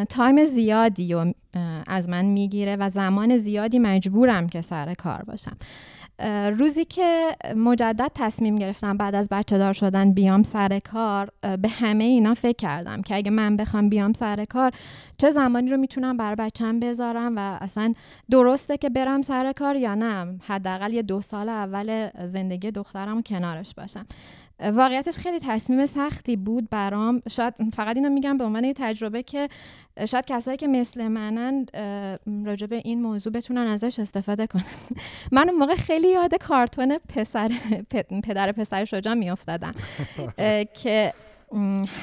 time 0.08 0.44
زیادی 0.44 1.16
از 1.86 2.08
من 2.08 2.24
می‌گیره 2.24 2.76
و 2.76 2.90
زمان 2.90 3.36
زیادی 3.36 3.78
مجبورم 3.78 4.48
که 4.48 4.62
سر 4.62 4.94
کار 4.94 5.22
باشم. 5.22 5.56
روزی 6.58 6.84
که 6.84 7.36
مجدد 7.56 8.10
تصمیم 8.14 8.56
گرفتم 8.56 8.96
بعد 8.96 9.14
از 9.14 9.28
بچه 9.30 9.58
دار 9.58 9.72
شدن 9.72 10.12
بیام 10.12 10.42
سر 10.42 10.78
کار 10.78 11.30
به 11.42 11.68
همه 11.68 12.04
اینا 12.04 12.34
فکر 12.34 12.56
کردم 12.56 13.02
که 13.02 13.16
اگه 13.16 13.30
من 13.30 13.56
بخوام 13.56 13.88
بیام 13.88 14.12
سر 14.12 14.44
کار 14.44 14.72
چه 15.18 15.30
زمانی 15.30 15.70
رو 15.70 15.76
می‌تونم 15.76 16.16
بر 16.16 16.34
بچم 16.34 16.80
بذارم 16.80 17.36
و 17.36 17.58
اصلا 17.60 17.94
درسته 18.30 18.76
که 18.76 18.88
برم 18.90 19.22
سر 19.22 19.52
کار 19.52 19.76
یا 19.76 19.94
نه؟ 19.94 20.38
حداقل 20.46 20.92
یه 20.92 21.02
دو 21.02 21.20
سال 21.20 21.48
اول 21.48 22.08
زندگی 22.26 22.70
دخترم 22.70 23.22
کنارش 23.22 23.74
باشم. 23.74 24.06
واقعیتش 24.60 25.16
خیلی 25.16 25.38
تصمیم 25.38 25.86
سختی 25.86 26.36
بود 26.36 26.70
برام. 26.70 27.22
شاید 27.30 27.54
فقط 27.76 27.96
اینو 27.96 28.08
میگم 28.08 28.38
به 28.38 28.44
عنوان 28.44 28.72
تجربه 28.76 29.22
که 29.22 29.48
شاید 30.08 30.24
کسایی 30.24 30.56
که 30.56 30.66
مثل 30.66 31.08
منن 31.08 31.66
راجع 32.44 32.66
به 32.66 32.76
این 32.76 33.02
موضوع 33.02 33.32
بتونن 33.32 33.66
ازش 33.66 33.98
استفاده 33.98 34.46
کنن. 34.46 34.62
من 35.32 35.48
اون 35.48 35.58
موقع 35.58 35.74
خیلی 35.74 36.08
یاد 36.08 36.34
کارتون 36.34 36.98
پسر 36.98 37.52
پدر 38.24 38.52
پسر 38.52 38.84
شجاع 38.84 39.14
میافتادم. 39.14 39.74
که 40.82 41.12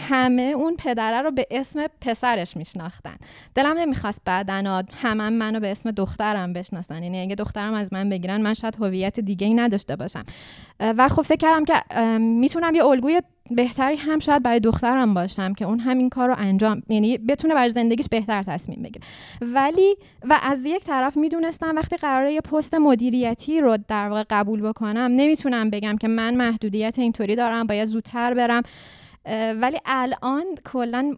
همه 0.09 0.41
اون 0.41 0.75
پدره 0.75 1.21
رو 1.21 1.31
به 1.31 1.47
اسم 1.51 1.79
پسرش 2.01 2.57
میشناختن. 2.57 3.15
دلم 3.55 3.77
نمی‌خواست 3.77 4.21
بعدن 4.25 4.83
همه 5.01 5.29
منو 5.29 5.59
به 5.59 5.71
اسم 5.71 5.91
دخترم 5.91 6.53
بشناسن. 6.53 7.03
یعنی 7.03 7.21
اگه 7.21 7.35
دخترم 7.35 7.73
از 7.73 7.93
من 7.93 8.09
بگیرن 8.09 8.41
من 8.41 8.53
شاید 8.53 8.75
هویت 8.75 9.19
دیگه 9.19 9.47
ای 9.47 9.53
نداشته 9.53 9.95
باشم. 9.95 10.23
و 10.79 11.07
خب 11.07 11.21
فکر 11.21 11.37
کردم 11.37 11.65
که 11.65 11.73
می‌تونم 12.19 12.75
یه 12.75 12.85
الگوی 12.85 13.21
بهتری 13.49 13.95
هم 13.95 14.19
شاید 14.19 14.43
برای 14.43 14.59
دخترم 14.59 15.13
باشم 15.13 15.53
که 15.53 15.65
اون 15.65 15.79
همین 15.79 16.09
کار 16.09 16.27
رو 16.29 16.35
انجام 16.37 16.83
یعنی 16.89 17.17
بتونه 17.17 17.53
برای 17.53 17.69
زندگیش 17.69 18.05
بهتر 18.11 18.43
تصمیم 18.43 18.81
بگیره. 18.81 19.05
ولی 19.41 19.95
و 20.29 20.39
از 20.43 20.65
یک 20.65 20.83
طرف 20.83 21.17
می‌دونستم 21.17 21.75
وقتی 21.75 21.97
قراره 21.97 22.33
یه 22.33 22.41
پست 22.41 22.73
مدیریتی 22.73 23.61
رو 23.61 23.77
در 23.87 24.09
واقع 24.09 24.23
قبول 24.29 24.61
بکنم 24.61 25.11
نمی‌تونم 25.15 25.69
بگم 25.69 25.97
که 25.97 26.07
من 26.07 26.35
محدودیت 26.35 26.99
اینطوری 26.99 27.35
دارم 27.35 27.67
باید 27.67 27.85
زودتر 27.85 28.33
برم. 28.33 28.61
ولی 29.61 29.78
الان 29.86 30.43
کلا 30.65 31.15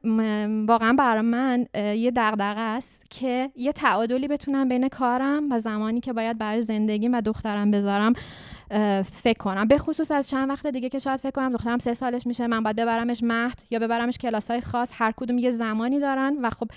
واقعا 0.67 0.93
برای 0.93 1.21
من 1.21 1.65
یه 1.75 2.11
دغدغه 2.15 2.59
است 2.59 3.03
که 3.09 3.51
یه 3.55 3.71
تعادلی 3.71 4.27
بتونم 4.27 4.69
بین 4.69 4.87
کارم 4.89 5.51
و 5.51 5.59
زمانی 5.59 5.99
که 5.99 6.13
باید 6.13 6.37
برای 6.37 6.63
زندگی 6.63 7.07
و 7.07 7.21
دخترم 7.21 7.71
بذارم. 7.71 8.13
فکر 9.11 9.37
کنم. 9.37 9.67
به 9.67 9.77
خصوص 9.77 10.11
از 10.11 10.29
چند 10.29 10.49
وقت 10.49 10.67
دیگه 10.67 10.89
که 10.89 10.99
شاید 10.99 11.19
فکر 11.19 11.31
کنم 11.31 11.51
دخترم 11.51 11.77
سه 11.77 11.93
سالش 11.93 12.27
میشه 12.27 12.47
من 12.47 12.63
باید 12.63 12.75
ببرمش 12.75 13.23
مهد 13.23 13.61
یا 13.71 13.79
ببرمش 13.79 14.17
کلاس 14.17 14.51
های 14.51 14.61
خاص. 14.61 14.89
هر 14.93 15.13
کدوم 15.17 15.37
یه 15.37 15.51
زمانی 15.51 15.99
دارن 15.99 16.37
و 16.41 16.49
خب 16.49 16.67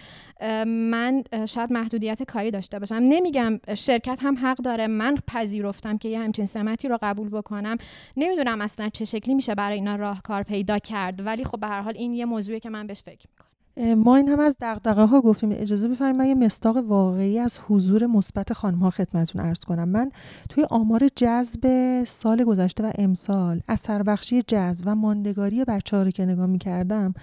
من 0.66 1.22
شاید 1.48 1.72
محدودیت 1.72 2.22
کاری 2.22 2.50
داشته 2.50 2.78
باشم. 2.78 2.94
نمیگم 2.94 3.60
شرکت 3.74 4.18
هم 4.22 4.38
حق 4.38 4.56
داره. 4.56 4.86
من 4.86 5.16
پذیرفتم 5.26 5.98
که 5.98 6.08
یه 6.08 6.18
همچین 6.18 6.46
سمتی 6.46 6.88
رو 6.88 6.98
قبول 7.02 7.28
بکنم. 7.28 7.76
نمی‌دونم 8.16 8.60
اصلا 8.60 8.88
چه 8.88 9.04
شکلی 9.04 9.34
میشه 9.34 9.54
برای 9.54 9.78
اینا 9.78 9.96
راهکار 9.96 10.42
پیدا 10.42 10.78
کرد. 10.78 11.26
ولی 11.26 11.44
خب 11.44 11.60
به 11.60 11.66
هر 11.66 11.80
حال 11.80 11.94
این 11.96 12.14
یه 12.14 12.24
موضوعی 12.24 12.60
که 12.60 12.70
من 12.70 12.86
بهش 12.86 13.02
فکر 13.02 13.26
می‌کنم. 13.30 13.55
ما 13.96 14.16
این 14.16 14.28
هم 14.28 14.40
از 14.40 14.56
دغدغه 14.60 15.04
ها 15.04 15.20
گفتیم. 15.20 15.50
اجازه 15.52 15.88
بفرمایید 15.88 16.16
من 16.16 16.26
یه 16.26 16.34
مستاق 16.46 16.76
واقعی 16.76 17.38
از 17.38 17.58
حضور 17.68 18.06
مثبت 18.06 18.52
خانم 18.52 18.78
ها 18.78 18.90
خدمتتون 18.90 19.42
عرض 19.42 19.60
کنم. 19.60 19.88
من 19.88 20.10
توی 20.48 20.66
آمار 20.70 21.08
جذب 21.16 21.64
سال 22.04 22.44
گذشته 22.44 22.84
و 22.84 22.92
امسال 22.98 23.60
اثر 23.68 24.02
بخشی 24.02 24.42
جذب 24.42 24.84
و 24.86 24.94
ماندگاری 24.94 25.64
بچه 25.64 25.96
ها 25.96 26.02
رو 26.02 26.10
که 26.10 26.24
نگاه 26.26 26.46
می 26.46 26.58
کردم 26.58 27.14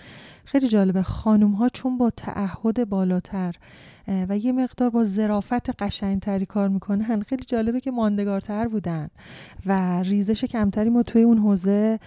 خیلی 0.45 0.67
جالبه. 0.67 1.03
خانم 1.03 1.51
ها 1.51 1.69
چون 1.69 1.97
با 1.97 2.09
تعهد 2.09 2.89
بالاتر 2.89 3.55
و 4.29 4.37
یه 4.37 4.51
مقدار 4.51 4.89
با 4.89 5.03
ظرافت 5.03 5.83
قشنگتری 5.83 6.45
کار 6.45 6.67
می‌کنن 6.67 7.21
خیلی 7.21 7.43
جالبه 7.43 7.79
که 7.79 7.91
ماندگارتر 7.91 8.67
بودن 8.67 9.07
و 9.65 10.01
ریزش 10.01 10.45
کمتری 10.45 10.89
ما 10.89 11.03
توی 11.03 11.21
اون 11.21 11.37
حوزه 11.37 11.99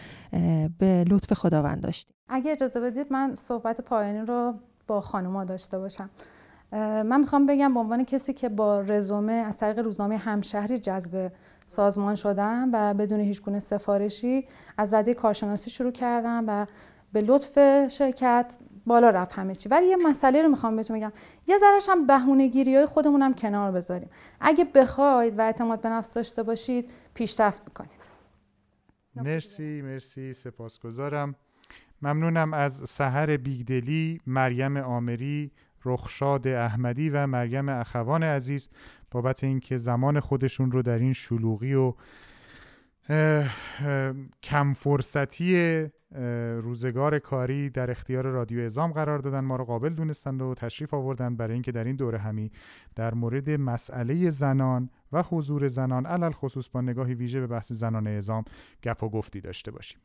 به 0.79 1.05
لطف 1.09 1.33
خداوند 1.33 1.81
داشتیم. 1.81 2.16
اگه 2.29 2.53
اجازه 2.53 2.81
بدید 2.81 3.13
من 3.13 3.35
صحبت 3.35 3.81
پایانی 3.81 4.27
رو 4.27 4.55
با 4.87 5.01
خانوما 5.01 5.45
داشته 5.45 5.79
باشم. 5.79 6.11
من 6.73 7.21
می‌خوام 7.21 7.47
بگم 7.47 7.75
به 7.75 7.81
عنوان 7.81 8.05
کسی 8.05 8.33
که 8.33 8.49
با 8.49 8.81
رزومه 8.81 9.33
از 9.33 9.59
طریق 9.59 9.79
روزنامه 9.79 10.17
همشهری 10.17 10.79
جذب 10.79 11.33
سازمان 11.67 12.15
شدم 12.15 12.71
و 12.73 12.95
بدون 12.95 13.21
هیچ 13.21 13.43
گونه 13.43 13.61
سفارشی 13.61 14.49
از 14.79 14.95
رده 14.95 15.15
کارشناسی 15.15 15.71
شروع 15.71 15.93
کردم 15.93 16.45
و 16.49 16.67
به 17.13 17.21
لطف 17.21 17.89
شرکت 17.89 18.57
بالا 18.87 19.11
رفت 19.11 19.33
همه 19.33 19.55
چی. 19.55 19.69
ولی 19.69 19.87
یه 19.87 19.97
مسئله 19.97 20.43
رو 20.43 20.49
می‌خوام 20.49 20.77
بهتون 20.77 20.97
بگم. 20.97 21.13
یه 21.47 21.59
ذرهش 21.59 21.89
هم 21.89 22.07
بهونه 22.07 22.47
گیری 22.47 22.77
های 22.77 22.87
خودمون 22.87 23.23
هم 23.23 23.35
کنار 23.35 23.73
بذاریم. 23.73 24.11
اگه 24.41 24.65
بخواید 24.65 25.39
و 25.39 25.43
اعتماد 25.43 25.81
به 25.81 25.89
نفس 25.89 26.11
داشته 26.11 26.43
باشید 26.43 26.91
پیشرفت 27.15 27.63
می‌کنید. 27.67 28.17
مرسی 29.15 29.83
مرسی. 29.83 30.33
سپاسگزارم. 30.33 31.35
ممنونم 32.03 32.55
از 32.55 32.73
سحر 32.75 33.37
بیگدلی 33.37 34.21
مریم 34.27 34.77
آمری 34.77 35.53
رخشاد 35.85 36.49
احمدی 36.49 37.11
و 37.11 37.27
مریم 37.27 37.69
اخوان 37.69 38.23
عزیز 38.23 38.69
بابت 39.11 39.45
اینکه 39.45 39.77
زمان 39.77 40.21
خودشون 40.21 40.71
رو 40.71 40.83
در 40.83 40.99
این 40.99 41.13
شلوغی 41.13 41.75
و 41.75 41.95
کم 44.43 44.73
فرصتی 44.73 45.87
روزگار 46.63 47.19
کاری 47.19 47.71
در 47.71 47.91
اختیار 47.91 48.27
رادیو 48.27 48.65
ازام 48.65 48.93
قرار 48.93 49.19
دادن 49.19 49.41
ما 49.41 49.57
رو 49.57 49.65
قابل 49.65 49.95
دونستند 49.95 50.43
و 50.43 50.55
تشریف 50.55 50.95
آوردن 50.95 51.37
برای 51.37 51.53
اینکه 51.53 51.73
در 51.73 51.85
این 51.85 51.97
دوره 51.97 52.19
همی 52.19 52.53
در 52.95 53.15
مورد 53.15 53.51
مسئله 53.51 54.31
زنان 54.31 54.91
و 55.13 55.23
حضور 55.23 55.69
زنان 55.69 56.07
علل 56.07 56.33
خصوص 56.33 56.69
با 56.69 56.81
نگاهی 56.81 57.15
ویژه 57.15 57.41
به 57.41 57.47
بحث 57.47 57.73
زنان 57.73 58.07
ازام 58.07 58.45
گپ 58.83 59.03
و 59.03 59.09
گفتی 59.09 59.41
داشته 59.41 59.71
باشیم. 59.71 60.01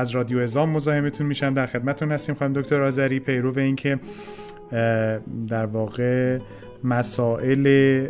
از 0.00 0.10
رادیو 0.10 0.38
ازام 0.38 0.70
مزاحمتون 0.70 1.26
میشم. 1.26 1.54
در 1.54 1.66
خدمتتون 1.66 2.12
هستیم 2.12 2.34
خانم 2.34 2.52
دکتر 2.52 2.82
آذری. 2.82 3.20
پیرو 3.20 3.58
اینکه 3.58 3.98
در 5.48 5.66
واقع 5.66 6.38
مسائل 6.84 8.06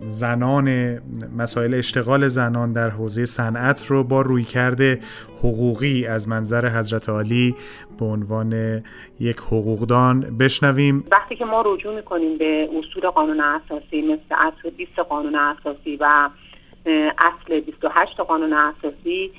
زنان 0.00 0.98
مسائل 1.38 1.74
اشتغال 1.74 2.26
زنان 2.26 2.72
در 2.72 2.88
حوزه 2.88 3.24
صنعت 3.24 3.86
رو 3.86 4.04
با 4.04 4.22
روی 4.22 4.44
کرده 4.44 5.00
حقوقی 5.38 6.06
از 6.06 6.28
منظر 6.28 6.68
حضرت 6.68 7.08
عالی 7.08 7.54
به 7.98 8.04
عنوان 8.04 8.82
یک 9.20 9.38
حقوقدان 9.38 10.20
بشنویم. 10.20 11.04
وقتی 11.10 11.36
که 11.36 11.44
ما 11.44 11.62
رجوع 11.66 11.94
می‌کنیم 11.94 12.38
به 12.38 12.68
اصول 12.78 13.10
قانون 13.10 13.40
اساسی 13.40 14.02
مثل 14.02 14.20
اصل 14.30 14.70
20 14.70 14.98
قانون 14.98 15.34
اساسی 15.34 15.96
و 16.00 16.28
اصل 17.18 17.60
28 17.60 18.16
قانون 18.16 18.52
اساسی 18.52 19.30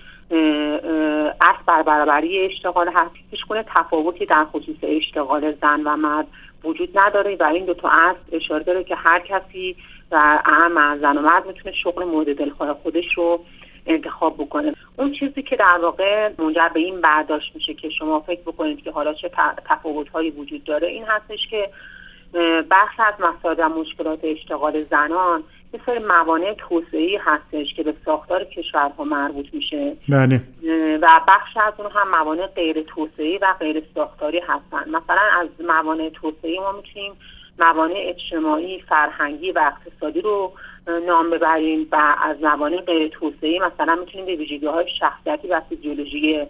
اصل 1.42 1.64
بر 1.68 1.84
برابری 1.84 2.46
اشتغال 2.46 2.88
هست 2.96 3.12
هیچ 3.32 3.42
تفاوتی 3.76 4.26
در 4.26 4.46
خصوص 4.46 4.76
اشتغال 4.82 5.54
زن 5.62 5.82
و 5.86 5.96
مرد 5.96 6.28
وجود 6.66 7.00
نداره 7.00 7.38
و 7.40 7.44
این 7.44 7.66
دو 7.66 7.74
تا 7.74 7.90
اصل 7.90 8.20
اشاره 8.32 8.64
داره 8.64 8.84
که 8.84 8.96
هر 8.96 9.20
کسی 9.20 9.76
و 10.12 10.42
اهم 10.46 10.78
از 10.78 11.00
زن 11.00 11.18
و 11.18 11.22
مرد 11.22 11.48
می‌تونه 11.48 11.76
شغل 11.84 12.04
مورد 12.04 12.38
دلخواه 12.38 12.74
خودش 12.74 13.14
رو 13.18 13.40
انتخاب 13.88 14.36
بکنه. 14.38 14.74
اون 14.98 15.12
چیزی 15.12 15.44
که 15.44 15.56
در 15.56 15.80
واقع 15.82 16.32
منجر 16.38 16.68
به 16.74 16.80
این 16.80 17.02
برداشت 17.02 17.56
میشه 17.56 17.74
که 17.74 17.90
شما 17.90 18.20
فکر 18.20 18.42
بکنید 18.42 18.84
که 18.84 18.92
حالا 18.92 19.14
چه 19.14 19.32
تفاوت 19.70 20.08
وجود 20.38 20.64
داره 20.64 20.88
این 20.88 21.04
هستش 21.08 21.48
که 21.50 21.70
بخش 22.72 23.00
از 23.00 23.14
مسائل 23.20 23.56
و 23.58 23.70
مشکلات 23.70 24.20
اشتغال 24.24 24.86
زنان 24.92 25.44
یه 25.74 25.82
سری 25.86 26.00
موانع 26.00 26.54
توسعه 26.54 27.22
هستش 27.24 27.74
که 27.74 27.84
به 27.84 27.94
ساختار 28.06 28.44
کشورها 28.44 29.04
مربوط 29.04 29.46
میشه. 29.54 29.96
بله. 30.10 30.42
و 31.02 31.08
بخش 31.28 31.58
از 31.58 31.74
اون 31.78 31.92
هم 31.92 32.10
موانع 32.10 32.48
غیر 32.48 32.82
توسعه 32.82 33.40
و 33.42 33.54
غیر 33.60 33.84
ساختاری 33.96 34.40
هستن. 34.40 34.90
مثلا 34.90 35.22
از 35.42 35.48
موانع 35.68 36.10
توسعه 36.10 36.60
ما 36.60 36.72
می‌تونیم 36.72 37.14
موانع 37.60 37.96
اجتماعی 37.98 38.82
فرهنگی 38.82 39.52
و 39.52 39.60
اقتصادی 39.60 40.22
رو 40.22 40.54
نام 41.08 41.30
ببریم 41.30 41.88
و 41.92 42.16
از 42.24 42.38
موانع 42.42 42.78
غیر 42.78 43.08
توسعه 43.08 43.60
مثلا 43.60 43.96
می‌تونیم 43.96 44.26
به 44.26 44.36
ویژگی 44.36 44.66
های 44.66 44.86
شخصیتی 45.00 45.48
و 45.48 45.62
فیزیولوژی 45.70 46.48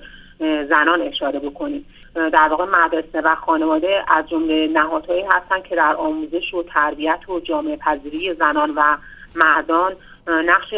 زنان 0.69 1.01
اشاره 1.01 1.39
بکنیم. 1.39 1.85
در 2.15 2.47
واقع 2.49 2.65
مدرسه 2.65 3.21
و 3.21 3.35
خانواده 3.35 4.03
از 4.07 4.29
جمله 4.29 4.67
نهادهایی 4.67 5.23
هستند 5.31 5.63
که 5.63 5.75
در 5.75 5.95
آموزش 5.95 6.53
و 6.53 6.63
تربیت 6.63 7.29
و 7.29 7.39
جامعه 7.39 7.75
پذیری 7.75 8.33
زنان 8.33 8.73
و 8.75 8.97
مردان 9.35 9.95
نقش 10.27 10.73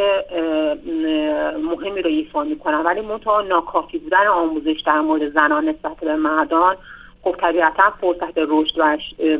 مهمی 1.63 2.01
رو 2.01 2.09
ایفا 2.09 2.43
می‌کنن. 2.43 2.81
ولی 2.81 3.01
منتها 3.01 3.41
ناکافی 3.41 3.97
بودن 3.97 4.27
آموزش 4.27 4.81
در 4.85 5.01
مورد 5.01 5.29
زنان 5.29 5.69
نسبت 5.69 5.97
به 5.97 6.15
مردان 6.15 6.75
خب 7.23 7.35
طبیعتا 7.39 7.93
فرصت 8.01 8.37
رشد 8.37 8.79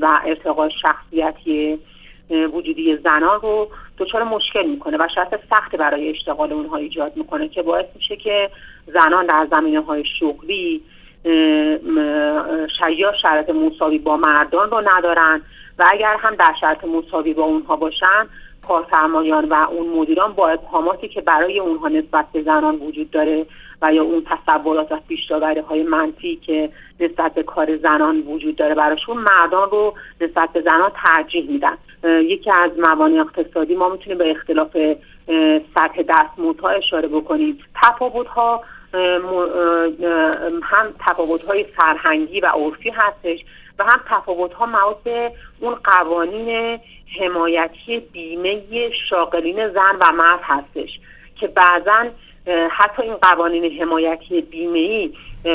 و 0.02 0.20
ارتقای 0.26 0.72
شخصیتی 0.82 1.80
وجودی 2.30 2.98
زنان 2.98 3.42
رو 3.42 3.68
دچار 3.98 4.24
مشکل 4.24 4.66
می‌کنه 4.66 4.98
و 4.98 5.08
شرط 5.16 5.40
سخت 5.50 5.76
برای 5.76 6.10
اشتغال 6.10 6.54
اونها 6.54 6.78
ایجاد 6.78 7.18
می‌کنه 7.18 7.48
که 7.48 7.62
باعث 7.62 7.86
میشه 7.96 8.16
که 8.16 8.50
زنان 8.88 9.26
در 9.26 9.48
زمینه 9.52 9.82
های 9.82 10.04
شغلی 10.20 10.82
یا 12.90 13.14
شرط 13.22 13.50
مساوی 13.50 13.98
با 13.98 14.18
مردان 14.18 14.72
رو 14.72 14.82
ندارن 14.86 15.42
و 15.80 15.86
اگر 15.92 16.16
هم 16.20 16.36
در 16.36 16.54
شرط 16.62 16.86
مساوی 16.86 17.34
با 17.34 17.44
اونها 17.44 17.76
باشن 17.76 18.28
کارفرمایان 18.68 19.46
و 19.50 19.54
اون 19.54 20.00
مدیران 20.00 20.34
با 20.34 20.50
ابهاماتی 20.50 21.08
که 21.08 21.22
برای 21.22 21.60
اونها 21.60 21.88
نسبت 21.88 22.26
به 22.34 22.42
زنان 22.44 22.76
وجود 22.76 23.12
داره 23.12 23.46
و 23.82 23.94
یا 23.94 24.04
اون 24.04 24.24
تصورات 24.26 24.92
و 24.92 25.00
پیشداوری 25.08 25.60
های 25.60 25.84
منفی 25.84 26.36
که 26.36 26.70
نسبت 27.00 27.34
به 27.34 27.44
کار 27.44 27.78
زنان 27.78 28.20
وجود 28.20 28.56
داره 28.56 28.76
براشون 28.76 29.18
مردان 29.18 29.70
رو 29.70 29.94
نسبت 30.22 30.50
به 30.54 30.62
زنان 30.62 30.92
ترجیح 31.06 31.50
میدن. 31.50 31.78
یکی 32.04 32.52
از 32.52 32.72
موانع 32.80 33.22
اقتصادی 33.22 33.76
ما 33.76 33.90
می‌تونیم 33.90 34.18
به 34.18 34.32
اختلاف 34.32 34.78
سطح 35.76 36.02
دستمزدها 36.10 36.70
اشاره 36.70 37.08
بکنیم. 37.08 37.60
تفاوت 37.84 38.28
ها 38.28 38.64
هم 40.64 40.94
تفاوت 41.08 41.46
های 41.46 41.64
فرهنگی 41.64 42.40
و 42.40 42.46
عرفی 42.46 42.90
هستش 42.90 43.40
و 43.80 43.84
هم 43.84 44.00
تفاوت 44.10 44.54
ها 44.54 45.00
به 45.04 45.32
اون 45.60 45.76
قوانین 45.76 46.80
حمایتی 47.20 48.00
بیمه 48.00 48.62
شاغلین 49.10 49.70
زن 49.70 49.96
و 50.02 50.12
مرد 50.12 50.40
هستش 50.44 51.00
که 51.36 51.48
بعضا 51.48 52.06
حتی 52.70 53.02
این 53.04 53.16
قوانین 53.16 53.82
حمایتی 53.82 54.42
بیمه 54.42 54.80
ای 54.80 55.12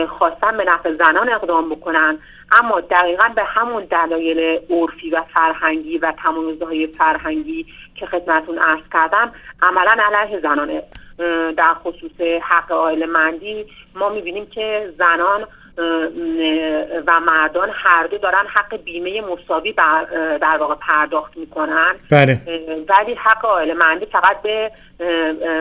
خواستن 0.07 0.57
به 0.57 0.65
نفع 0.65 0.97
زنان 0.97 1.29
اقدام 1.29 1.69
بکنن 1.69 2.19
اما 2.53 2.81
دقیقا 2.81 3.29
به 3.37 3.45
همون 3.45 3.85
دلایل 3.85 4.61
عرفی 4.71 5.11
و 5.11 5.23
فرهنگی 5.35 5.99
و 5.99 6.13
های 6.63 6.87
فرهنگی 6.87 7.67
که 7.95 8.07
خدمتون 8.07 8.59
ارز 8.59 8.83
کردم 8.93 9.33
عملا 9.63 9.97
علیه 10.13 10.41
زنانه. 10.41 10.83
در 11.57 11.75
خصوص 11.75 12.21
حق 12.43 12.73
آیل 12.73 13.07
مندی 13.07 13.67
ما 13.95 14.09
می‌بینیم 14.09 14.47
که 14.47 14.93
زنان 14.99 15.47
و 17.07 17.21
مردان 17.21 17.71
هر 17.73 18.07
دو 18.07 18.19
دارن 18.19 18.47
حق 18.47 18.77
بیمه 18.77 19.21
مساوی 19.21 19.73
در 20.41 20.57
واقع 20.61 20.75
پرداخت 20.75 21.37
می‌کنن 21.37 21.93
بله. 22.11 22.41
ولی 22.89 23.15
حق 23.15 23.45
آیل 23.45 23.73
مندی 23.73 24.07
فقط 24.07 24.43
به 24.43 24.71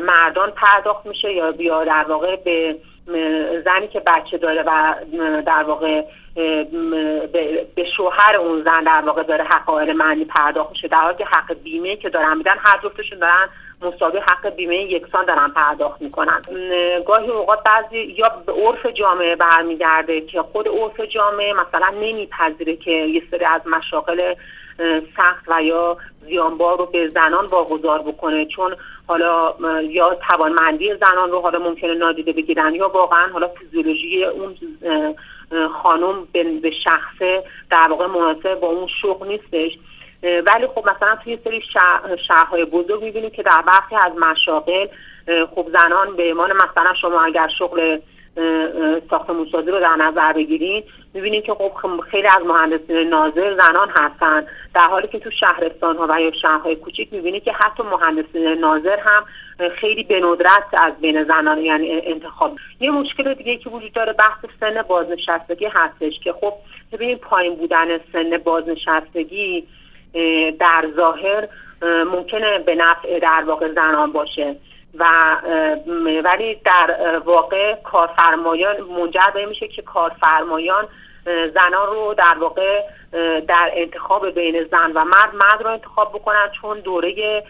مردان 0.03 0.51
پرداخت 0.51 1.05
میشه 1.05 1.33
یا 1.33 1.51
بیا 1.51 1.83
در 1.83 2.05
واقع 2.09 2.35
به 2.35 2.75
زنی 3.65 3.87
که 3.87 3.99
بچه 3.99 4.37
داره 4.37 4.63
و 4.67 4.95
در 5.41 5.63
واقع 5.63 6.03
به 7.75 7.85
شوهر 7.97 8.35
اون 8.35 8.63
زن 8.63 8.83
در 8.83 9.01
واقع 9.05 9.23
داره 9.23 9.43
حق 9.43 9.69
آیل 9.69 9.93
مندی 9.93 10.25
پرداخت 10.25 10.71
میشه 10.71 10.87
در 10.87 10.97
حالی 10.97 11.17
که 11.17 11.25
حق 11.25 11.53
بیمه 11.63 11.95
که 11.95 12.09
دارن 12.09 12.37
میدن 12.37 12.55
هر 12.59 12.79
جفتشون 12.83 13.19
دارن 13.19 13.49
مساوی 13.81 14.19
حق 14.19 14.49
بیمه 14.49 14.75
یکسان 14.75 15.25
دارن 15.25 15.47
پرداخت 15.47 16.01
می‌کنن. 16.01 16.41
گاهی 17.07 17.29
اوقات 17.29 17.59
بعضی 17.63 17.99
یا 17.99 18.29
به 18.45 18.53
عرف 18.53 18.85
جامعه 18.85 19.35
برمیگرده 19.35 20.21
که 20.21 20.41
خود 20.41 20.67
عرف 20.67 20.99
جامعه 20.99 21.53
مثلا 21.53 21.89
نمیپذیره 21.89 22.75
که 22.75 22.91
یه 22.91 23.23
سری 23.31 23.45
از 23.45 23.61
مشاغل 23.67 24.35
سخت 25.17 25.45
و 25.47 25.63
یا 25.63 25.97
زیانبار 26.21 26.77
رو 26.77 26.85
به 26.85 27.07
زنان 27.09 27.45
واگذار 27.45 27.99
بکنه. 27.99 28.45
چون 28.45 28.75
حالا 29.07 29.53
یا 29.81 30.17
توانمندی 30.29 30.95
زنان 30.95 31.31
رو 31.31 31.41
حالا 31.41 31.59
ممکنه 31.59 31.93
نادیده 31.93 32.31
بگیرن 32.31 32.75
یا 32.75 32.89
واقعا 32.89 33.27
حالا 33.27 33.47
فیزیولوژی 33.47 34.25
اون 34.25 34.55
خانم 35.83 36.27
به 36.61 36.71
شخصه 36.83 37.43
در 37.71 37.87
واقع 37.89 38.05
مناسب 38.05 38.59
با 38.59 38.67
اون 38.67 38.87
شغل 39.01 39.27
نیستش. 39.27 39.77
ولی 40.23 40.67
خب 40.67 40.89
مثلا 40.89 41.15
توی 41.23 41.37
سری 41.43 41.61
شهرهای 42.27 42.65
بزرگ 42.65 43.03
می‌بینیم 43.03 43.29
که 43.29 43.43
در 43.43 43.61
برخی 43.67 43.95
از 43.95 44.11
مشاغل 44.17 44.87
خب 45.55 45.67
زنان 45.73 46.15
به 46.15 46.23
ایمان 46.23 46.53
مثلا 46.53 46.93
شما 47.01 47.21
اگر 47.21 47.47
شغل 47.59 47.99
ساختمون 49.09 49.47
سازی 49.51 49.71
رو 49.71 49.79
در 49.79 49.95
نظر 49.95 50.33
بگیرین 50.33 50.83
می‌بینید 51.13 51.43
که 51.43 51.53
خب 51.53 52.01
خیلی 52.11 52.27
از 52.27 52.45
مهندسین 52.45 53.09
ناظر 53.09 53.57
زنان 53.59 53.89
هستن. 53.99 54.45
در 54.75 54.83
حالی 54.83 55.07
که 55.07 55.19
تو 55.19 55.31
شهرستان 55.31 55.97
ها 55.97 56.07
و 56.09 56.21
یا 56.21 56.31
شهرهای 56.41 56.75
کوچیک 56.75 57.13
می‌بینید 57.13 57.43
که 57.43 57.51
حتی 57.51 57.83
مهندسین 57.83 58.47
ناظر 58.47 58.99
هم 58.99 59.25
خیلی 59.69 60.03
به 60.03 60.19
ندرت 60.19 60.63
از 60.73 60.93
بین 61.01 61.23
زنان 61.23 61.57
یعنی 61.57 61.91
انتخاب. 61.91 62.55
یه 62.79 62.91
مشکل 62.91 63.33
دیگه 63.33 63.57
که 63.57 63.69
وجود 63.69 63.93
داره 63.93 64.13
بحث 64.13 64.45
سن 64.59 64.81
بازنشستگی 64.81 65.65
هستش 65.65 66.19
که 66.23 66.33
خب 66.33 66.53
ببینید 66.91 67.17
پایین 67.17 67.55
بودن 67.55 67.97
سن 67.97 68.37
بازنشستگی 68.43 69.67
در 70.59 70.85
ظاهر 70.95 71.47
ممکنه 72.05 72.59
به 72.59 72.75
نفع 72.75 73.19
در 73.19 73.43
واقع 73.45 73.73
زنان 73.73 74.11
باشه. 74.11 74.55
و 74.99 75.05
ولی 76.23 76.55
در 76.55 77.19
واقع 77.25 77.75
کارفرمایان 77.75 78.81
منجر 78.81 79.31
به 79.33 79.45
میشه 79.45 79.67
که 79.67 79.81
کارفرمایان 79.81 80.87
زنان 81.25 81.87
رو 81.87 82.13
در 82.17 82.37
واقع 82.39 82.81
در 83.47 83.71
انتخاب 83.73 84.29
بین 84.29 84.63
زن 84.71 84.91
و 84.95 85.05
مرد 85.05 85.35
مرد 85.35 85.61
رو 85.61 85.69
انتخاب 85.69 86.09
بکنن 86.13 86.49
چون 86.61 86.79
دوره 86.79 87.43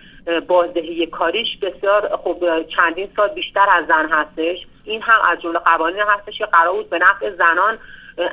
بازدهی 0.48 1.08
کاریش 1.08 1.58
بسیار 1.62 2.20
خب 2.24 2.66
چندین 2.76 3.10
سال 3.16 3.28
بیشتر 3.28 3.68
از 3.70 3.86
زن 3.88 4.10
هستش. 4.10 4.68
این 4.84 5.02
هم 5.02 5.20
از 5.32 5.42
جمله 5.42 5.60
قوانین 5.60 6.02
هستش 6.02 6.38
که 6.38 6.46
قرار 6.46 6.74
بود 6.74 6.90
به 6.90 7.00
نفع 7.00 7.30
زنان 7.30 7.78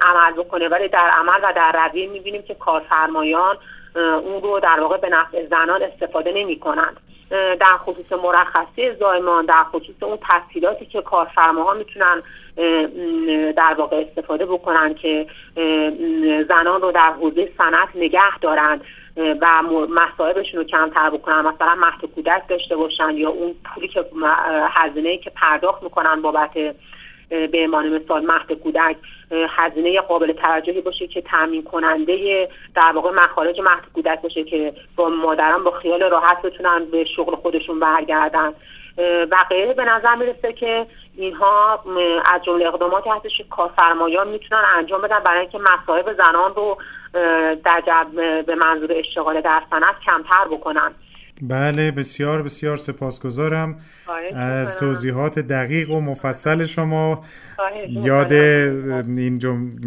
عمل 0.02 0.32
بکنه. 0.32 0.68
ولی 0.68 0.88
در 0.88 1.10
عمل 1.10 1.40
و 1.42 1.52
در 1.56 1.72
رویه 1.72 2.08
می‌بینیم 2.08 2.42
که 2.42 2.54
کارفرمایان 2.54 3.56
اون 3.98 4.42
رو 4.42 4.60
در 4.60 4.80
واقع 4.80 4.96
به 4.96 5.08
نفع 5.08 5.46
زنان 5.46 5.82
استفاده 5.82 6.32
نمی 6.32 6.58
کنند. 6.58 6.96
در 7.60 7.76
خصوص 7.78 8.12
مرخصی 8.12 8.94
زایمان 9.00 9.46
در 9.46 9.64
خصوص 9.72 10.02
اون 10.02 10.18
تسهیلاتی 10.28 10.86
که 10.86 11.02
کارفرماها 11.02 11.74
می‌تونن 11.74 12.22
در 13.52 13.74
واقع 13.78 14.04
استفاده 14.08 14.46
بکنن 14.46 14.94
که 14.94 15.26
زنان 16.48 16.80
رو 16.80 16.92
در 16.92 17.12
حوزه 17.12 17.52
صنعت 17.58 17.88
نگه 17.94 18.38
دارن 18.40 18.80
و 19.16 19.62
مصائبشون 19.88 20.60
رو 20.60 20.64
کمتر 20.64 21.10
بکنن. 21.10 21.40
مثلا 21.40 21.74
مهد 21.74 22.10
کودک 22.14 22.42
داشته 22.48 22.76
باشن 22.76 23.10
یا 23.16 23.30
اون 23.30 23.54
پولی 23.64 23.88
که 23.88 24.04
هزینه 24.70 25.18
که 25.18 25.30
پرداخت 25.30 25.82
می‌کنن 25.82 26.22
بابت 26.22 26.50
به 27.28 27.64
عنوان 27.64 27.88
مثال 27.88 28.26
کودک. 28.62 28.96
هزینه 29.30 30.00
قابل 30.00 30.32
توجهی 30.32 30.80
باشه 30.80 31.06
که 31.06 31.22
تامین 31.22 31.62
کننده 31.62 32.48
در 32.74 32.92
واقع 32.94 33.10
مخارج 33.10 33.60
مهد 33.60 33.92
کودک 33.94 34.22
باشه 34.22 34.44
که 34.44 34.72
با 34.96 35.08
مادران 35.08 35.64
با 35.64 35.70
خیال 35.70 36.02
راحت 36.02 36.42
بتونن 36.42 36.84
به 36.84 37.04
شغل 37.04 37.36
خودشون 37.36 37.80
برگردن. 37.80 38.52
و 39.30 39.44
غیره 39.50 39.74
به 39.74 39.84
نظر 39.84 40.14
می‌رسه 40.14 40.52
که 40.52 40.86
اینها 41.16 41.84
از 42.34 42.44
جمله 42.44 42.66
اقداماتی 42.66 43.10
هستش 43.10 43.38
که 43.38 43.44
کارفرمایان 43.50 44.28
می‌تونن 44.28 44.62
انجام 44.76 45.02
بدن 45.02 45.18
برای 45.18 45.40
اینکه 45.40 45.58
مصائب 45.58 46.12
زنان 46.12 46.54
رو 46.54 46.78
در 47.64 48.04
به 48.46 48.54
منظور 48.54 48.92
اشتغال 48.92 49.40
در 49.40 49.62
صنعت 49.70 49.94
کمتر 50.06 50.44
بکنن. 50.50 50.94
بله 51.42 51.90
بسیار 51.90 52.42
بسیار 52.42 52.76
سپاسگزارم 52.76 53.76
از 54.34 54.78
توضیحات 54.78 55.38
دقیق 55.38 55.90
و 55.90 56.00
مفصل 56.00 56.64
شما. 56.64 57.24
یاد 57.88 58.32
این 58.32 59.40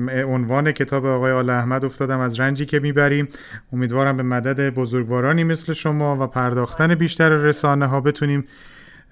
عنوان 0.10 0.72
کتاب 0.72 1.06
آقای 1.06 1.32
آل 1.32 1.50
احمد 1.50 1.86
افتادم 1.86 2.20
از 2.20 2.40
رنجی 2.40 2.66
که 2.66 2.80
می‌بریم. 2.80 3.28
امیدوارم 3.74 4.18
به 4.18 4.24
مدد 4.24 4.74
بزرگوارانی 4.74 5.44
مثل 5.44 5.74
شما 5.74 6.18
و 6.24 6.28
پرداختن 6.28 6.96
بیشتر 6.96 7.30
رسانه 7.30 7.86
ها 7.86 8.02
بتونیم 8.02 8.46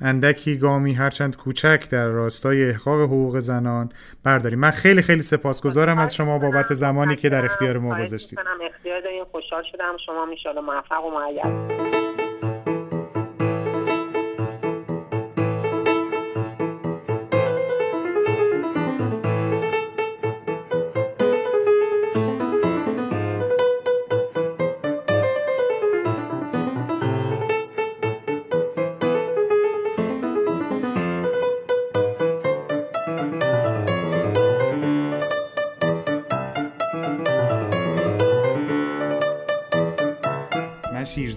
اندکی 0.01 0.57
گامی 0.57 0.93
هرچند 0.93 1.37
کوچک 1.37 1.89
در 1.89 2.05
راستای 2.05 2.69
احقاق 2.69 3.01
حقوق 3.01 3.39
زنان 3.39 3.89
برداریم. 4.23 4.59
من 4.59 4.71
خیلی 4.71 5.01
خیلی 5.01 5.21
سپاسگزارم 5.21 5.99
از 5.99 6.15
شما 6.15 6.39
بابت 6.39 6.73
زمانی 6.73 7.15
که 7.15 7.29
در 7.29 7.45
اختیار 7.45 7.77
ما 7.77 8.01
گذاشتید. 8.01 8.39
اختیار 8.75 9.01
داریم. 9.01 9.23
خوشحال 9.31 9.63
شدم. 9.71 9.97
شما 10.05 10.25
میشاله 10.25 10.61
موفق 10.61 11.05
و 11.05 11.09
معید. 11.11 12.08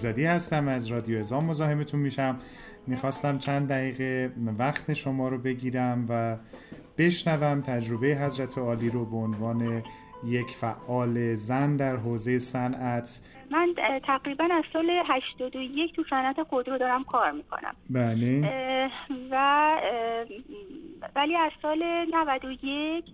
شیرزادی 0.03 0.25
هستم 0.25 0.67
از 0.67 0.87
رادیو 0.87 1.19
ازام 1.19 1.45
مزاحمتون 1.45 1.99
میشم. 1.99 2.37
می‌خواستم 2.87 3.37
چند 3.37 3.69
دقیقه 3.69 4.31
وقت 4.59 4.93
شما 4.93 5.27
رو 5.27 5.37
بگیرم 5.37 6.05
و 6.09 6.37
بشنوم 6.97 7.61
تجربه 7.61 8.07
حضرت 8.07 8.57
عالی 8.57 8.89
رو 8.89 9.05
به 9.05 9.15
عنوان 9.15 9.83
یک 10.25 10.49
فعال 10.49 11.35
زن 11.35 11.75
در 11.75 11.95
حوزه 11.95 12.39
صنعت. 12.39 13.19
من 13.51 13.73
تقریبا 14.07 14.43
از 14.51 14.63
سال 14.73 14.89
81 15.05 15.95
تو 15.95 16.03
صنعت 16.09 16.43
خودرو 16.43 16.77
دارم 16.77 17.03
کار 17.03 17.31
می‌کنم. 17.31 17.75
بله. 17.89 18.41
و 19.31 19.35
ولی 21.15 21.35
از 21.35 21.51
سال 21.61 21.83
91 22.13 23.05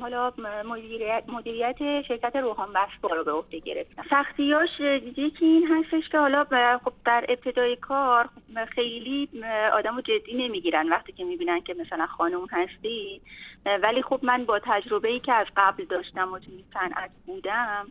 حالا 0.00 0.32
مدیریت, 0.64 1.24
مدیریت 1.28 2.02
شرکت 2.02 2.36
روحان 2.36 2.68
بسپا 2.72 3.08
رو 3.08 3.24
به 3.24 3.32
عهده 3.32 3.58
گرفتم 3.58 4.02
سختیاش 4.10 4.80
یکی 5.16 5.46
این 5.46 5.66
هستش 5.66 6.08
که 6.08 6.18
حالا 6.18 6.44
خب 6.84 6.92
در 7.04 7.26
ابتدای 7.28 7.76
کار 7.76 8.28
خیلی 8.74 9.28
آدم 9.72 9.96
رو 9.96 10.00
جدی 10.00 10.34
نمی‌گیرن. 10.34 10.88
وقتی 10.88 11.12
که 11.12 11.24
می‌بینن 11.24 11.60
که 11.60 11.74
مثلا 11.74 12.06
خانم 12.06 12.46
هستی 12.50 13.20
ولی 13.82 14.02
خب 14.02 14.20
من 14.22 14.44
با 14.44 14.60
تجربه 14.64 15.08
ای 15.08 15.18
که 15.18 15.32
از 15.32 15.46
قبل 15.56 15.84
داشتم 15.84 16.32
و 16.32 16.38
توی 16.38 16.64
صنعت 16.74 17.10
بودم 17.26 17.86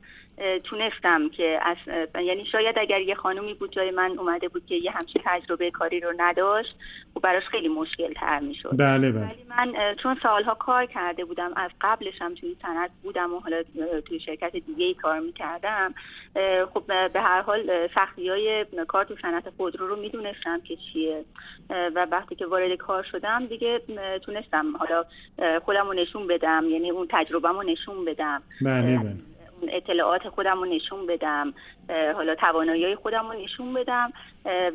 تونستم 0.64 1.30
که 1.30 1.60
از 1.62 1.78
یعنی 2.24 2.46
شاید 2.46 2.80
اگر 2.80 3.02
یه 3.02 3.16
خانومی 3.16 3.54
بود 3.54 3.72
جای 3.72 3.92
من 3.92 4.12
اومده 4.20 4.48
بود 4.48 4.66
که 4.66 4.76
یه 4.76 4.92
همچین 4.92 5.22
تجربه 5.26 5.72
کاری 5.72 6.00
رو 6.00 6.14
نداشت 6.18 6.76
و 6.76 7.14
خب 7.14 7.22
براش 7.22 7.44
خیلی 7.44 7.68
مشکل 7.68 8.14
تر 8.14 8.40
می‌شد. 8.40 8.72
بله 8.80 9.12
بله. 9.12 9.24
ولی 9.24 9.44
من 9.50 9.96
چون 10.04 10.18
سالها 10.24 10.54
کار 10.54 10.86
کرده 10.86 11.26
بودم 11.26 11.52
از 11.56 11.72
قبلش 11.82 12.22
هم 12.22 12.36
توی 12.36 12.56
صنعت 12.62 12.92
بودم 13.04 13.34
و 13.34 13.40
حالا 13.40 13.64
توی 14.06 14.20
شرکت 14.20 14.52
دیگه 14.52 14.86
ای 14.86 14.94
کار 14.94 15.20
می‌کردم 15.20 15.94
خب 16.74 16.84
به 17.14 17.22
هر 17.22 17.42
حال 17.42 17.88
سختی 17.96 18.30
های 18.30 18.66
کار 18.88 19.06
تو 19.06 19.16
صنعت 19.22 19.50
خودرو 19.58 19.88
رو 19.88 19.96
می‌دونستم 19.96 20.62
که 20.62 20.76
چیه. 20.76 21.26
و 21.70 22.08
وقتی 22.12 22.36
که 22.36 22.46
وارد 22.46 22.72
کار 22.78 23.04
شدم 23.04 23.46
دیگه 23.46 23.82
تونستم 24.26 24.78
حالا 24.78 25.06
خودم 25.66 25.88
رو 25.88 25.94
نشون 25.94 26.28
بدم 26.28 26.66
یعنی 26.70 26.92
اون 26.92 27.08
تجربه 27.12 27.50
رو 27.50 27.64
نشون 27.64 28.06
بدم. 28.06 28.42
بله 28.62 28.98
بله. 28.98 29.14
اطلاعات 29.70 30.30
خودم 30.30 30.60
رو 30.60 30.66
نشون 30.66 31.06
بدم 31.06 31.54
حالا 31.90 32.36
توانایی 32.36 32.96
خودم 32.96 33.28
رو 33.28 33.44
نشون 33.44 33.74
بدم 33.74 34.14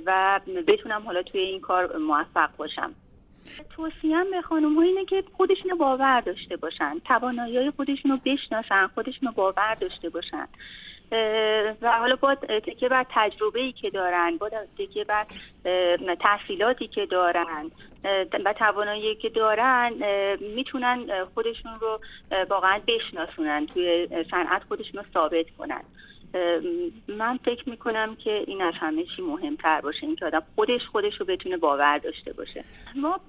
و 0.06 0.40
بتونم 0.66 1.02
حالا 1.06 1.22
توی 1.22 1.40
این 1.40 1.60
کار 1.60 1.96
موفق 1.96 2.56
باشم. 2.56 2.94
توصیم 3.76 4.30
به 4.30 4.42
خانم 4.42 4.78
اینه 4.78 5.04
که 5.04 5.24
خودشون 5.36 5.78
باور 5.78 6.20
داشته 6.20 6.56
باشن. 6.56 6.98
توانایی 7.04 7.70
خودشون 7.70 8.10
رو 8.10 8.18
بشناسن 8.24 8.86
خودشون 8.86 9.30
باور 9.30 9.74
داشته 9.74 10.08
باشن. 10.08 10.48
و 11.82 11.98
حالا 11.98 12.16
با 12.16 12.34
تکیه 12.34 12.88
بر 12.88 13.06
تجربه 13.10 13.60
ای 13.60 13.72
که 13.72 13.90
دارن 13.90 14.36
با 14.36 14.50
تکیه 14.78 15.04
بر 15.04 15.26
تحصیلاتی 16.20 16.88
که 16.88 17.06
دارن 17.06 17.70
و 18.44 18.52
توانایی 18.52 19.14
که 19.14 19.28
دارن 19.28 19.92
می‌تونن 20.40 21.24
خودشون 21.34 21.72
رو 21.80 22.00
واقعا 22.50 22.80
بشناسونن 22.86 23.66
توی 23.66 24.08
صنعت 24.30 24.62
خودشون 24.68 25.00
رو 25.00 25.04
ثابت 25.14 25.46
کنن. 25.58 25.82
من 27.08 27.38
فکر 27.44 27.68
می‌کنم 27.68 28.16
که 28.16 28.44
این 28.46 28.62
از 28.62 28.74
همه 28.80 29.04
چی 29.16 29.22
مهمتر 29.22 29.80
باشه 29.80 30.06
اینکه 30.06 30.26
آدم 30.26 30.42
خودش 30.54 30.80
خودش 30.92 31.20
رو 31.20 31.26
بتونه 31.26 31.56
باور 31.56 31.98
داشته 31.98 32.32
باشه. 32.32 32.64
ما 32.96 33.20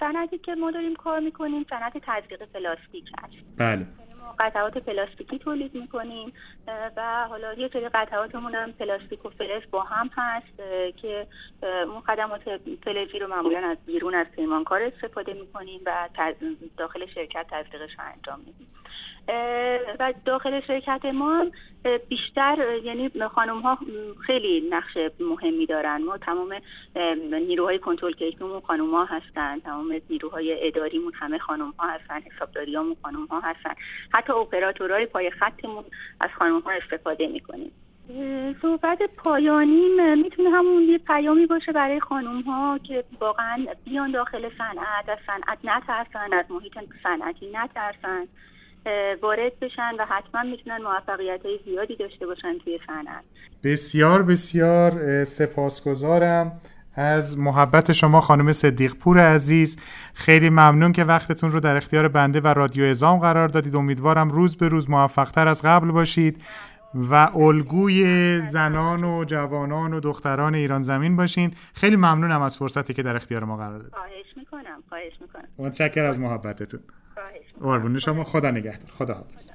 صنعتی 0.00 0.38
که 0.38 0.54
ما 0.54 0.70
داریم 0.70 0.94
کار 0.94 1.20
می‌کنیم 1.20 1.66
صنعت 1.70 1.92
تزریق 2.06 2.42
پلاستیک 2.54 3.04
هست 3.18 3.34
بله. 3.58 3.86
قطعات 4.40 4.78
پلاستیکی 4.78 5.38
تولید 5.38 5.74
می‌کنیم 5.74 6.32
و 6.96 7.26
حالا 7.28 7.54
یه 7.54 7.70
سری 7.72 7.88
قطعاتمون 7.88 8.54
هم 8.54 8.72
پلاستیک 8.72 9.24
و 9.24 9.30
فلز 9.30 9.62
با 9.70 9.82
هم 9.82 10.10
هست 10.16 10.56
که 10.96 11.26
اون 11.62 12.00
خدمات 12.00 12.40
فلزی 12.84 13.18
رو 13.18 13.26
معمولا 13.26 13.68
از 13.68 13.76
بیرون 13.86 14.14
از 14.14 14.26
پیمانکار 14.26 14.82
استفاده 14.82 15.32
می‌کنیم 15.32 15.80
و 15.86 16.08
داخل 16.76 17.06
شرکت 17.06 17.46
تزریقش 17.50 17.96
انجام 17.98 18.38
میدیم. 18.38 18.68
و 20.00 20.14
داخل 20.24 20.60
شرکت 20.60 21.04
ما 21.04 21.46
بیشتر 22.08 22.78
یعنی 22.84 23.10
خانم 23.34 23.60
ها 23.60 23.78
خیلی 24.26 24.68
نقش 24.70 24.96
مهمی 25.20 25.66
دارن. 25.66 26.02
ما 26.02 26.18
تمام 26.18 26.54
نیروهای 27.32 27.78
کنترل 27.78 28.12
کیفیمون 28.12 28.60
خانم 28.60 28.90
ها 28.90 29.04
هستن 29.04 29.60
تمام 29.60 30.00
نیروهای 30.10 30.66
اداریمون 30.66 31.12
همه 31.14 31.38
خانم 31.38 31.70
ها 31.78 31.88
هستن 31.88 32.20
حسابداریامون 32.20 32.96
خانم 33.02 33.26
ها 33.26 33.40
هستن. 33.40 33.74
حتی 34.12 34.32
اپراتورهای 34.32 35.06
پای 35.06 35.30
خطمون 35.30 35.84
از 36.20 36.30
خانم 36.38 36.60
ها 36.60 36.70
استفاده 36.70 37.26
می‌کنیم. 37.26 37.72
صحبت 38.62 38.98
پایانی 39.16 39.88
می‌تونه 40.16 40.50
همون 40.50 40.82
یه 40.82 40.98
پیامی 40.98 41.46
باشه 41.46 41.72
برای 41.72 42.00
خانم 42.00 42.40
ها 42.40 42.78
که 42.78 43.04
واقعا 43.20 43.66
بیان 43.84 44.10
داخل 44.10 44.50
صنعت 44.58 45.08
از 45.08 45.18
صنعت 45.26 45.58
نترسن 45.64 46.32
از 46.32 46.44
محیط 46.50 46.74
صنعتی 47.02 47.50
نترسن. 47.52 48.28
وارد 49.22 49.52
بشن 49.60 49.92
و 49.98 50.06
حتما 50.08 50.42
می‌تونن 50.42 50.78
موفقیت 50.82 51.40
های 51.44 51.58
زیادی 51.64 51.96
داشته 51.96 52.26
باشن 52.26 52.58
توی 52.64 52.78
صنعت 52.86 53.24
بسیار 53.64 54.22
بسیار 54.22 55.24
سپاسگزارم. 55.24 56.52
از 56.94 57.38
محبت 57.38 57.92
شما 57.92 58.20
خانم 58.20 58.52
صدیق 58.52 58.94
پور 58.94 59.18
عزیز 59.18 59.80
خیلی 60.14 60.50
ممنون 60.50 60.92
که 60.92 61.04
وقتتون 61.04 61.52
رو 61.52 61.60
در 61.60 61.76
اختیار 61.76 62.08
بنده 62.08 62.40
و 62.40 62.46
رادیو 62.46 62.84
ازام 62.84 63.18
قرار 63.18 63.48
دادید. 63.48 63.76
امیدوارم 63.76 64.30
روز 64.30 64.56
به 64.56 64.68
روز 64.68 64.90
موفقتر 64.90 65.48
از 65.48 65.62
قبل 65.62 65.90
باشید 65.90 66.42
و 66.94 67.14
الگوی 67.14 68.40
زنان 68.40 69.04
و 69.04 69.24
جوانان 69.24 69.92
و 69.92 70.00
دختران 70.00 70.54
ایران 70.54 70.82
زمین 70.82 71.16
باشین. 71.16 71.52
خیلی 71.74 71.96
ممنونم 71.96 72.42
از 72.42 72.56
فرصتی 72.56 72.94
که 72.94 73.02
در 73.02 73.16
اختیار 73.16 73.44
ما 73.44 73.56
قرار 73.56 73.78
دادید. 73.78 73.94
خواهش 73.94 74.36
می‌کنم 74.36 74.82
خواهش 74.88 75.12
می‌کنم. 75.20 75.48
متشکر 75.58 76.04
از 76.04 76.20
محبتتون. 76.20 76.80
قربون 77.60 77.98
شما. 77.98 78.24
خدا 78.24 78.50
نگهدار. 78.50 78.90
خدا 78.90 79.14
حافظ. 79.14 79.50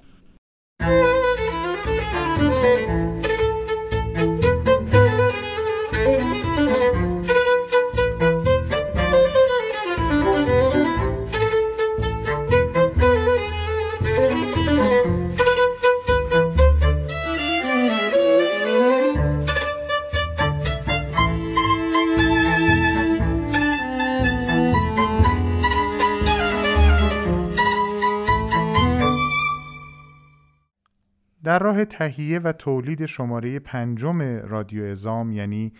در 31.43 31.59
راه 31.59 31.85
تهیه 31.85 32.39
و 32.39 32.51
تولید 32.51 33.05
شماره 33.05 33.59
پنجم 33.59 34.21
رادیو 34.21 34.83
ازام 34.83 35.31
یعنی 35.31 35.73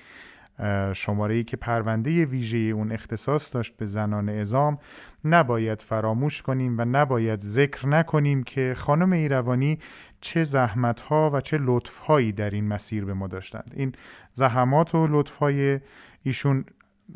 شماره 0.93 1.43
که 1.43 1.57
پرونده 1.57 2.25
ویژه 2.25 2.57
اون 2.57 2.91
اختصاص 2.91 3.55
داشت 3.55 3.77
به 3.77 3.85
زنان 3.85 4.29
ازام 4.29 4.77
نباید 5.25 5.81
فراموش 5.81 6.41
کنیم 6.41 6.77
و 6.77 6.85
نباید 6.85 7.39
ذکر 7.39 7.87
نکنیم 7.87 8.43
که 8.43 8.73
خانم 8.77 9.11
ایروانی 9.11 9.79
چه 10.21 10.43
زحمت 10.43 11.01
ها 11.01 11.29
و 11.33 11.41
چه 11.41 11.57
لطف 11.61 11.97
هایی 11.97 12.31
در 12.31 12.49
این 12.49 12.67
مسیر 12.67 13.05
به 13.05 13.13
ما 13.13 13.27
داشتند. 13.27 13.71
این 13.75 13.91
زحمات 14.31 14.95
و 14.95 15.07
لطف 15.07 15.35
های 15.35 15.79
ایشون 16.23 16.65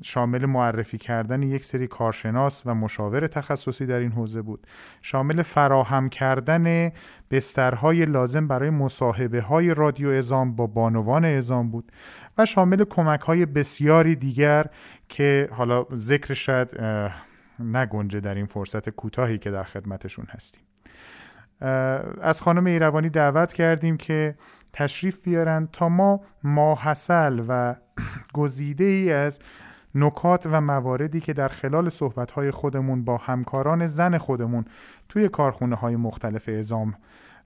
شامل 0.04 0.46
معرفی 0.46 0.98
کردن 0.98 1.44
یک 1.44 1.66
سری 1.66 1.88
کارشناس 1.88 2.64
و 2.66 2.76
مشاور 2.76 3.28
تخصصی 3.28 3.86
در 3.86 4.00
این 4.00 4.12
حوزه 4.12 4.42
بود. 4.42 4.68
شامل 5.02 5.42
فراهم 5.42 6.10
کردن 6.10 6.92
بسترهای 7.32 8.06
لازم 8.06 8.48
برای 8.48 8.70
مصاحبه 8.70 9.42
های 9.42 9.74
رادیو 9.74 10.10
ازام 10.10 10.56
با 10.56 10.68
بانوان 10.68 11.26
ازام 11.26 11.72
بود 11.72 11.92
و 12.38 12.46
شامل 12.46 12.84
کمک 12.84 13.20
های 13.22 13.46
بسیاری 13.46 14.16
دیگر 14.16 14.66
که 15.10 15.50
حالا 15.52 15.86
ذکر 15.96 16.34
شاید 16.34 16.78
نگنجه 17.60 18.20
در 18.20 18.36
این 18.36 18.46
فرصت 18.46 18.90
کوتاهی 18.90 19.38
که 19.38 19.52
در 19.52 19.64
خدمتشون 19.64 20.26
هستیم. 20.30 20.64
از 22.22 22.42
خانم 22.42 22.66
ایروانی 22.66 23.10
دعوت 23.10 23.54
کردیم 23.54 23.98
که 23.98 24.36
تشریف 24.74 25.24
بیارن 25.24 25.70
تا 25.72 25.90
ما 25.90 26.22
ماحصل 26.44 27.44
و 27.48 27.76
گزیده 28.34 28.84
ای 28.84 29.14
از 29.14 29.40
نکات 29.98 30.46
و 30.46 30.62
مواردی 30.62 31.20
که 31.20 31.34
در 31.34 31.48
خلال 31.48 31.90
صحبتهای 31.90 32.52
خودمون 32.52 33.04
با 33.04 33.18
همکاران 33.18 33.86
زن 33.86 34.18
خودمون 34.18 34.66
توی 35.10 35.30
کارخونه 35.30 35.76
های 35.76 35.96
مختلف 35.96 36.50
ازام 36.50 36.94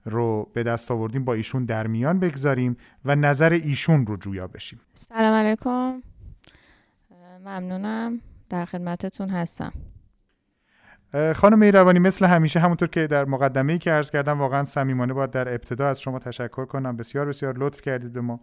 رو 0.04 0.50
به 0.54 0.62
دست 0.62 0.90
آوردیم 0.90 1.24
با 1.24 1.34
ایشون 1.34 1.64
در 1.64 1.86
میان 1.86 2.18
بگذاریم 2.18 2.76
و 3.04 3.16
نظر 3.16 3.50
ایشون 3.52 4.06
رو 4.06 4.16
جویا 4.16 4.46
بشیم. 4.46 4.80
سلام 4.94 5.34
علیکم. 5.34 6.02
ممنونم. 7.40 8.20
در 8.48 8.64
خدمتتون 8.64 9.30
هستم. 9.30 9.72
خانم 11.34 11.58
میروانی 11.58 11.98
مثل 11.98 12.26
همیشه 12.26 12.60
همونطور 12.60 12.88
که 12.88 13.06
در 13.06 13.24
مقدمه 13.24 13.72
ای 13.72 13.78
که 13.78 13.90
عرض 13.90 14.10
کردم 14.10 14.40
واقعا 14.40 14.64
صمیمانه 14.64 15.12
باید 15.12 15.30
در 15.30 15.48
ابتدا 15.48 15.88
از 15.88 16.00
شما 16.00 16.18
تشکر 16.18 16.64
کنم. 16.64 16.96
بسیار 16.96 17.26
بسیار 17.26 17.54
لطف 17.58 17.80
کردید 17.80 18.12
به 18.12 18.20
ما 18.20 18.40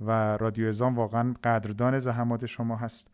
و 0.00 0.36
رادیو 0.36 0.68
ازام 0.68 0.94
واقعا 0.94 1.34
قدردان 1.44 1.98
زحمات 1.98 2.46
شما 2.46 2.76
هست. 2.76 3.10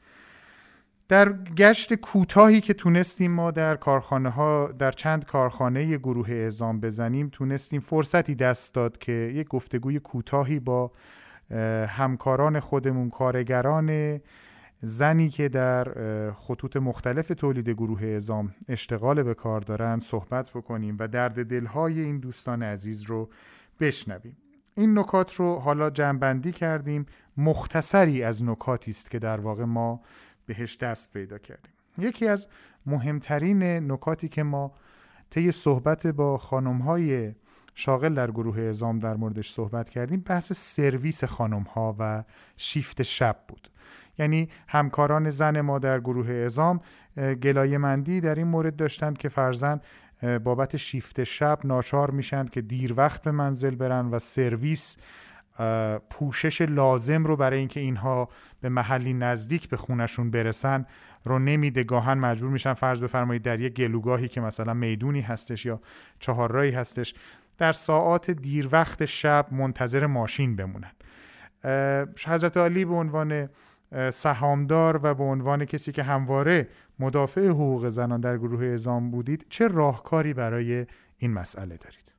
در 1.10 1.32
گشت 1.32 1.94
کوتاهی 1.94 2.60
که 2.60 2.74
تونستیم 2.74 3.30
ما 3.30 3.50
در 3.50 3.76
کارخانه 3.76 4.30
ها 4.30 4.72
در 4.78 4.90
چند 4.90 5.24
کارخانه 5.24 5.96
گروه 5.96 6.30
اعزام 6.30 6.80
بزنیم 6.80 7.28
تونستیم 7.28 7.80
فرصتی 7.80 8.34
دست 8.34 8.74
داد 8.74 8.98
که 8.98 9.12
یک 9.12 9.48
گفتگوی 9.48 10.00
کوتاهی 10.00 10.60
با 10.60 10.92
همکاران 11.88 12.60
خودمون 12.60 13.10
کارگران 13.10 14.20
زنی 14.82 15.28
که 15.28 15.48
در 15.48 15.84
خطوط 16.32 16.76
مختلف 16.76 17.28
تولید 17.28 17.68
گروه 17.68 18.02
اعزام 18.02 18.54
اشتغال 18.68 19.22
به 19.22 19.34
کار 19.34 19.60
دارن 19.60 19.98
صحبت 19.98 20.50
بکنیم 20.50 20.96
و 20.98 21.08
درد 21.08 21.46
دلهای 21.46 22.00
این 22.00 22.18
دوستان 22.18 22.62
عزیز 22.62 23.02
رو 23.02 23.28
بشنویم. 23.80 24.36
این 24.76 24.98
نکات 24.98 25.34
رو 25.34 25.54
حالا 25.56 25.90
جنبندی 25.90 26.52
کردیم. 26.52 27.06
مختصری 27.36 28.22
از 28.22 28.44
نکاتی 28.44 28.90
است 28.90 29.10
که 29.10 29.18
در 29.18 29.40
واقع 29.40 29.64
ما 29.64 30.00
بهش 30.46 30.76
دست 30.76 31.12
پیدا 31.12 31.38
کردیم. 31.38 31.72
یکی 31.98 32.26
از 32.26 32.48
مهمترین 32.86 33.92
نکاتی 33.92 34.28
که 34.28 34.42
ما 34.42 34.72
طی 35.30 35.50
صحبت 35.52 36.06
با 36.06 36.38
خانم 36.38 36.78
های 36.78 37.34
شاغل 37.74 38.14
در 38.14 38.30
گروه 38.30 38.60
ازام 38.60 38.98
در 38.98 39.14
موردش 39.16 39.50
صحبت 39.50 39.88
کردیم 39.88 40.20
بحث 40.20 40.52
سرویس 40.52 41.24
خانم 41.24 41.62
ها 41.62 41.96
و 41.98 42.24
شیفت 42.56 43.02
شب 43.02 43.36
بود. 43.48 43.68
یعنی 44.18 44.48
همکاران 44.68 45.30
زن 45.30 45.60
ما 45.60 45.78
در 45.78 46.00
گروه 46.00 46.32
ازام 46.32 46.80
گلایه 47.16 47.78
مندی 47.78 48.20
در 48.20 48.34
این 48.34 48.46
مورد 48.46 48.76
داشتند 48.76 49.18
که 49.18 49.28
فرزن 49.28 49.80
بابت 50.44 50.76
شیفت 50.76 51.24
شب 51.24 51.58
ناچار 51.64 52.10
میشند 52.10 52.50
که 52.50 52.60
دیر 52.60 52.94
وقت 52.96 53.22
به 53.22 53.30
منزل 53.30 53.74
برن 53.74 54.06
و 54.06 54.18
سرویس 54.18 54.96
پوشش 56.10 56.62
لازم 56.62 57.24
رو 57.24 57.36
برای 57.36 57.58
اینکه 57.58 57.80
اینها 57.80 58.28
به 58.60 58.68
محلی 58.68 59.12
نزدیک 59.12 59.68
به 59.68 59.76
خونشون 59.76 60.30
برسن 60.30 60.86
رو 61.24 61.38
نمیده. 61.38 61.84
گاهن 61.84 62.18
مجبور 62.18 62.50
میشن 62.50 62.74
فرض 62.74 63.02
بفرمایید 63.02 63.42
در 63.42 63.60
یک 63.60 63.74
گلوگاهی 63.74 64.28
که 64.28 64.40
مثلا 64.40 64.74
می‌دونی 64.74 65.20
هستش 65.20 65.66
یا 65.66 65.80
چهارراهی 66.18 66.70
هستش 66.70 67.14
در 67.58 67.72
ساعات 67.72 68.30
دیر 68.30 68.68
وقت 68.72 69.04
شب 69.04 69.46
منتظر 69.50 70.06
ماشین 70.06 70.56
بمونن. 70.56 70.92
حضرت 72.26 72.56
علی 72.56 72.84
به 72.84 72.94
عنوان 72.94 73.48
سهامدار 74.10 75.00
و 75.02 75.14
به 75.14 75.24
عنوان 75.24 75.64
کسی 75.64 75.92
که 75.92 76.02
همواره 76.02 76.68
مدافع 76.98 77.48
حقوق 77.48 77.88
زنان 77.88 78.20
در 78.20 78.38
گروه 78.38 78.64
اعزام 78.64 79.10
بودید 79.10 79.46
چه 79.48 79.68
راهکاری 79.68 80.34
برای 80.34 80.86
این 81.18 81.32
مسئله 81.32 81.76
دارید؟ 81.76 82.09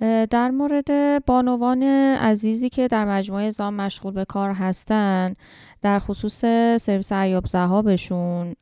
در 0.00 0.50
مورد 0.50 1.24
بانوان 1.24 1.82
عزیزی 2.16 2.68
که 2.68 2.88
در 2.88 3.04
مجموعه 3.04 3.44
ازام 3.44 3.74
مشغول 3.74 4.12
به 4.12 4.24
کار 4.24 4.50
هستن 4.50 5.34
در 5.82 5.98
خصوص 5.98 6.40
سرویس 6.80 7.12
عیاب 7.12 7.46
زهابشون 7.46 8.54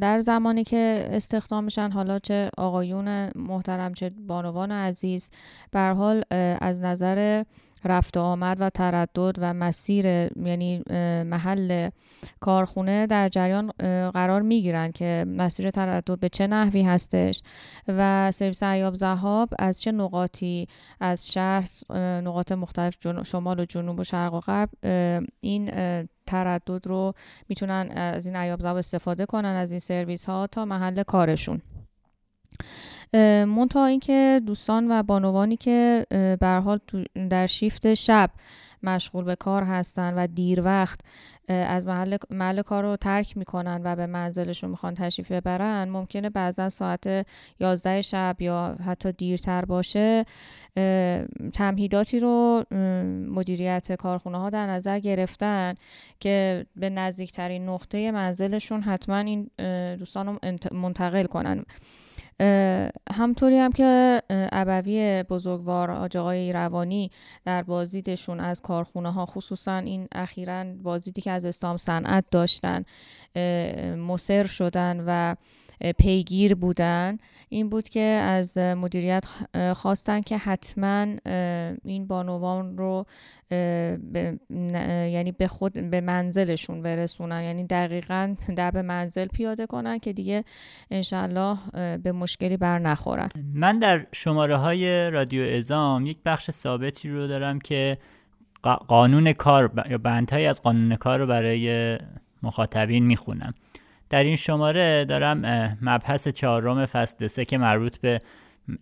در 0.00 0.20
زمانی 0.20 0.64
که 0.64 1.08
استخدام 1.10 1.64
میشن 1.64 1.90
حالا 1.90 2.18
چه 2.18 2.50
آقایون 2.58 3.30
محترم 3.34 3.94
چه 3.94 4.10
بانوان 4.26 4.72
عزیز 4.72 5.30
بر 5.72 5.92
حال 5.92 6.22
از 6.60 6.80
نظر 6.80 7.44
رفت 7.84 8.16
و 8.16 8.20
آمد 8.20 8.56
و 8.60 8.70
تردد 8.70 9.36
و 9.38 9.54
مسیر 9.54 10.06
یعنی 10.06 10.82
محل 11.24 11.90
کارخونه 12.40 13.06
در 13.06 13.28
جریان 13.28 13.70
قرار 14.10 14.42
می 14.42 14.62
گیرن 14.62 14.92
که 14.92 15.24
مسیر 15.28 15.70
تردد 15.70 16.18
به 16.18 16.28
چه 16.28 16.46
نحوی 16.46 16.82
هستش 16.82 17.42
و 17.88 18.30
سرویس 18.30 18.62
عیاب 18.62 18.94
زهاب 18.94 19.48
از 19.58 19.82
چه 19.82 19.92
نقاطی 19.92 20.68
از 21.00 21.32
شهر 21.32 21.68
نقاط 22.20 22.52
مختلف 22.52 22.96
شمال 23.24 23.60
و 23.60 23.64
جنوب 23.64 24.00
و 24.00 24.04
شرق 24.04 24.34
و 24.34 24.40
غرب 24.40 24.68
این 25.40 25.70
تردد 26.26 26.86
رو 26.86 27.12
می‌تونن 27.48 27.88
از 27.90 28.26
این 28.26 28.36
عیاب 28.36 28.60
زهاب 28.60 28.76
استفاده 28.76 29.26
کنن 29.26 29.56
از 29.56 29.70
این 29.70 29.80
سرویس 29.80 30.26
ها 30.26 30.46
تا 30.46 30.64
محل 30.64 31.02
کارشون. 31.02 31.62
منتها 33.14 33.86
اینکه 33.86 34.40
دوستان 34.46 34.90
و 34.90 35.02
بانوانی 35.02 35.56
که 35.56 36.06
به 36.40 36.48
حال 36.48 36.78
در 37.30 37.46
شیفت 37.46 37.94
شب 37.94 38.30
مشغول 38.82 39.24
به 39.24 39.36
کار 39.36 39.62
هستن 39.62 40.14
و 40.14 40.26
دیر 40.26 40.60
وقت 40.60 41.00
از 41.48 41.86
محل, 41.86 42.16
محل 42.30 42.62
کار 42.62 42.82
رو 42.82 42.96
ترک 42.96 43.36
می‌کنن 43.36 43.80
و 43.84 43.96
به 43.96 44.06
منزلشون 44.06 44.70
می‌خوان 44.70 44.94
تشریف 44.94 45.32
ببرن 45.32 45.88
ممکنه 45.88 46.30
بعضا 46.30 46.68
ساعت 46.68 47.26
11 47.60 48.02
شب 48.02 48.36
یا 48.40 48.76
حتی 48.86 49.12
دیرتر 49.12 49.64
باشه 49.64 50.24
تمهیداتی 51.52 52.20
رو 52.20 52.64
مدیریت 53.28 53.92
کارخونه 53.92 54.38
ها 54.38 54.50
در 54.50 54.66
نظر 54.66 54.98
گرفتن 54.98 55.74
که 56.20 56.66
به 56.76 56.90
نزدیکترین 56.90 57.68
نقطه 57.68 58.10
منزلشون 58.10 58.82
حتما 58.82 59.16
این 59.16 59.50
دوستان 59.96 60.26
رو 60.26 60.38
منتقل 60.72 61.26
کنن. 61.26 61.64
همطوری 63.12 63.58
هم 63.58 63.72
که 63.72 64.22
عبوی 64.30 65.22
بزرگوار 65.22 65.90
آجاقای 65.90 66.52
روانی 66.52 67.10
در 67.44 67.62
بازدیدشون 67.62 68.40
از 68.40 68.60
کارخونه 68.60 69.12
ها 69.12 69.26
خصوصا 69.26 69.76
این 69.76 70.08
اخیرا 70.12 70.64
بازدیدی 70.82 71.20
که 71.20 71.30
از 71.30 71.44
اسلام 71.44 71.76
صنعت 71.76 72.24
داشتن 72.30 72.84
مصر 73.96 74.46
شدن 74.46 75.04
و 75.06 75.34
پیگیر 75.98 76.54
بودن. 76.54 77.18
این 77.48 77.68
بود 77.68 77.88
که 77.88 78.00
از 78.00 78.58
مدیریت 78.58 79.24
خواستن 79.74 80.20
که 80.20 80.38
حتما 80.38 81.06
این 81.84 82.06
بانوان 82.06 82.78
رو 82.78 83.06
یعنی 85.10 85.32
به 85.32 85.48
خود 85.48 85.72
به 85.90 86.00
منزلشون 86.00 86.82
برسونن. 86.82 87.42
یعنی 87.42 87.66
دقیقا 87.66 88.34
در 88.56 88.70
به 88.70 88.82
منزل 88.82 89.26
پیاده 89.26 89.66
کنن 89.66 89.98
که 89.98 90.12
دیگه 90.12 90.44
انشالله 90.90 91.58
به 91.96 92.12
مشکلی 92.12 92.56
بر 92.56 92.78
نخورن. 92.78 93.28
من 93.54 93.78
در 93.78 94.06
شماره 94.12 94.56
های 94.56 95.10
رادیو 95.10 95.56
ازام 95.56 96.06
یک 96.06 96.18
بخش 96.24 96.50
ثابتی 96.50 97.08
رو 97.08 97.26
دارم 97.26 97.58
که 97.58 97.98
قانون 98.88 99.32
کار 99.32 99.84
یا 99.90 99.98
بندهایی 99.98 100.46
از 100.46 100.62
قانون 100.62 100.96
کار 100.96 101.18
رو 101.18 101.26
برای 101.26 101.98
مخاطبین 102.42 103.06
می‌خونم. 103.06 103.54
در 104.10 104.24
این 104.24 104.36
شماره 104.36 105.04
دارم 105.04 105.38
مبحث 105.82 106.28
چهارم 106.28 106.86
فصل 106.86 107.26
سه 107.26 107.44
که 107.44 107.58
مربوط 107.58 107.96
به 107.96 108.18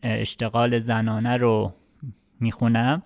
اشتغال 0.02 0.78
زنانه 0.78 1.36
رو 1.36 1.72
می‌خونم. 2.40 3.02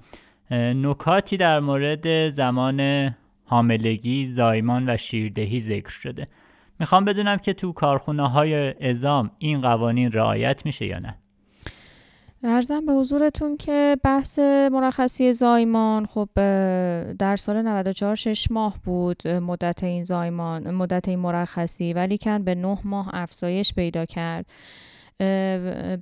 نکاتی 0.50 1.36
در 1.36 1.60
مورد 1.60 2.28
زمان 2.28 3.10
حاملگی، 3.44 4.26
زایمان 4.26 4.90
و 4.90 4.96
شیردهی 4.96 5.60
ذکر 5.60 5.90
شده. 5.90 6.24
می‌خوام 6.78 7.04
بدونم 7.04 7.36
که 7.36 7.52
تو 7.52 7.72
کارخونه 7.72 8.28
های 8.30 8.84
ازام 8.90 9.30
این 9.38 9.60
قوانین 9.60 10.12
رعایت 10.12 10.66
میشه 10.66 10.86
یا 10.86 10.98
نه؟ 10.98 11.18
ارزم 12.42 12.86
به 12.86 12.92
حضورتون 12.92 13.56
که 13.56 13.96
بحث 14.02 14.38
مرخصی 14.72 15.32
زایمان 15.32 16.06
خب 16.06 16.28
در 17.18 17.36
سال 17.36 17.62
94 17.62 18.14
شش 18.14 18.50
ماه 18.50 18.78
بود 18.84 19.28
مدت 19.28 19.84
این 19.84 20.04
زایمان 20.04 20.70
مدت 20.70 21.08
این 21.08 21.18
مرخصی 21.18 21.92
ولی 21.92 22.18
کن 22.18 22.42
به 22.42 22.54
نه 22.54 22.78
ماه 22.84 23.10
افزایش 23.12 23.74
پیدا 23.74 24.04
کرد. 24.04 24.46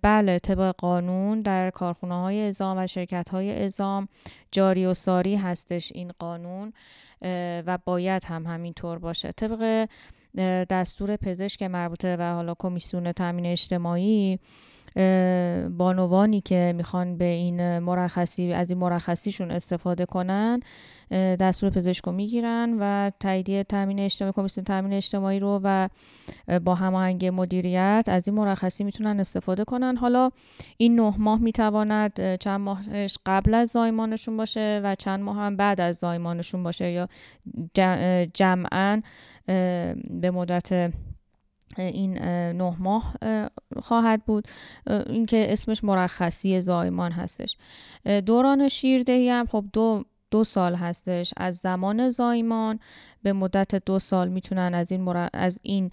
بله 0.02 0.38
طبق 0.38 0.74
قانون 0.78 1.42
در 1.42 1.70
کارخونه 1.70 2.14
های 2.14 2.48
ازام 2.48 2.78
و 2.78 2.86
شرکت 2.86 3.28
های 3.28 3.64
ازام 3.64 4.08
جاری 4.52 4.86
و 4.86 4.94
ساری 4.94 5.36
هستش 5.36 5.92
این 5.94 6.12
قانون 6.18 6.72
و 7.66 7.78
باید 7.84 8.24
هم 8.24 8.46
همینطور 8.46 8.98
باشه. 8.98 9.32
طبق 9.32 9.88
دستور 10.70 11.16
پزشک 11.16 11.62
مربوطه 11.62 12.16
و 12.16 12.22
حالا 12.34 12.54
کمیسیون 12.58 13.12
تامین 13.12 13.46
اجتماعی 13.46 14.38
بانوانی 15.78 16.40
که 16.40 16.72
می‌خوان 16.76 17.18
به 17.18 17.24
این 17.24 17.78
مرخصی 17.78 18.52
از 18.52 18.70
این 18.70 18.78
مرخصیشون 18.78 19.50
استفاده 19.50 20.06
کنن 20.06 20.60
دستور 21.10 21.70
پزشک 21.70 22.04
رو 22.04 22.12
می‌گیرن 22.12 22.76
و 22.80 23.10
تاییدیه 23.20 23.64
تامین 23.64 24.00
اجتماعی 24.00 24.32
کمیسیون 24.36 24.64
تامین 24.64 24.92
اجتماعی 24.92 25.40
رو 25.40 25.60
و 25.64 25.88
با 26.64 26.74
هماهنگ 26.74 27.26
مدیریت 27.26 28.04
از 28.08 28.28
این 28.28 28.36
مرخصی 28.36 28.84
می‌تونن 28.84 29.20
استفاده 29.20 29.64
کنن. 29.64 29.96
حالا 29.96 30.30
این 30.76 31.00
نه 31.00 31.14
ماه 31.18 31.40
می‌تواند 31.40 32.36
چند 32.36 32.60
ماهش 32.60 33.18
قبل 33.26 33.54
از 33.54 33.68
زایمانشون 33.68 34.36
باشه 34.36 34.80
و 34.84 34.94
چند 34.94 35.20
ماه 35.20 35.36
هم 35.36 35.56
بعد 35.56 35.80
از 35.80 35.96
زایمانشون 35.96 36.62
باشه 36.62 36.90
یا 36.90 37.08
جمعا 38.34 39.02
به 40.10 40.30
مدت 40.30 40.92
این 41.76 42.18
نه 42.52 42.76
ماه 42.78 43.14
خواهد 43.82 44.24
بود. 44.24 44.48
اینکه 44.86 45.52
اسمش 45.52 45.84
مرخصی 45.84 46.60
زایمان 46.60 47.12
هستش. 47.12 47.56
دوران 48.26 48.68
شیردهی 48.68 49.30
هم 49.30 49.46
خب 49.46 49.64
دو 49.72 50.04
دو 50.30 50.44
سال 50.44 50.74
هستش. 50.74 51.34
از 51.36 51.56
زمان 51.56 52.08
زایمان 52.08 52.80
به 53.22 53.32
مدت 53.32 53.74
دو 53.74 53.98
سال 53.98 54.28
می‌تونن 54.28 54.74
از 54.74 54.92
این 54.92 55.08
از 55.32 55.58
این 55.62 55.90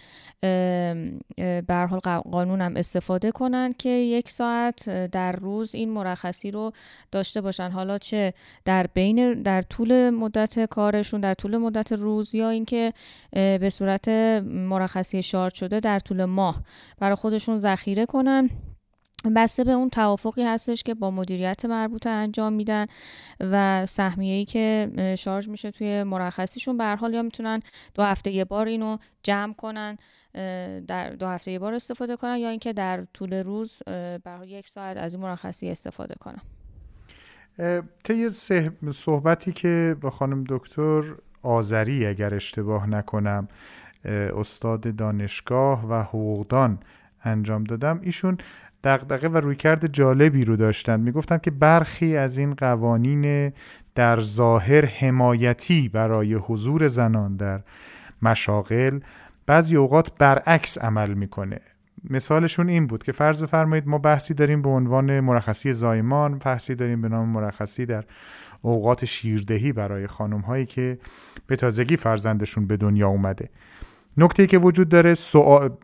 به 1.68 1.88
قانون 2.32 2.62
هم 2.62 2.76
استفاده 2.76 3.32
کنن 3.32 3.74
که 3.74 3.90
یک 3.90 4.30
ساعت 4.30 4.90
در 4.90 5.32
روز 5.32 5.76
این 5.76 5.90
مرخصی 5.90 6.52
رو 6.52 6.72
داشته 7.12 7.42
باشن. 7.42 7.72
حالا 7.72 7.98
چه 7.98 8.34
در 8.66 8.88
بین 8.94 9.42
در 9.42 9.62
طول 9.62 10.10
مدت 10.10 10.66
کارشون 10.66 11.22
در 11.22 11.34
طول 11.34 11.58
مدت 11.58 11.92
روز 11.92 12.36
یا 12.36 12.50
اینکه 12.50 12.94
به 13.32 13.70
صورت 13.72 14.08
مرخصی 14.44 15.24
شارت 15.24 15.54
شده 15.54 15.80
در 15.80 16.00
طول 16.00 16.26
ماه 16.26 16.62
برای 17.00 17.16
خودشون 17.16 17.60
ذخیره 17.60 18.06
کنن. 18.06 18.50
بسته 19.34 19.64
به 19.64 19.72
اون 19.72 19.90
توافقی 19.90 20.44
هستش 20.44 20.84
که 20.84 20.94
با 20.94 21.12
مدیریت 21.12 21.66
مربوطه 21.66 22.10
انجام 22.10 22.54
میدن 22.54 22.86
و 23.40 23.86
سهمیه‌ای 23.86 24.46
که 24.46 24.92
شارژ 25.18 25.48
میشه 25.48 25.72
توی 25.72 26.04
مرخصیشون. 26.04 26.78
به 26.78 26.86
حال 26.86 27.14
یا 27.14 27.22
می‌تونن 27.22 27.60
دو 27.94 28.04
هفته 28.04 28.32
یه 28.32 28.46
بار 28.46 28.68
اینو 28.68 28.98
جمع 29.24 29.54
کنن 29.54 29.98
در 30.88 31.10
دو 31.10 31.28
هفته 31.28 31.52
یه 31.52 31.60
بار 31.60 31.74
استفاده 31.74 32.16
کنن 32.16 32.38
یا 32.38 32.50
اینکه 32.50 32.74
در 32.74 33.06
طول 33.14 33.34
روز 33.34 33.80
برای 34.24 34.50
یک 34.50 34.68
ساعت 34.68 34.98
از 34.98 35.14
این 35.14 35.24
مرخصی 35.24 35.70
استفاده 35.70 36.16
کنن. 36.20 36.42
طی 38.04 38.30
صحبتی 38.92 39.52
که 39.52 39.96
با 40.02 40.10
خانم 40.10 40.44
دکتر 40.50 41.04
آذری 41.42 42.06
اگر 42.06 42.34
اشتباه 42.34 42.90
نکنم 42.90 43.48
استاد 44.06 44.96
دانشگاه 44.96 45.86
و 45.86 46.02
حقوقدان 46.02 46.80
انجام 47.24 47.64
دادم 47.64 48.00
ایشون 48.04 48.38
دغدغه 48.86 49.28
و 49.28 49.38
رویکرد 49.38 49.94
جالبی 49.94 50.46
رو 50.46 50.56
داشتن. 50.56 51.00
می‌گفتن 51.00 51.38
که 51.38 51.52
برخی 51.52 52.18
از 52.18 52.38
این 52.38 52.54
قوانین 52.54 53.54
در 53.96 54.20
ظاهر 54.20 54.86
حمایتی 54.86 55.90
برای 55.90 56.34
حضور 56.34 56.88
زنان 56.88 57.36
در 57.36 57.62
مشاغل 58.22 59.00
بعضی 59.46 59.76
اوقات 59.76 60.12
برعکس 60.20 60.78
عمل 60.78 61.14
می‌کنه. 61.14 61.60
مثالشون 62.10 62.70
این 62.70 62.88
بود 62.88 63.04
که 63.04 63.12
فرض 63.12 63.44
بفرمایید 63.44 63.88
ما 63.88 63.98
بحثی 63.98 64.34
داریم 64.34 64.62
به 64.62 64.70
عنوان 64.70 65.20
مرخصی 65.20 65.74
زایمان 65.74 66.38
بحثی 66.38 66.76
داریم 66.76 67.02
به 67.02 67.10
نام 67.10 67.30
مرخصی 67.30 67.86
در 67.86 68.04
اوقات 68.62 69.06
شیردهی 69.06 69.72
برای 69.72 70.08
خانم 70.08 70.40
هایی 70.40 70.66
که 70.66 70.98
به 71.48 71.56
تازگی 71.56 71.98
فرزندشون 71.98 72.68
به 72.68 72.78
دنیا 72.78 73.08
اومده. 73.08 73.50
نکته 74.18 74.48
که 74.48 74.58
وجود 74.58 74.90
داره 74.90 75.14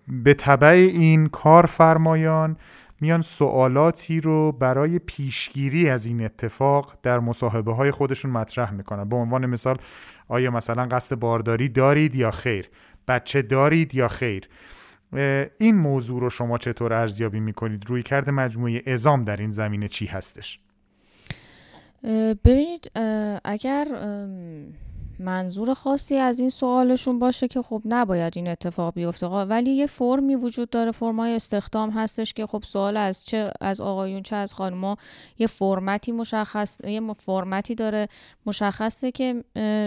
به 0.08 0.34
طبع 0.34 0.68
این 0.68 1.28
کارفرمایان 1.28 2.58
میان 3.02 3.22
سوالاتی 3.22 4.22
رو 4.22 4.52
برای 4.52 4.99
پیشگیری 4.99 5.89
از 5.89 6.06
این 6.06 6.26
اتفاق 6.26 6.97
در 7.04 7.20
مصاحبه 7.20 7.74
های 7.74 7.91
خودشون 7.91 8.32
مطرح 8.32 8.72
می‌کنن. 8.72 9.10
به 9.10 9.16
عنوان 9.16 9.45
مثال 9.45 9.78
آیا 10.28 10.52
مثلا 10.52 10.86
قصد 10.86 11.16
بارداری 11.16 11.70
دارید 11.70 12.16
یا 12.16 12.32
خیر؟ 12.32 12.70
بچه 13.08 13.41
دارید 13.41 13.95
یا 13.95 14.08
خیر؟ 14.08 14.49
این 15.58 15.76
موضوع 15.76 16.22
رو 16.22 16.30
شما 16.30 16.58
چطور 16.58 16.93
ارزیابی 16.93 17.39
می‌کنید؟ 17.39 17.89
روی 17.89 18.04
کرد 18.04 18.30
مجموعه 18.30 18.82
ازام 18.88 19.24
در 19.24 19.38
این 19.38 19.49
زمینه 19.49 19.88
چی 19.88 20.06
هستش؟ 20.06 20.60
ببینید 22.45 22.91
اگر 23.43 23.88
منظور 25.22 25.74
خاصی 25.74 26.16
از 26.16 26.40
این 26.40 26.50
سوالشون 26.50 27.20
باشه 27.20 27.48
که 27.48 27.62
خب 27.62 27.82
نباید 27.86 28.34
این 28.36 28.48
اتفاق 28.48 28.94
بیفته. 28.94 29.28
ولی 29.28 29.72
یه 29.72 29.86
فرمی 29.88 30.36
وجود 30.36 30.70
داره 30.70 30.92
فرمای 30.92 31.36
استخدام 31.36 31.90
هستش 31.90 32.34
که 32.34 32.46
خب 32.46 32.64
سوال 32.64 32.98
از 32.98 33.26
چه 33.26 33.52
از 33.62 33.82
آقایون 33.82 34.24
چه 34.24 34.36
از 34.36 34.54
خانما 34.54 34.98
یه 35.40 35.48
فرمتی 35.48 36.12
مشخص 36.12 36.82
یه 36.84 37.14
فرمتی 37.14 37.76
داره 37.76 38.08
مشخصه 38.46 39.12
که 39.12 39.44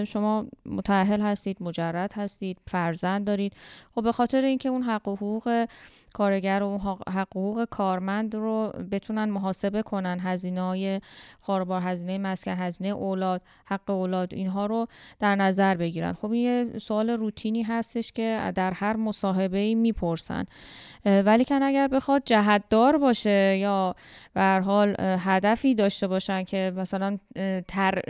شما 0.06 0.46
متأهل 0.66 1.20
هستید 1.20 1.56
مجرد 1.60 2.12
هستید 2.12 2.58
فرزند 2.66 3.26
دارید. 3.26 3.52
خب 3.94 4.02
به 4.02 4.12
خاطر 4.12 4.42
اینکه 4.42 4.68
اون 4.68 4.82
حق 4.82 5.08
و 5.08 5.16
حقوق 5.16 5.66
کارگر 6.14 6.62
و 6.62 6.78
حقوق 7.14 7.64
کارمند 7.64 8.34
رو 8.34 8.72
بتونن 8.90 9.24
محاسبه 9.24 9.82
کنن. 9.82 10.18
هزینه 10.20 10.62
های 10.62 11.00
خاربار 11.40 11.82
هزینه 11.82 12.18
مسکن 12.18 12.52
هزینه 12.52 12.88
اولاد 12.88 13.42
حق 13.66 13.90
اولاد 13.90 14.34
اینها 14.34 14.66
رو 14.66 14.86
در 15.18 15.36
نظر 15.36 15.74
بگیرن. 15.74 16.12
خب 16.12 16.30
این 16.30 16.42
یه 16.42 16.78
سوال 16.78 17.10
روتینی 17.10 17.62
هستش 17.62 18.12
که 18.12 18.52
در 18.54 18.72
هر 18.72 18.96
مصاحبه 18.96 19.58
ای 19.58 19.74
می‌پرسن 19.74 20.44
ولی 21.04 21.44
کن 21.44 21.62
اگر 21.62 21.88
بخواد 21.88 22.22
جهتدار 22.24 22.98
باشه 22.98 23.56
یا 23.56 23.94
به 24.34 24.62
حال 24.64 24.94
هدفی 25.00 25.74
داشته 25.74 26.06
باشن 26.06 26.44
که 26.44 26.72
مثلا 26.76 27.18
تر، 27.68 28.02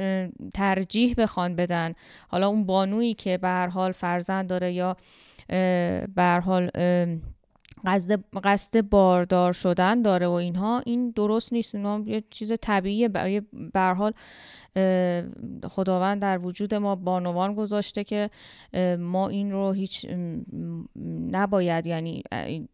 ترجیح 0.54 1.14
بخوان 1.18 1.56
بدن. 1.56 1.94
حالا 2.28 2.48
اون 2.48 2.66
بانویی 2.66 3.14
که 3.14 3.38
به 3.38 3.48
هر 3.48 3.66
حال 3.66 3.92
فرزند 3.92 4.48
داره 4.48 4.72
یا 4.72 4.96
به 6.14 6.42
حال 6.44 6.70
قصد 7.84 8.24
قصد 8.44 8.80
باردار 8.80 9.52
شدن 9.52 10.02
داره 10.02 10.26
و 10.26 10.30
اینها 10.30 10.82
این 10.86 11.10
درست 11.10 11.52
نیست. 11.52 11.74
اینا 11.74 12.00
یه 12.06 12.24
چیز 12.30 12.52
طبیعیه. 12.60 13.08
برای 13.08 13.42
به 13.72 13.80
حال 13.80 14.12
خداوند 15.68 16.22
در 16.22 16.38
وجود 16.38 16.74
ما 16.74 16.96
بانوان 16.96 17.54
گذاشته 17.54 18.04
که 18.04 18.30
ما 18.98 19.28
این 19.28 19.52
رو 19.52 19.72
هیچ 19.72 20.06
نباید 21.30 21.86
یعنی 21.86 22.22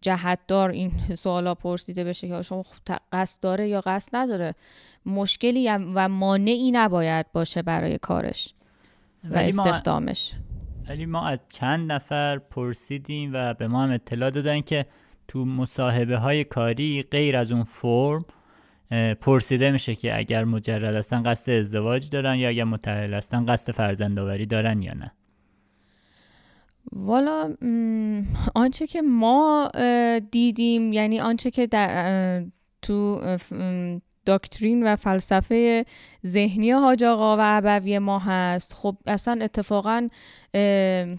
جهتدار 0.00 0.70
این 0.70 0.92
سوالا 1.22 1.54
پرسیده 1.54 2.04
بشه 2.04 2.28
که 2.28 2.42
شما 2.42 2.64
قصد 3.12 3.42
داره 3.42 3.68
یا 3.68 3.80
قصد 3.80 4.16
نداره. 4.16 4.54
مشکلی 5.06 5.68
و 5.68 6.08
مانعی 6.08 6.70
نباید 6.70 7.32
باشه 7.32 7.62
برای 7.62 7.98
کارش 7.98 8.54
و 9.30 9.38
استخدامش. 9.38 10.34
ولی 10.90 11.06
ما 11.06 11.26
از 11.26 11.38
چند 11.48 11.92
نفر 11.92 12.38
پرسیدیم 12.38 13.30
و 13.34 13.54
به 13.54 13.68
ما 13.68 13.82
هم 13.82 13.90
اطلاع 13.90 14.30
دادن 14.30 14.60
که 14.60 14.86
تو 15.28 15.44
مصاحبه 15.44 16.16
های 16.16 16.44
کاری 16.44 17.02
غیر 17.02 17.36
از 17.36 17.52
اون 17.52 17.64
فرم 17.64 18.24
پرسیده 19.20 19.70
میشه 19.70 19.94
که 19.94 20.18
اگر 20.18 20.44
مجرد 20.44 20.94
هستن 20.94 21.22
قصد 21.22 21.52
ازدواج 21.52 22.10
دارن 22.10 22.34
یا 22.36 22.48
اگر 22.48 22.64
متحل 22.64 23.14
هستن 23.14 23.46
قصد 23.46 23.72
فرزندآوری 23.72 24.46
دارن 24.46 24.82
یا 24.82 24.94
نه. 24.94 25.12
والا 26.92 27.56
آنچه 28.54 28.86
که 28.86 29.02
ما 29.02 29.70
دیدیم 30.30 30.92
یعنی 30.92 31.20
آنچه 31.20 31.50
که 31.50 31.68
تو 32.82 33.20
داکترین 34.30 34.86
و 34.86 34.96
فلسفه 34.96 35.84
ذهنی 36.26 36.70
حاج 36.70 37.04
آقا 37.04 37.36
و 37.36 37.40
ابوی 37.64 37.98
ما 37.98 38.18
هست. 38.18 38.74
خب 38.74 38.96
اصلا 39.06 39.44
اتفاقا 39.44 40.08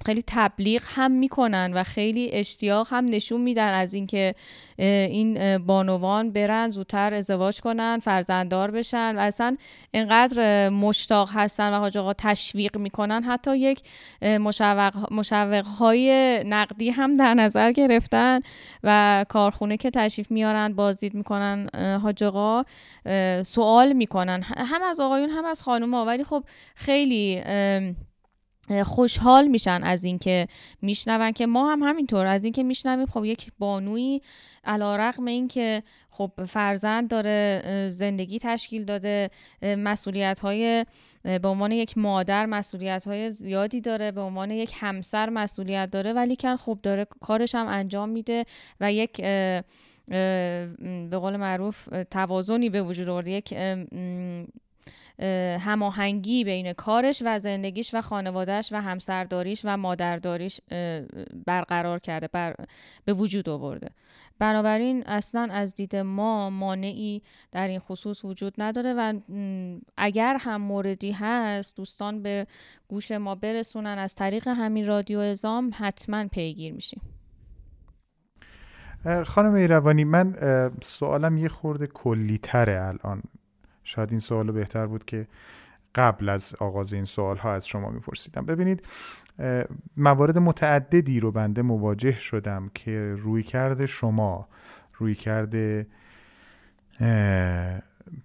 خیلی 0.06 0.24
تبلیغ 0.28 0.82
هم 0.86 1.12
می‌کنن 1.12 1.72
و 1.74 1.84
خیلی 1.84 2.30
اشتیاق 2.34 2.88
هم 2.92 3.06
نشون 3.06 3.42
میدن 3.42 3.74
از 3.74 3.94
اینکه 3.94 4.36
این 4.78 5.58
بانوان 5.58 6.32
برن 6.32 6.72
زودتر 6.72 7.14
ازدواج 7.14 7.62
کنن 7.62 8.00
فرزنددار 8.00 8.72
بشن 8.72 9.16
و 9.18 9.20
اصلا 9.20 9.58
اینقدر 9.92 10.70
مشتاق 10.70 11.30
هستن 11.34 11.74
و 11.74 11.80
حاج 11.80 11.98
آقا 11.98 12.14
تشویق 12.14 12.78
می‌کنن. 12.78 13.24
حتی 13.24 13.58
یک 13.58 13.82
مشوق, 15.12 15.66
های 15.80 16.40
نقدی 16.48 16.90
هم 16.90 17.18
در 17.18 17.34
نظر 17.34 17.72
گرفتن 17.72 18.40
و 18.84 19.26
کارخونه 19.30 19.78
که 19.78 19.90
تشریف 19.90 20.32
میارن 20.32 20.74
بازدید 20.74 21.14
می‌کنن 21.14 21.70
حاج 22.04 22.24
آقا. 22.24 22.64
سوال 23.46 23.94
می‌کنن. 23.94 24.42
هم 24.44 24.84
از 24.84 25.00
آقایون 25.00 25.30
هم 25.30 25.46
از 25.46 25.62
خانم 25.62 25.94
ها 25.94 26.06
ولی 26.06 26.24
خب 26.24 26.44
خیلی 26.76 27.44
خوشحال 28.86 29.48
میشن 29.48 29.84
از 29.84 30.04
اینکه 30.04 30.48
میشنون 30.82 31.32
که 31.32 31.46
ما 31.46 31.72
هم 31.72 31.84
همینطور. 31.84 32.26
از 32.26 32.44
اینکه 32.44 32.64
میشنویم 32.64 33.06
خب 33.06 33.26
یک 33.26 33.52
بانوی 33.60 34.22
علا 34.64 34.96
رقم 34.96 35.26
اینکه 35.26 35.84
خب 36.10 36.32
فرزند 36.48 37.10
داره 37.10 37.62
زندگی 37.90 38.40
تشکیل 38.40 38.86
داده 38.86 39.30
مسئولیت 39.62 40.40
های 40.40 40.86
به 41.24 41.48
عنوان 41.48 41.72
یک 41.72 41.98
مادر 41.98 42.46
مسئولیت 42.46 43.08
های 43.08 43.30
زیادی 43.30 43.82
داره 43.82 44.12
به 44.12 44.22
عنوان 44.22 44.52
یک 44.52 44.74
همسر 44.80 45.30
مسئولیت 45.30 45.92
داره. 45.92 46.14
ولی 46.14 46.36
کن 46.36 46.56
خب 46.56 46.80
داره 46.84 47.08
کارش 47.22 47.56
هم 47.56 47.68
انجام 47.68 48.10
میده 48.10 48.46
و 48.82 48.94
یک 48.94 49.22
به 50.12 51.18
قول 51.22 51.38
معروف 51.38 51.90
توازنی 52.12 52.70
به 52.70 52.82
وجود 52.82 53.10
آورده 53.10 53.32
یک 53.32 53.54
هماهنگی 55.60 56.44
بین 56.44 56.74
کارش 56.74 57.22
و 57.26 57.40
زندگیش 57.40 57.94
و 57.94 58.02
خانوادهش 58.02 58.70
و 58.72 58.82
همسرداریش 58.82 59.62
و 59.64 59.78
مادرداریش 59.78 60.62
برقرار 61.46 62.00
کرده 62.00 62.28
بر 62.28 62.56
به 63.06 63.14
وجود 63.14 63.50
آورده. 63.50 63.90
بنابراین 64.40 65.04
اصلا 65.06 65.48
از 65.52 65.76
دید 65.76 65.96
ما 65.96 66.50
مانعی 66.50 67.22
در 67.52 67.68
این 67.68 67.80
خصوص 67.80 68.26
وجود 68.26 68.54
نداره 68.58 68.94
و 68.94 69.14
اگر 69.98 70.38
هم 70.40 70.62
موردی 70.62 71.12
هست 71.12 71.78
دوستان 71.78 72.22
به 72.24 72.48
گوش 72.88 73.12
ما 73.12 73.36
برسونن 73.36 73.98
از 73.98 74.16
طریق 74.16 74.48
همین 74.48 74.86
رادیو 74.86 75.20
ازام 75.20 75.72
حتما 75.76 76.28
پیگیر 76.28 76.74
میشیم. 76.74 77.02
خانم 79.26 79.54
ایروانی 79.54 80.04
من 80.04 80.36
سوالم 80.82 81.38
یه 81.38 81.48
خورده 81.48 81.88
کلی 81.88 82.38
تره 82.44 82.82
الان. 82.88 83.24
شاید 83.84 84.12
این 84.12 84.20
سوال 84.20 84.52
بهتر 84.52 84.88
بود 84.88 85.06
که 85.06 85.28
قبل 85.96 86.30
از 86.30 86.56
آغاز 86.60 86.94
این 86.94 87.06
سوال 87.06 87.38
ها 87.38 87.54
از 87.54 87.68
شما 87.68 87.90
میپرسیدم. 87.90 88.46
ببینید 88.46 88.86
موارد 89.98 90.38
متعددی 90.38 91.20
رو 91.20 91.32
بنده 91.32 91.62
مواجه 91.62 92.16
شدم 92.16 92.72
که 92.76 93.16
روی 93.18 93.44
کرده 93.44 93.86
شما 93.86 94.48
روی 94.94 95.16
کرده 95.16 95.88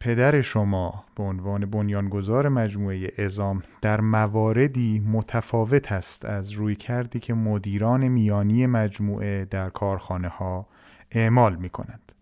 پدر 0.00 0.40
شما 0.40 1.04
به 1.16 1.22
عنوان 1.22 1.66
بنیانگذار 1.66 2.48
مجموعه 2.48 3.12
ازام 3.18 3.62
در 3.82 4.00
مواردی 4.00 5.02
متفاوت 5.06 5.92
است 5.92 6.24
از 6.24 6.50
روی 6.50 6.74
کردی 6.74 7.20
که 7.20 7.34
مدیران 7.34 8.08
میانی 8.08 8.66
مجموعه 8.66 9.44
در 9.44 9.70
کارخانه 9.70 10.28
ها 10.28 10.66
اعمال 11.10 11.56
می 11.56 11.70
کنند 11.70 12.12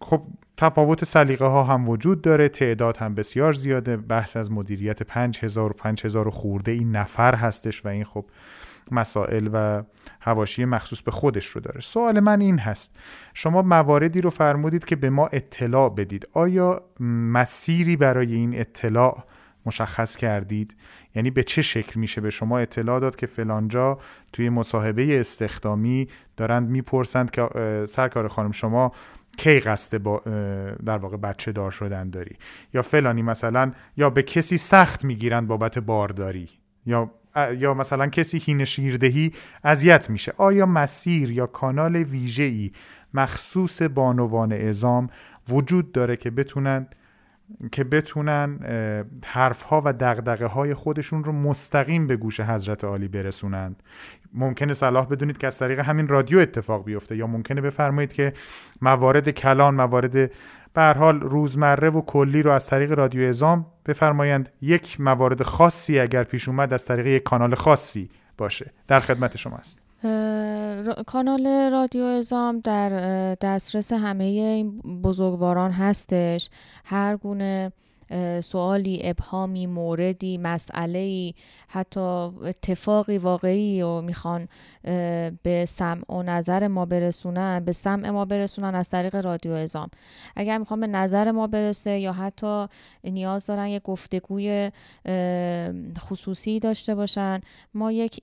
خب 0.00 0.22
تفاوت 0.56 1.04
سلیقه 1.04 1.44
ها 1.44 1.64
هم 1.64 1.88
وجود 1.88 2.22
داره. 2.22 2.48
تعداد 2.48 2.96
هم 2.96 3.14
بسیار 3.14 3.52
زیاده. 3.52 3.96
بحث 3.96 4.36
از 4.36 4.52
مدیریت 4.52 5.02
5000 5.02 5.70
و 5.70 5.74
5000 5.74 6.30
خورده 6.30 6.72
این 6.72 6.96
نفر 6.96 7.34
هستش 7.34 7.84
و 7.84 7.88
این 7.88 8.04
خب 8.04 8.24
مسائل 8.90 9.50
و 9.52 9.82
هواشی 10.20 10.64
مخصوص 10.64 11.02
به 11.02 11.10
خودش 11.10 11.46
رو 11.46 11.60
داره. 11.60 11.80
سوال 11.80 12.20
من 12.20 12.40
این 12.40 12.58
هست. 12.58 12.96
شما 13.34 13.62
مواردی 13.62 14.20
رو 14.20 14.30
فرمودید 14.30 14.84
که 14.84 14.96
به 14.96 15.10
ما 15.10 15.26
اطلاع 15.26 15.88
بدید. 15.88 16.28
آیا 16.32 16.82
مسیری 17.00 17.96
برای 17.96 18.34
این 18.34 18.60
اطلاع 18.60 19.24
مشخص 19.66 20.16
کردید؟ 20.16 20.76
یعنی 21.14 21.30
به 21.30 21.42
چه 21.42 21.62
شکل 21.62 22.00
میشه 22.00 22.20
به 22.20 22.30
شما 22.30 22.58
اطلاع 22.58 23.00
داد 23.00 23.16
که 23.16 23.26
فلانجا 23.26 23.98
توی 24.32 24.48
مصاحبه 24.48 25.20
استخدامی 25.20 26.08
دارند 26.36 26.68
می‌پرسند 26.68 27.30
که 27.30 27.48
سرکار 27.88 28.28
خانم 28.28 28.50
شما 28.50 28.92
کی 29.36 29.60
قصد 29.60 29.98
با 29.98 30.18
در 30.86 30.98
واقع 30.98 31.16
بچه 31.16 31.52
دار 31.52 31.70
شدن 31.70 32.10
داری؟ 32.10 32.36
یا 32.74 32.82
فلانی 32.82 33.22
مثلا 33.22 33.72
یا 33.96 34.10
به 34.10 34.22
کسی 34.22 34.58
سخت 34.58 35.04
می‌گیرند 35.04 35.48
بابت 35.48 35.78
بارداری؟ 35.78 36.48
یا 36.86 37.10
یا 37.58 37.74
مثلا 37.74 38.06
کسی 38.06 38.38
هین 38.38 38.64
شیردهی 38.64 39.32
اذیت 39.64 40.10
میشه. 40.10 40.32
آیا 40.36 40.66
مسیر 40.66 41.30
یا 41.30 41.46
کانال 41.46 41.96
ویژه‌ای 41.96 42.72
مخصوص 43.14 43.82
بانوان 43.82 44.52
ازام 44.52 45.08
وجود 45.48 45.92
داره 45.92 46.16
که 46.16 46.30
بتونن 46.30 46.86
که 47.72 47.84
بتونن 47.84 48.58
حرف 49.24 49.62
ها 49.62 49.82
و 49.84 49.92
دغدغه 49.92 50.46
های 50.46 50.74
خودشون 50.74 51.24
رو 51.24 51.32
مستقیم 51.32 52.06
به 52.06 52.16
گوش 52.16 52.40
حضرت 52.40 52.84
عالی 52.84 53.08
برسونند؟ 53.08 53.82
ممکنه 54.34 54.74
صلاح 54.74 55.06
بدونید 55.06 55.38
که 55.38 55.46
از 55.46 55.58
طریق 55.58 55.78
همین 55.78 56.08
رادیو 56.08 56.38
اتفاق 56.38 56.84
بیفته 56.84 57.16
یا 57.16 57.26
ممکنه 57.26 57.60
بفرمایید 57.60 58.12
که 58.12 58.32
موارد 58.82 59.30
کلان 59.30 59.74
موارد 59.74 60.30
به 60.74 60.94
حال 60.98 61.20
روزمره 61.20 61.90
و 61.90 62.00
کلی 62.00 62.42
رو 62.42 62.52
از 62.52 62.66
طریق 62.66 62.92
رادیو 62.92 63.28
ازام 63.28 63.66
بفرمایند 63.86 64.48
یک 64.60 65.00
موارد 65.00 65.42
خاصی 65.42 65.98
اگر 65.98 66.24
پیش 66.24 66.48
اومد 66.48 66.72
از 66.72 66.84
طریق 66.84 67.06
یک 67.06 67.22
کانال 67.22 67.54
خاصی 67.54 68.10
باشه. 68.38 68.72
در 68.88 68.98
خدمت 68.98 69.36
شما 69.36 69.56
است 69.56 69.78
کانال 71.06 71.70
رادیو 71.72 72.04
ازام 72.04 72.60
در 72.60 72.90
دسترس 73.34 73.92
همه 73.92 74.24
این 74.24 74.80
بزرگواران 75.02 75.70
هستش. 75.70 76.50
هر 76.84 77.16
گونه 77.16 77.72
سوالی 78.40 79.00
ابهامی 79.04 79.66
موردی 79.66 80.38
مسئله 80.38 81.34
حتی 81.68 82.00
اتفاقی 82.00 83.18
واقعی 83.18 83.82
و 83.82 84.00
می‌خوان 84.00 84.48
به 85.42 85.64
سمع 85.68 86.12
و 86.12 86.22
نظر 86.22 86.68
ما 86.68 86.86
برسونن 86.86 87.60
به 87.60 87.72
سمع 87.72 88.10
ما 88.10 88.24
برسونن 88.24 88.74
از 88.74 88.90
طریق 88.90 89.14
رادیو 89.14 89.52
ازام 89.52 89.88
اگر 90.36 90.58
می‌خوان 90.58 90.80
به 90.80 90.86
نظر 90.86 91.30
ما 91.30 91.46
برسه 91.46 91.98
یا 91.98 92.12
حتی 92.12 92.66
نیاز 93.04 93.46
دارن 93.46 93.66
یک 93.66 93.82
گفتگوی 93.82 94.70
خصوصی 95.98 96.60
داشته 96.60 96.94
باشن 96.94 97.40
ما 97.74 97.92
یک 97.92 98.20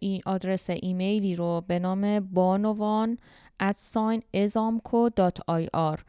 ای 0.00 0.20
آدرس 0.26 0.70
ایمیلی 0.70 1.36
رو 1.36 1.64
به 1.68 1.78
نام 1.78 2.20
بانوان 2.20 3.18
IR 5.46 6.04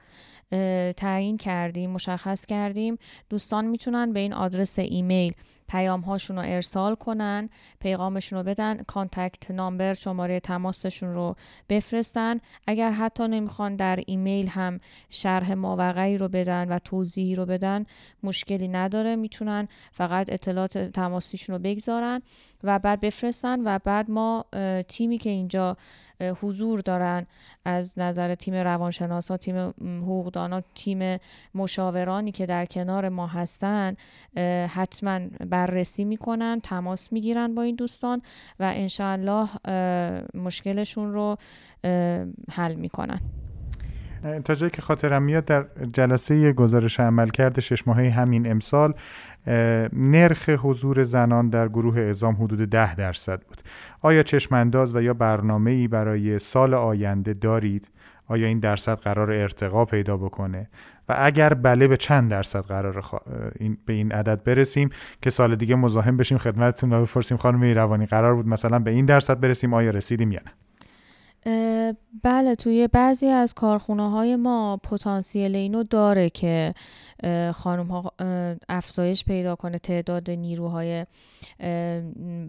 تعیین 0.98 1.38
کردیم 1.38 1.90
مشخص 1.90 2.46
کردیم. 2.46 2.98
دوستان 3.30 3.66
می‌تونن 3.66 4.14
به 4.14 4.20
این 4.20 4.34
آدرس 4.34 4.80
ایمیل 4.80 5.34
پیام 5.70 6.02
هاشون 6.02 6.36
رو 6.36 6.42
ارسال 6.46 6.96
کنن 6.96 7.50
پیغامشون 7.80 8.40
رو 8.40 8.46
بدن 8.46 8.84
contact 8.84 9.52
number 9.52 9.94
شماره 9.94 10.40
تماسشون 10.40 11.14
رو 11.14 11.36
بفرستن. 11.70 12.40
اگر 12.68 12.92
حتی 12.92 13.28
نمی‌خوان 13.28 13.76
در 13.76 14.00
ایمیل 14.08 14.48
هم 14.48 14.80
شرح 15.10 15.54
ماوقعی 15.54 16.18
رو 16.18 16.28
بدن 16.28 16.68
و 16.68 16.80
توضیحی 16.80 17.36
رو 17.36 17.46
بدن 17.46 17.86
مشکلی 18.24 18.68
نداره. 18.68 19.16
می‌تونن 19.16 19.68
فقط 19.92 20.32
اطلاعات 20.32 20.78
تماسیشون 20.78 21.56
رو 21.56 21.62
بگذارن 21.62 22.22
و 22.64 22.80
بعد 22.80 23.02
بفرستن 23.02 23.62
و 23.66 23.80
بعد 23.80 24.12
ما 24.12 24.46
تیمی 24.88 25.18
که 25.18 25.30
اینجا 25.30 25.78
حضور 26.22 26.80
دارن 26.80 27.26
از 27.66 28.00
نظر 28.00 28.36
تیم 28.36 28.54
روانشناسا 28.54 29.38
تیم 29.38 29.74
حقوقدانا 29.82 30.62
تیم 30.76 31.18
مشاورانی 31.56 32.32
که 32.32 32.46
در 32.46 32.66
کنار 32.66 33.10
ما 33.10 33.28
هستن 33.28 33.96
حتما 34.70 35.20
بررسی 35.50 36.06
می‌کنن 36.06 36.60
تماس 36.64 37.14
می‌گیرن 37.14 37.56
با 37.56 37.62
این 37.62 37.76
دوستان 37.76 38.22
و 38.60 38.72
انشاءالله 38.76 39.50
مشکلشون 40.34 41.14
رو 41.14 41.38
حل 42.52 42.76
می‌کنن. 42.76 43.20
تا 44.46 44.54
جایی 44.54 44.72
که 44.72 44.82
خاطرم 44.82 45.24
میاد 45.24 45.46
در 45.46 45.66
جلسه 45.94 46.54
گزارش 46.54 47.00
عمل 47.00 47.30
کرده 47.30 47.62
شش 47.62 47.88
ماهه 47.88 48.10
همین 48.10 48.52
امسال 48.52 48.94
نرخ 49.94 50.50
حضور 50.50 51.04
زنان 51.04 51.50
در 51.50 51.68
گروه 51.68 52.00
ازام 52.00 52.36
حدود 52.36 52.70
ده 52.70 52.96
درصد 52.96 53.42
بود. 53.42 53.62
آیا 54.02 54.24
چشمانداز 54.24 54.96
و 54.96 55.02
یا 55.02 55.14
برنامه 55.14 55.72
ای 55.72 55.88
برای 55.88 56.40
سال 56.40 56.74
آینده 56.74 57.34
دارید؟ 57.34 57.90
آیا 58.28 58.48
این 58.48 58.60
درصد 58.60 59.00
قرار 59.00 59.32
ارتقا 59.32 59.86
پیدا 59.86 60.18
بکنه؟ 60.18 60.70
و 61.10 61.16
اگر 61.18 61.54
بله 61.54 61.88
به 61.88 61.98
چند 61.98 62.32
درصد 62.32 62.62
قرار 62.62 63.04
این 63.60 63.78
به 63.86 63.94
این 63.94 64.12
عدد 64.12 64.44
برسیم؟ 64.44 64.90
که 65.22 65.30
سال 65.30 65.56
دیگه 65.56 65.76
مزاحم 65.76 66.18
بشیم 66.18 66.38
خدمتتون 66.38 66.94
و 66.94 67.02
بپرسیم 67.02 67.38
خانم 67.38 67.62
ایروانی 67.62 68.06
قرار 68.06 68.36
بود 68.36 68.48
مثلا 68.48 68.80
به 68.80 68.92
این 68.92 69.06
درصد 69.06 69.40
برسیم 69.40 69.74
آیا 69.74 69.92
رسیدیم 69.92 70.32
یا 70.32 70.40
نه؟ 70.46 70.52
بله 72.24 72.56
توی 72.58 72.88
بعضی 72.88 73.28
از 73.28 73.54
کارخونه 73.54 74.10
های 74.10 74.36
ما 74.36 74.78
پتانسیل 74.78 75.56
اینو 75.56 75.84
داره 75.84 76.30
که 76.30 76.74
خانم 77.54 77.88
ها 77.88 78.14
افزایش 78.70 79.26
پیدا 79.26 79.56
کنه 79.56 79.80
تعداد 79.80 80.32
نیروهای 80.32 81.06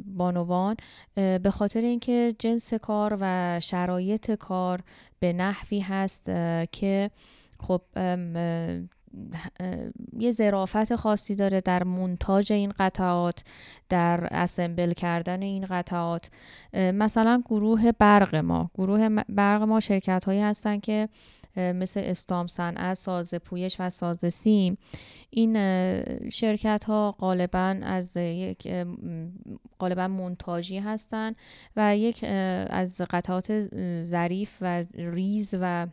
بانوان 0.06 0.77
به 1.14 1.51
خاطر 1.51 1.81
اینکه 1.81 2.35
جنس 2.39 2.74
کار 2.74 3.18
و 3.20 3.60
شرایط 3.60 4.31
کار 4.31 4.81
به 5.20 5.32
نحوی 5.32 5.81
هست 5.81 6.24
که 6.73 7.10
خب 7.60 7.82
یه 10.18 10.30
ظرافت 10.30 10.97
خاصی 10.97 11.34
داره 11.34 11.60
در 11.60 11.84
مونتاژ 11.84 12.51
این 12.51 12.72
قطعات 12.78 13.44
در 13.88 14.28
اسمبل 14.30 14.93
کردن 14.93 15.43
این 15.43 15.66
قطعات. 15.66 16.30
مثلا 16.74 17.43
گروه 17.44 17.93
برق 17.93 18.34
ما. 18.34 18.70
گروه 18.74 19.09
برق 19.28 19.62
ما 19.62 19.80
شرکت 19.80 20.24
هایی 20.24 20.40
هستن 20.40 20.80
که 20.80 21.09
مثل 21.56 22.01
استام 22.05 22.47
صنعت 22.47 22.94
ساز 22.94 23.34
پویش 23.34 23.76
و 23.80 23.90
ساز 23.90 24.34
سیم. 24.34 24.78
این 25.30 25.55
شرکت 26.28 26.84
ها 26.84 27.16
غالبا 27.18 27.76
از 27.82 28.16
یک 28.16 28.68
غالبا 29.80 30.09
منتاجی 30.09 30.78
هستند 30.78 31.36
و 31.76 31.97
یک 31.97 32.24
از 32.70 33.01
قطعات 33.10 33.68
ظریف 34.05 34.59
و 34.60 34.84
ریز 34.94 35.55
و 35.60 35.86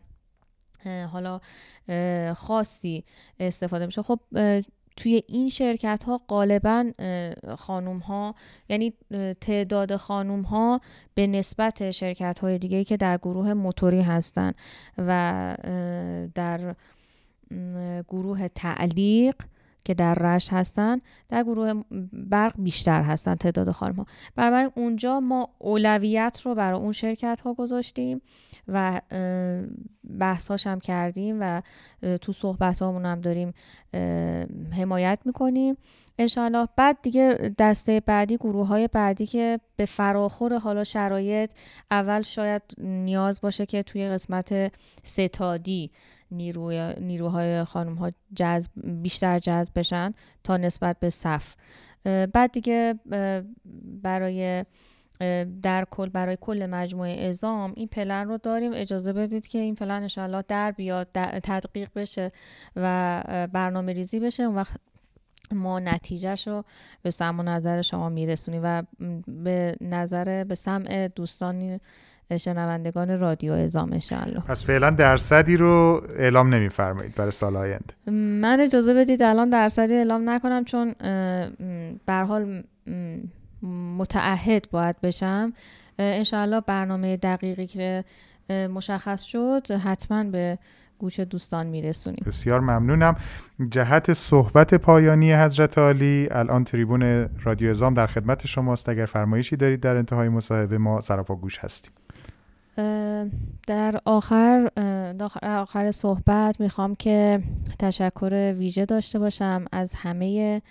حالا 1.12 1.40
خاصی 2.34 3.04
استفاده 3.40 3.86
میشه. 3.86 4.02
خب 4.02 4.20
توی 4.98 5.24
این 5.28 5.50
شرکت 5.50 6.04
ها 6.04 6.22
غالبا 6.30 6.92
خانوم 7.58 7.98
ها 7.98 8.36
یعنی 8.70 8.94
تعداد 9.42 9.96
خانوم 9.96 10.42
ها 10.42 10.82
به 11.14 11.28
نسبت 11.28 11.92
شرکت 11.92 12.40
های 12.40 12.58
دیگه 12.58 12.84
که 12.84 12.98
در 12.98 13.18
گروه 13.18 13.54
موتوری 13.54 14.02
هستن 14.02 14.54
و 14.98 15.56
در 16.36 16.76
گروه 18.08 18.48
تعلیق 18.48 19.36
که 19.86 19.94
در 19.94 20.16
رشت 20.16 20.54
هستن 20.54 21.02
در 21.30 21.44
گروه 21.44 21.84
برق 22.14 22.54
بیشتر 22.58 23.02
هستن 23.02 23.36
تعداد 23.36 23.72
خانم 23.72 23.96
ها 23.96 24.06
بنابراین 24.36 24.72
اونجا 24.76 25.20
ما 25.20 25.50
اولویت 25.60 26.42
رو 26.44 26.56
برای 26.56 26.80
اون 26.80 26.92
شرکت 26.92 27.42
ها 27.42 27.54
گذاشتیم. 27.54 28.22
و 28.68 29.02
بحثاش 30.19 30.68
هم 30.68 30.80
کردیم 30.80 31.38
و 31.41 31.61
تو 32.22 32.34
صحبت 32.34 32.81
هم 32.81 33.22
داریم 33.22 33.53
حمایت 34.77 35.19
می‌کنیم. 35.26 35.77
انشاءالله 36.18 36.68
بعد 36.76 36.98
دیگه 37.02 37.53
دسته 37.60 37.99
بعدی 37.99 38.38
گروه 38.38 38.68
های 38.68 38.88
بعدی 38.88 39.26
که 39.26 39.60
به 39.76 39.85
فراخور 39.85 40.57
حالا 40.57 40.84
شرایط 40.84 41.53
اول 41.91 42.22
شاید 42.22 42.61
نیاز 42.77 43.41
باشه 43.41 43.65
که 43.65 43.84
توی 43.84 44.10
قسمت 44.10 44.73
ستادی 45.03 45.91
نیروی 46.31 46.94
نیروهای 46.99 47.64
خانم 47.64 47.95
ها 47.95 48.11
جذب 48.35 48.72
بیشتر 49.02 49.40
جذب 49.40 49.80
بشن 49.80 50.14
تا 50.44 50.57
نسبت 50.57 50.99
به 50.99 51.10
صف. 51.10 51.56
بعد 52.34 52.52
دیگه 52.52 52.99
برای 54.03 54.65
در 55.62 55.86
کل 55.91 56.10
برای 56.10 56.38
کل 56.41 56.66
مجموعه 56.66 57.28
ازام 57.30 57.74
این 57.76 57.88
پلن 57.88 58.28
رو 58.28 58.38
داریم. 58.38 58.72
اجازه 58.76 59.14
بدید 59.14 59.48
که 59.48 59.60
این 59.60 59.76
پلن 59.76 60.02
انشاءالله 60.02 60.44
در 60.48 60.72
بیاد 60.72 61.08
تدقیق 61.44 61.90
بشه 61.95 62.32
و 62.76 63.24
برنامه 63.54 63.94
ریزی 63.94 64.20
بشه. 64.20 64.44
اون 64.44 64.56
وقت 64.56 64.76
ما 65.52 65.80
نتیجهش 65.80 66.48
رو 66.48 66.64
به 67.02 67.10
سم 67.10 67.40
و 67.40 67.44
نظر 67.44 67.82
شما 67.82 68.10
میرسونیم 68.10 68.62
و 68.64 68.84
به 69.28 69.76
نظر 69.82 70.44
به 70.44 70.56
سمع 70.56 71.08
دوستانی 71.08 71.80
شنوندگان 72.38 73.20
رادیو 73.20 73.54
ازام 73.54 73.94
انشاءالله. 73.94 74.40
پس 74.40 74.66
فعلا 74.66 74.90
درصدی 74.90 75.58
رو 75.58 76.02
اعلام 76.18 76.54
نمیفرمایید 76.54 77.16
برای 77.16 77.32
سال 77.32 77.56
آینده. 77.56 78.12
من 78.12 78.60
اجازه 78.60 78.94
بدید 78.94 79.24
الان 79.24 79.50
درصدی 79.50 79.94
اعلام 79.94 80.30
نکنم 80.30 80.64
چون 80.64 80.94
به 82.06 82.14
حال 82.14 82.64
متعهد 83.98 84.68
باید 84.72 84.95
بشم. 85.02 85.53
انشاءالله 85.99 86.61
برنامه 86.61 87.18
دقیقی 87.18 87.68
که 87.68 88.03
مشخص 88.49 89.22
شد 89.22 89.72
حتما 89.72 90.23
به 90.23 90.57
گوش 90.99 91.19
دوستان 91.19 91.68
میرسونیم. 91.68 92.23
بسیار 92.26 92.60
ممنونم. 92.60 93.15
جهت 93.69 94.14
صحبت 94.14 94.73
پایانی 94.73 95.34
حضرت 95.34 95.77
عالی 95.77 96.27
الان 96.31 96.64
تریبون 96.64 97.30
رادیو 97.44 97.69
ازام 97.69 97.94
در 97.94 98.07
خدمت 98.07 98.45
شماست. 98.45 98.90
اگر 98.90 99.06
فرمایشی 99.06 99.56
دارید 99.56 99.80
در 99.80 99.95
انتهای 99.95 100.30
مصاحبه 100.30 100.77
ما 100.77 101.02
سراپا 101.02 101.35
گوش 101.35 101.60
هستیم. 101.60 101.94
در 103.68 104.02
آخر 104.06 104.69
آخر 105.44 105.91
صحبت 105.91 106.60
می‌خوام 106.60 106.95
که 106.95 107.40
تشکر 107.80 108.53
ویژه 108.57 108.85
داشته 108.85 109.19
باشم 109.19 109.65
از 109.72 109.95
همه 109.95 110.61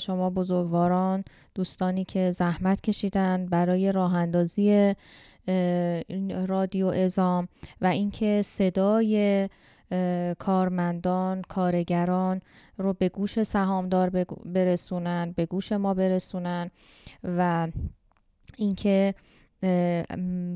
شما 0.00 0.30
بزرگواران 0.30 1.24
دوستانی 1.54 2.04
که 2.04 2.30
زحمت 2.30 2.80
کشیدن 2.80 3.46
برای 3.46 3.92
راه 3.92 4.14
اندازی 4.14 4.94
رادیو 6.46 6.86
ازام 6.86 7.48
و 7.80 7.86
اینکه 7.86 8.42
صدای 8.44 9.48
کارمندان 10.38 11.42
کارگران 11.42 12.40
رو 12.78 12.92
به 12.92 13.08
گوش 13.08 13.42
سهامدار 13.42 14.10
برسونن 14.44 15.32
به 15.36 15.46
گوش 15.46 15.72
ما 15.72 15.94
برسونن 15.94 16.70
و 17.24 17.68
اینکه 18.56 19.14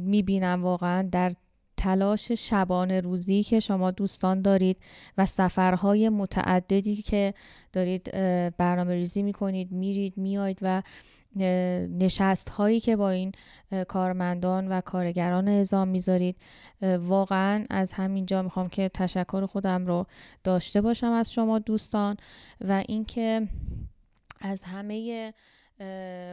می‌بینم 0.07 0.63
واقعا 0.63 1.09
در 1.13 1.35
تلاش 1.77 2.33
شبانه 2.33 3.01
روزی 3.01 3.43
که 3.43 3.61
شما 3.61 3.91
دوستان 3.91 4.43
دارید 4.43 4.77
و 5.19 5.27
سفرهای 5.27 6.09
متعددی 6.09 6.97
که 6.97 7.35
دارید 7.73 8.11
برنامه 8.57 8.95
ریزی 8.95 9.23
می‌کنید 9.23 9.73
میرید 9.73 10.17
میاید 10.17 10.59
و 10.63 10.83
نشست 11.37 12.49
هایی 12.49 12.81
که 12.81 12.97
با 12.97 13.11
این 13.11 13.33
کارمندان 13.89 14.69
و 14.69 14.81
کارگران 14.81 15.49
ازام 15.49 15.89
می‌ذارید 15.89 16.37
واقعا 16.83 17.65
از 17.71 17.93
همینجا 17.93 18.43
می‌خوام 18.43 18.69
که 18.69 18.89
تشکر 18.89 19.47
خودم 19.47 19.87
رو 19.87 20.07
داشته 20.45 20.81
باشم 20.81 21.13
از 21.13 21.33
شما 21.33 21.59
دوستان 21.59 22.17
و 22.61 22.85
اینکه 22.89 23.49
از 24.41 24.65
همه 24.65 25.33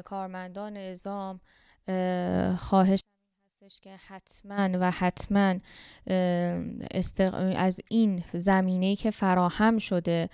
کارمندان 0.06 0.78
ازام 0.78 1.40
خواهش 2.58 3.02
هستش 3.62 3.80
که 3.80 3.96
حتما 4.08 4.70
و 4.74 4.92
حتما 4.92 5.56
از 7.56 7.82
این 7.90 8.24
زمینه 8.34 8.96
که 8.96 9.12
فراهم 9.12 9.78
شده 9.78 10.30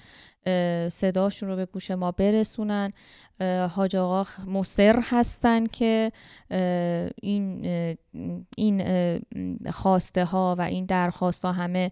صداشون 0.92 1.50
رو 1.50 1.56
به 1.56 1.66
گوش 1.66 1.92
ما 1.92 2.12
برسونن. 2.12 2.94
حاج 3.70 3.96
آقا 3.96 4.26
مصر 4.46 5.00
هستن 5.04 5.66
که 5.66 6.12
این 7.22 7.66
این 8.58 8.84
خواسته 9.72 10.26
ها 10.26 10.56
و 10.60 10.62
این 10.62 10.86
درخواست 10.86 11.46
ها 11.46 11.52
همه 11.52 11.92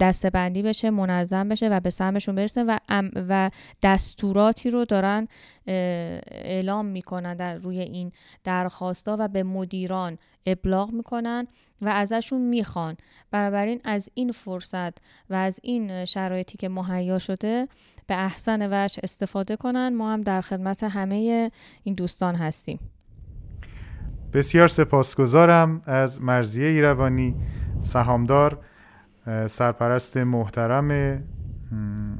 دسته 0.00 0.30
بندی 0.30 0.62
بشه 0.62 0.90
منظم 0.90 1.48
بشه 1.48 1.68
و 1.68 1.80
به 1.80 1.90
سمشون 1.90 2.34
برسه 2.34 2.64
و, 2.64 2.78
و 3.14 3.50
دستوراتی 3.82 4.70
رو 4.70 4.84
دارن 4.84 5.28
اعلام 5.66 6.86
می‌کنن 6.86 7.34
در 7.34 7.54
روی 7.56 7.80
این 7.80 8.12
درخواستا 8.44 9.16
و 9.20 9.28
به 9.28 9.42
مدیران 9.42 10.18
ابلاغ 10.46 10.90
می‌کنن 10.90 11.46
و 11.82 11.88
ازشون 11.88 12.40
می‌خوان. 12.40 12.96
بنابراین 13.30 13.80
از 13.84 14.10
این 14.14 14.32
فرصت 14.32 14.98
و 15.30 15.34
از 15.34 15.60
این 15.62 16.04
شرایطی 16.04 16.58
که 16.58 16.68
مهیا 16.68 17.18
شده 17.18 17.68
به 18.06 18.14
احسن 18.24 18.68
وجه 18.72 19.00
استفاده 19.02 19.56
کنن. 19.56 19.94
ما 19.94 20.12
هم 20.12 20.20
در 20.20 20.40
خدمت 20.40 20.84
همه 20.84 21.50
این 21.82 21.94
دوستان 21.94 22.34
هستیم. 22.34 22.80
بسیار 24.32 24.68
سپاسگزارم 24.68 25.82
از 25.86 26.22
مرزیه 26.22 26.66
ایروانی 26.66 27.34
سهامدار 27.80 28.58
سرپرست 29.46 30.16
محترم 30.16 31.22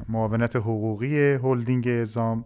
معاونت 0.09 0.55
حقوقی 0.55 1.19
هلدینگ 1.33 1.87
ازام 1.87 2.45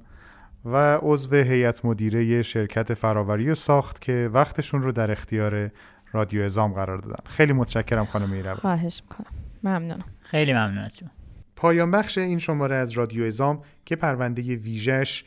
و 0.65 0.99
عضو 1.01 1.35
هیئت 1.35 1.85
مدیره 1.85 2.41
شرکت 2.41 2.93
فراوری 2.93 3.49
و 3.49 3.55
ساخت 3.55 4.01
که 4.01 4.29
وقتشون 4.33 4.81
رو 4.81 4.91
در 4.91 5.11
اختیار 5.11 5.71
رادیو 6.11 6.43
ازام 6.43 6.73
قرار 6.73 6.97
دادن. 6.97 7.23
خیلی 7.25 7.53
متشکرم 7.53 8.05
خانم 8.05 8.31
ایروانی 8.31 8.55
خواهش 8.55 9.01
می‌کنم. 9.09 9.33
ممنونم. 9.63 10.05
خیلی 10.19 10.53
ممنون 10.53 10.77
از 10.77 10.97
شما. 10.97 11.09
پایان 11.55 11.91
بخش 11.91 12.17
این 12.17 12.38
شماره 12.38 12.75
از 12.75 12.91
رادیو 12.91 13.23
ازام 13.23 13.61
که 13.85 13.95
پرونده 13.95 14.41
ویژش 14.41 15.23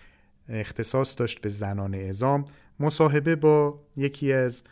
اختصاص 0.48 1.18
داشت 1.18 1.40
به 1.40 1.48
زنان 1.48 1.94
ازام 1.94 2.44
مصاحبه 2.80 3.36
با 3.36 3.80
یکی 3.96 4.32
از 4.32 4.64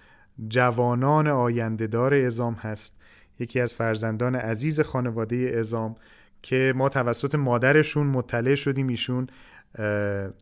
جوانان 0.49 1.29
آیندهدار 1.29 2.15
ازام 2.15 2.55
هست. 2.55 2.95
یکی 3.39 3.61
از 3.61 3.75
فرزندان 3.75 4.35
عزیز 4.35 4.81
خانواده 4.81 5.55
ازام 5.59 5.97
که 6.43 6.73
ما 6.77 6.89
توسط 6.89 7.35
مادرشون 7.35 8.07
مطلع 8.07 8.55
شدیم. 8.55 8.89
ایشون 8.89 9.27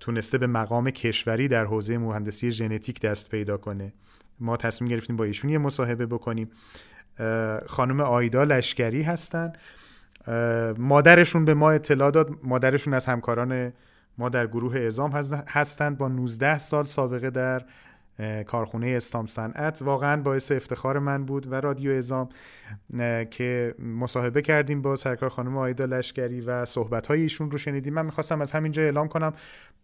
تونسته 0.00 0.38
به 0.38 0.46
مقام 0.46 0.90
کشوری 0.90 1.48
در 1.48 1.64
حوزه 1.64 1.98
مهندسی 1.98 2.50
ژنتیک 2.50 3.00
دست 3.00 3.28
پیدا 3.28 3.56
کنه. 3.56 3.92
ما 4.40 4.56
تصمیم 4.56 4.90
گرفتیم 4.90 5.16
با 5.16 5.24
ایشون 5.24 5.50
یه 5.50 5.58
مصاحبه 5.58 6.06
بکنیم. 6.06 6.50
خانم 7.66 8.00
آیدا 8.00 8.44
لشکری 8.44 9.02
هستن. 9.02 9.52
مادرشون 10.78 11.44
به 11.44 11.54
ما 11.54 11.70
اطلاع 11.70 12.10
داد. 12.10 12.30
مادرشون 12.42 12.94
از 12.94 13.06
همکاران 13.06 13.72
ما 14.18 14.28
در 14.28 14.46
گروه 14.46 14.76
اعزام 14.76 15.12
هستند. 15.46 15.98
با 15.98 16.08
19 16.08 16.58
سال 16.58 16.84
سابقه 16.84 17.30
در 17.30 17.64
کارخونه 18.46 18.86
استام 18.86 19.26
صنعت 19.26 19.82
واقعا 19.82 20.22
باعث 20.22 20.52
افتخار 20.52 20.98
من 20.98 21.24
بود 21.24 21.52
و 21.52 21.54
رادیو 21.54 21.92
ازام 21.92 22.28
که 23.30 23.74
مصاحبه 23.78 24.42
کردیم 24.42 24.82
با 24.82 24.96
سرکار 24.96 25.28
خانم 25.28 25.56
آیدا 25.56 25.84
لشکری 25.84 26.40
و 26.40 26.64
صحبت 26.64 27.10
ایشون 27.10 27.50
رو 27.50 27.58
شنیدیم. 27.58 27.94
من 27.94 28.04
می‌خواستم 28.04 28.40
از 28.40 28.52
همینجا 28.52 28.82
اعلام 28.82 29.08
کنم 29.08 29.32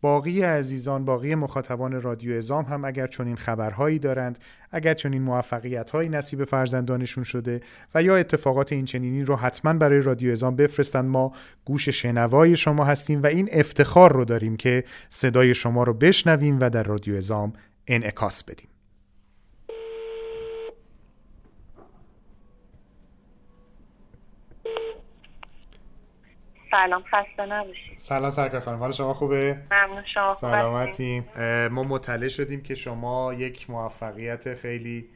باقی 0.00 0.42
عزیزان 0.42 1.04
باقی 1.04 1.34
مخاطبان 1.34 2.02
رادیو 2.02 2.36
ازام 2.36 2.64
هم 2.64 2.84
اگر 2.84 3.06
چنین 3.06 3.36
خبرهایی 3.36 3.98
دارند 3.98 4.38
اگر 4.72 4.94
چنین 4.94 5.22
موفقیت 5.22 5.90
هایی 5.90 6.08
نصیب 6.08 6.44
فرزندانشون 6.44 7.24
شده 7.24 7.60
و 7.94 8.02
یا 8.02 8.16
اتفاقات 8.16 8.72
این 8.72 8.84
چنینی 8.84 9.24
رو 9.24 9.36
حتما 9.36 9.72
برای 9.72 10.00
رادیو 10.00 10.32
ازام 10.32 10.56
بفرستند 10.56 11.04
ما 11.04 11.32
گوش 11.64 11.88
شنوای 11.88 12.56
شما 12.56 12.84
هستیم 12.84 13.22
و 13.22 13.26
این 13.26 13.48
افتخار 13.52 14.12
رو 14.12 14.24
داریم 14.24 14.56
که 14.56 14.84
صدای 15.08 15.54
شما 15.54 15.82
رو 15.82 15.94
بشنویم 15.94 16.58
و 16.60 16.70
در 16.70 16.82
رادیو 16.82 17.16
ازام 17.16 17.52
انعکاس 17.86 18.44
بدیم 18.44 18.68
سلام 26.70 27.02
خسته 27.02 27.46
نباشید 27.46 27.98
سلام 27.98 28.30
سرکار 28.30 28.60
خانم 28.60 28.78
حال 28.78 28.92
شما 28.92 29.14
خوبه 29.14 29.58
ممنون 29.70 30.04
شما 30.14 30.34
سلامتی 30.34 31.24
ما 31.70 31.82
مطلع 31.82 32.28
شدیم 32.28 32.62
که 32.62 32.74
شما 32.74 33.34
یک 33.34 33.70
موفقیت 33.70 34.54
خیلی 34.54 35.08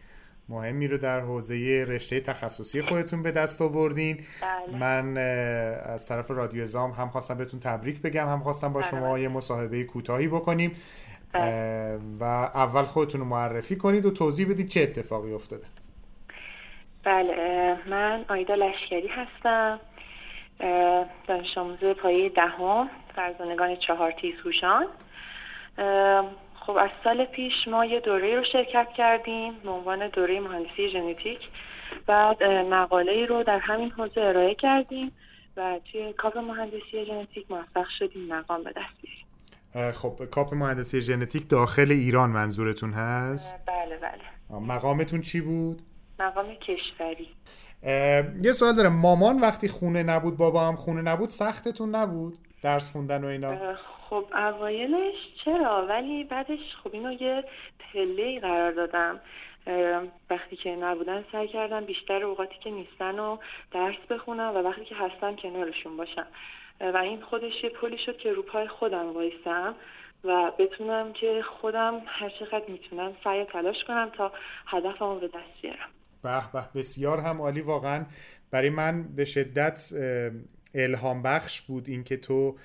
مهمی 0.49 0.89
رو 0.89 0.99
در 0.99 1.21
حوزه 1.21 1.85
رشته 1.89 2.21
تخصصی 2.21 2.83
خودتون 2.83 3.23
به 3.23 3.31
دست 3.31 3.63
آوردین 3.63 4.17
بله. 4.17 4.79
من 4.79 5.19
از 5.83 6.09
طرف 6.09 6.31
رادیو 6.31 6.63
ازام 6.63 6.91
هم 6.91 7.09
خواستم 7.09 7.35
بهتون 7.35 7.61
تبریک 7.61 8.03
بگم 8.03 8.29
هم 8.29 8.41
خواستم 8.41 8.73
با 8.73 8.81
بله. 8.81 8.91
شما 8.91 9.19
یه 9.19 9.29
مصاحبه 9.29 9.85
کوتاهی 9.85 10.29
بکنیم 10.29 10.71
بله. 10.71 10.79
و 12.21 12.25
اول 12.55 12.83
خودتون 12.83 13.21
رو 13.21 13.27
معرفی 13.27 13.77
کنید 13.77 14.07
و 14.07 14.11
توضیح 14.11 14.51
بدید 14.51 14.69
چه 14.69 14.81
اتفاقی 14.81 15.33
افتاده. 15.33 15.67
بله 17.05 17.77
من 17.87 18.25
آیدا 18.29 18.55
لشکری 18.55 19.09
هستم. 19.09 19.81
دانش 21.29 21.59
آموز 21.59 21.79
پایه 21.79 22.29
دهم 22.29 22.91
فرزانگان 23.17 23.77
چهار 23.77 24.13
تیز 24.13 24.35
هوشان. 24.45 24.87
خب 26.55 26.77
از 26.77 26.91
سال 27.05 27.25
پیش 27.25 27.53
ما 27.67 27.85
یه 27.85 28.01
دوره 28.01 28.37
رو 28.37 28.45
شرکت 28.53 28.89
کردیم 28.97 29.53
به 29.53 29.71
عنوان 29.71 30.09
دوره 30.09 30.41
مهندسی 30.41 30.91
ژنتیک. 30.91 31.41
بعد 32.07 32.45
مقاله 32.45 33.27
رو 33.27 33.43
در 33.43 33.59
همین 33.59 33.91
حوزه 33.91 34.21
ارائه 34.21 34.55
کردیم 34.55 35.13
و 35.57 35.81
توی 35.93 36.13
کاپ 36.13 36.39
مهندسی 36.39 37.05
ژنتیک 37.07 37.51
موفق 37.51 37.87
شدیم 37.99 38.35
مقام 38.35 38.63
به 38.63 38.71
دست 38.71 39.03
بیاریم. 39.03 39.20
خب 39.95 40.25
کاپ 40.31 40.55
مهندسی 40.55 41.01
ژنتیک 41.01 41.49
داخل 41.49 41.91
ایران 41.91 42.31
منظورتون 42.31 42.93
هست؟ 42.93 43.59
بله 43.67 43.99
بله. 43.99 44.61
مقامتون 44.61 45.21
چی 45.21 45.41
بود؟ 45.41 45.83
مقام 46.19 46.55
کشوری. 46.55 47.29
یه 48.43 48.53
سوال 48.53 48.77
دارم. 48.77 49.01
مامان 49.01 49.41
وقتی 49.41 49.69
خونه 49.69 50.03
نبود 50.03 50.37
بابا 50.37 50.69
هم 50.69 50.77
خونه 50.77 51.03
نبود 51.03 51.29
سختتون 51.29 51.95
نبود؟ 51.95 52.39
درس 52.63 52.91
خوندن 52.93 53.25
و 53.25 53.27
اینا؟ 53.27 53.77
خب 54.09 54.25
اوایلش 54.33 55.15
چرا؟ 55.45 55.87
ولی 55.89 56.25
بعدش 56.25 56.59
خب 56.85 56.91
اینو 56.93 57.13
یه 57.13 57.45
پله 57.93 58.41
قرار 58.41 58.73
دادم. 58.73 59.21
وقتی 60.31 60.57
که 60.57 60.71
نبودن 60.71 61.25
سعی 61.33 61.49
کردم 61.49 61.85
بیشتر 61.85 62.23
اوقاتی 62.25 62.55
که 62.65 62.71
نیستن 62.71 63.19
و 63.19 63.37
درس 63.73 63.97
بخونم 64.11 64.57
و 64.57 64.59
وقتی 64.59 64.85
که 64.85 64.95
هستم 64.95 65.37
کنارشون 65.37 65.97
باشم. 65.97 66.27
و 66.81 66.97
این 66.97 67.23
خودش 67.23 67.65
یه 67.65 67.71
پلی 67.71 67.99
شد 68.07 68.17
که 68.17 68.33
رو 68.33 68.43
پای 68.43 68.69
خودم 68.69 69.13
وایستم 69.13 69.75
و 70.25 70.53
بتونم 70.59 71.13
که 71.13 71.43
خودم 71.61 72.01
هر 72.07 72.31
چقدر 72.41 72.65
می‌تونم 72.69 73.13
سعی 73.25 73.45
تلاش 73.45 73.85
کنم 73.87 74.11
تا 74.17 74.33
هدفمو 74.67 75.19
به 75.21 75.29
دست 75.29 75.63
بیارم. 75.63 75.89
به 76.23 76.53
به 76.53 76.65
بسیار 76.75 77.21
هم 77.21 77.41
عالی 77.43 77.61
واقعا. 77.61 78.05
برای 78.51 78.71
من 78.71 79.03
به 79.17 79.25
شدت 79.25 79.91
الهام 80.75 81.23
بخش 81.23 81.63
بود 81.63 81.89
اینکه 81.89 82.17
تو 82.17 82.57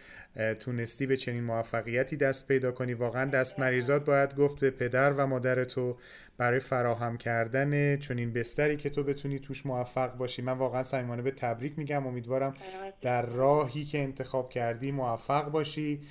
تونستی 0.60 1.06
به 1.06 1.18
چنین 1.18 1.44
موفقیتی 1.44 2.18
دست 2.18 2.48
پیدا 2.48 2.72
کنی. 2.72 2.94
واقعا 2.94 3.26
دست 3.26 3.60
مریضات 3.60 4.06
باید 4.06 4.36
گفت 4.36 4.60
به 4.60 4.70
پدر 4.70 5.14
و 5.14 5.28
مادر 5.28 5.64
تو. 5.64 5.98
برای 6.38 6.60
فراهم 6.60 7.18
کردن 7.18 7.98
چنین 7.98 8.34
بستری 8.34 8.78
که 8.78 8.90
تو 8.90 9.04
بتونی 9.04 9.40
توش 9.40 9.66
موفق 9.66 10.18
باشی. 10.18 10.42
من 10.42 10.54
واقعا 10.54 10.84
صمیمانه 10.84 11.22
به 11.22 11.32
تبریک 11.32 11.78
میگم. 11.78 12.08
امیدوارم 12.08 12.54
در 13.02 13.26
راهی 13.26 13.86
که 13.86 14.00
انتخاب 14.00 14.50
کردی 14.50 14.92
موفق 14.92 15.52
باشی. 15.52 16.02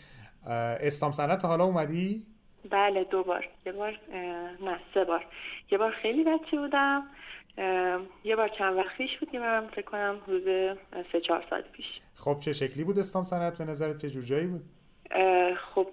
استام 0.80 1.12
صنعت 1.12 1.44
حالا 1.44 1.64
اومدی؟ 1.64 2.26
بله 2.70 3.05
دو 3.05 3.24
بار. 3.24 3.48
یه 3.66 3.72
بار 3.72 4.01
نه 4.62 4.78
سه 4.94 5.05
بار. 5.05 5.26
یه 5.70 5.78
بار 5.78 5.92
خیلی 6.02 6.24
بچه 6.24 6.56
بودم. 6.56 7.06
یه 8.24 8.36
بار 8.36 8.48
چند 8.59 8.76
وقت 8.76 8.96
پیش 8.98 9.18
بود 9.18 9.36
من 9.36 9.66
فکر 9.66 9.82
کنم 9.90 10.16
روز 10.26 10.42
سه 11.12 11.20
چهار 11.20 11.44
سال 11.51 11.62
پیش. 11.62 11.86
خب 12.14 12.38
چه 12.40 12.52
شکلی 12.52 12.84
بود 12.84 12.98
استام 12.98 13.24
صنعت؟ 13.24 13.59
به 13.59 13.64
نظر 13.64 13.92
چه 13.92 14.10
جور 14.10 14.22
جایی 14.22 14.46
بود؟ 14.46 14.64
خب 15.74 15.88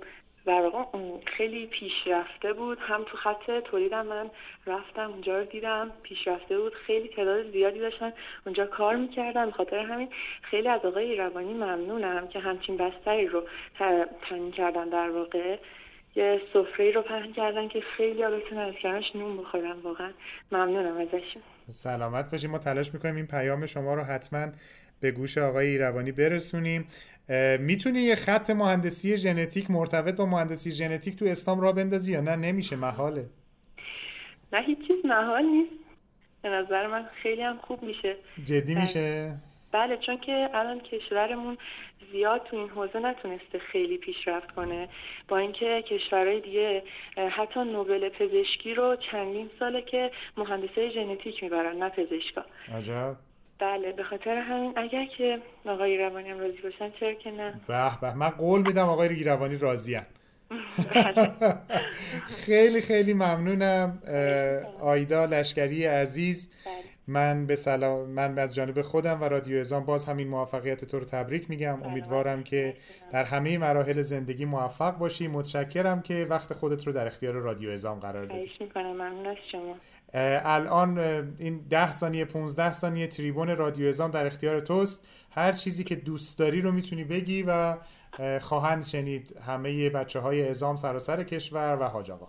در 0.45 0.61
واقع 0.61 0.97
خیلی 1.37 1.65
پیشرفته 1.65 2.53
بود. 2.53 2.77
هم 2.81 3.03
تو 3.03 3.17
خط 3.17 3.51
تولیدم 3.65 4.05
من 4.05 4.29
رفتم 4.67 5.09
اونجا 5.09 5.39
رو 5.39 5.45
دیدم. 5.45 5.91
پیشرفته 6.03 6.57
بود. 6.57 6.73
خیلی 6.73 7.07
تعداد 7.07 7.51
زیادی 7.51 7.79
داشتن. 7.79 8.13
اونجا 8.45 8.65
کار 8.65 8.95
می‌کردن. 8.95 9.51
خاطر 9.51 9.77
همین 9.77 10.09
خیلی 10.41 10.67
از 10.67 10.85
آقای 10.85 11.15
روانی 11.15 11.53
ممنونم 11.53 12.27
که 12.27 12.39
همچین 12.39 12.77
بستری 12.77 13.27
رو 13.27 13.43
تامین 14.29 14.51
کردن 14.51 14.89
در 14.89 15.09
واقع. 15.09 15.57
یه 16.15 16.41
سفره 16.53 16.91
رو 16.91 17.01
پهن 17.01 17.33
کردن 17.33 17.67
که 17.67 17.81
خیلی 17.97 18.23
بتونن 18.23 18.59
از 18.61 18.73
کنارش 18.81 19.15
نون 19.15 19.37
بخورن. 19.37 19.71
واقعا 19.71 20.11
ممنونم 20.51 20.97
ازشون. 20.97 21.41
سلامت 21.67 22.31
باشیم 22.31 22.51
ما 22.51 22.57
تلاش 22.57 22.93
می‌کنیم 22.93 23.15
این 23.15 23.27
پیام 23.27 23.65
شما 23.65 23.93
رو 23.93 24.01
حتما 24.01 24.47
به 25.01 25.11
گوش 25.11 25.37
آقای 25.37 25.67
ایروانی 25.67 26.11
برسونیم. 26.11 26.87
می‌تونی 27.59 27.99
یه 27.99 28.15
خط 28.15 28.49
مهندسی 28.49 29.17
ژنتیک 29.17 29.71
مرتبط 29.71 30.15
با 30.15 30.25
مهندسی 30.25 30.71
ژنتیک 30.71 31.15
تو 31.15 31.25
استام 31.25 31.61
را 31.61 31.71
بندازی 31.71 32.11
یا 32.11 32.21
نه؟ 32.21 32.35
نمیشه 32.35 32.75
محاله. 32.75 33.25
نه 34.53 34.61
هیچ 34.61 34.77
چیز 34.87 35.05
محال 35.05 35.45
نیست. 35.45 35.71
به 36.41 36.49
نظر 36.49 36.87
من 36.87 37.05
خیلی 37.23 37.41
هم 37.41 37.57
خوب 37.57 37.83
میشه. 37.83 38.15
جدی 38.45 38.75
میشه؟ 38.75 39.35
بله 39.71 39.97
چون 39.97 40.17
که 40.17 40.49
الان 40.53 40.79
کشورمون 40.79 41.57
زیاد 42.11 42.41
تو 42.43 42.57
این 42.57 42.69
حوزه 42.69 42.99
نتونسته 42.99 43.59
خیلی 43.71 43.97
پیشرفت 43.97 44.51
کنه. 44.51 44.89
با 45.27 45.37
اینکه 45.37 45.83
کشورهای 45.87 46.41
دیگه 46.41 46.83
حتی 47.31 47.59
نوبل 47.59 48.09
پزشکی 48.09 48.73
رو 48.73 48.97
چندین 49.11 49.49
ساله 49.59 49.81
که 49.81 50.11
مهندسای 50.37 50.91
ژنتیک 50.93 51.43
می‌برن 51.43 51.77
نه 51.77 51.89
پزشکا. 51.89 52.45
عجب. 52.77 53.15
بله 53.61 53.91
به 53.91 54.03
خاطر 54.03 54.37
همین 54.37 54.73
اگر 54.75 55.05
که 55.17 55.41
آقای 55.65 55.97
روانی 55.97 56.29
هم 56.29 56.39
راضی 56.39 56.61
باشن 56.63 56.91
چرا 56.99 57.13
که 57.13 57.31
نه؟ 57.31 57.53
به 57.67 57.99
به 58.01 58.13
من 58.13 58.29
قول 58.29 58.61
میدم 58.61 58.89
آقای 58.89 59.23
روانی 59.23 59.57
راضی 59.57 59.99
خیلی 62.45 62.81
خیلی 62.81 63.13
ممنونم 63.13 64.01
آیدا 64.81 65.25
لشکری 65.25 65.85
عزیز. 65.85 66.49
من 67.07 67.45
به 67.45 67.55
سلام 67.55 68.09
من 68.09 68.39
از 68.39 68.55
جانب 68.55 68.81
خودم 68.81 69.21
و 69.21 69.23
رادیو 69.23 69.59
ازام 69.59 69.85
باز 69.85 70.05
همین 70.05 70.27
موفقیت 70.27 70.85
تو 70.85 70.99
رو 70.99 71.05
تبریک 71.05 71.49
میگم. 71.49 71.83
امیدوارم 71.83 72.43
که 72.43 72.73
در 73.11 73.23
همه 73.23 73.57
مراحل 73.57 74.01
زندگی 74.01 74.45
موفق 74.45 74.97
باشی. 74.97 75.27
متشکرم 75.27 76.01
که 76.01 76.27
وقت 76.29 76.53
خودت 76.53 76.87
رو 76.87 76.93
در 76.93 77.07
اختیار 77.07 77.33
رادیو 77.33 77.69
ازام 77.69 77.99
قرار 77.99 78.25
دادی. 78.25 78.49
ممنون 78.75 79.27
از 79.27 79.37
شما. 79.51 79.75
الان 80.13 80.97
این 81.39 81.61
ده 81.69 81.91
ثانیه 81.91 82.25
15 82.25 82.71
ثانیه 82.71 83.07
تریبون 83.07 83.57
رادیو 83.57 83.87
ازام 83.87 84.11
در 84.11 84.25
اختیار 84.25 84.59
توست. 84.59 85.07
هر 85.31 85.51
چیزی 85.51 85.83
که 85.83 85.95
دوست 85.95 86.39
داری 86.39 86.61
رو 86.61 86.71
می‌تونی 86.71 87.03
بگی 87.03 87.43
و 87.47 87.77
خواهند 88.41 88.83
شنید 88.83 89.37
همه 89.47 89.89
بچه 89.89 90.19
های 90.19 90.49
ازام 90.49 90.75
سراسر 90.75 91.23
کشور 91.23 91.77
و 91.81 91.83
حاج 91.83 92.11
آقا. 92.11 92.27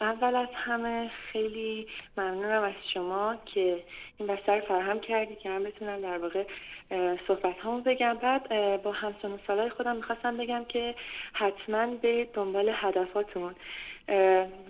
اول 0.00 0.36
از 0.36 0.48
همه 0.54 1.10
خیلی 1.32 1.86
ممنونم 2.16 2.62
از 2.62 2.74
شما 2.94 3.36
که 3.54 3.82
این 4.16 4.28
بستر 4.28 4.60
فراهم 4.60 5.00
کردی 5.00 5.36
که 5.36 5.48
من 5.48 5.64
بتونم 5.64 6.00
در 6.00 6.18
واقع 6.18 6.44
صحبت 7.28 7.54
همون 7.62 7.82
بگم. 7.82 8.18
بعد 8.22 8.42
با 8.82 8.92
همسان 8.92 9.32
و 9.32 9.38
سالای 9.46 9.70
خودم 9.70 9.96
می‌خواستم 9.96 10.36
بگم 10.36 10.64
که 10.68 10.94
حتما 11.32 11.86
به 11.86 12.28
دنبال 12.34 12.72
هدفاتون. 12.74 13.54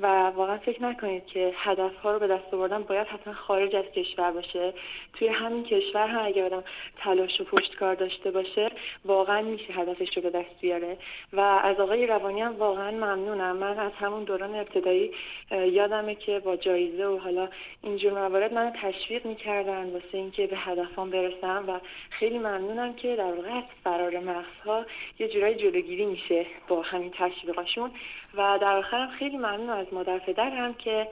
و 0.01 0.07
واقعا 0.31 0.59
فکر 0.59 0.83
نکنید 0.83 1.27
که 1.27 1.53
هدف 1.57 1.97
ها 1.97 2.13
رو 2.13 2.19
به 2.19 2.27
دست 2.27 2.55
آوردن 2.55 2.83
باید 2.83 3.07
حتما 3.07 3.35
خارج 3.35 3.77
از 3.77 3.85
کشور 3.85 4.31
باشه. 4.31 4.73
توی 5.13 5.29
همین 5.29 5.65
کشور 5.65 6.07
هم 6.07 6.27
اگر 6.27 6.45
آدم 6.45 6.65
تلاش 6.99 7.41
و 7.41 7.45
پشتکار 7.45 7.95
داشته 7.95 8.31
باشه 8.31 8.71
واقعا 9.05 9.43
میشه 9.43 9.73
هدفش 9.73 10.17
رو 10.17 10.23
به 10.23 10.31
دست 10.31 10.61
بیاره. 10.61 10.97
و 11.33 11.41
از 11.41 11.81
آقای 11.81 12.07
روانی 12.07 12.41
هم 12.41 12.57
واقعا 12.57 12.91
ممنونم. 12.91 13.57
من 13.57 13.79
از 13.79 13.93
همون 13.93 14.25
دوران 14.25 14.55
ابتدایی 14.55 15.11
یادمه 15.51 16.15
که 16.15 16.39
با 16.39 16.57
جایزه 16.57 17.07
و 17.07 17.19
حالا 17.19 17.49
اینجور 17.83 18.13
موارد 18.13 18.55
منو 18.55 18.71
تشویق 18.83 19.27
می‌کردن 19.27 19.91
واسه 19.91 20.19
اینکه 20.19 20.47
به 20.47 20.57
هدفان 20.57 21.11
برسم 21.11 21.65
و 21.69 21.79
خیلی 22.11 22.39
ممنونم 22.39 22.95
که 22.95 23.17
در 23.17 23.33
واقع 23.33 23.61
فرار 23.85 24.19
مغزها 24.19 24.87
یه 25.19 25.29
جورایی 25.29 25.55
جلوگیری 25.55 26.07
میشه 26.07 26.47
با 26.69 26.83
همین 26.83 27.13
تشویقاشون. 27.19 27.91
و 28.37 28.59
در 28.61 28.77
آخرم 28.77 29.11
خیلی 29.19 29.37
ممنون 29.37 29.71
از 29.71 29.87
مادر 29.93 30.19
پدرم 30.19 30.75
که 30.75 31.09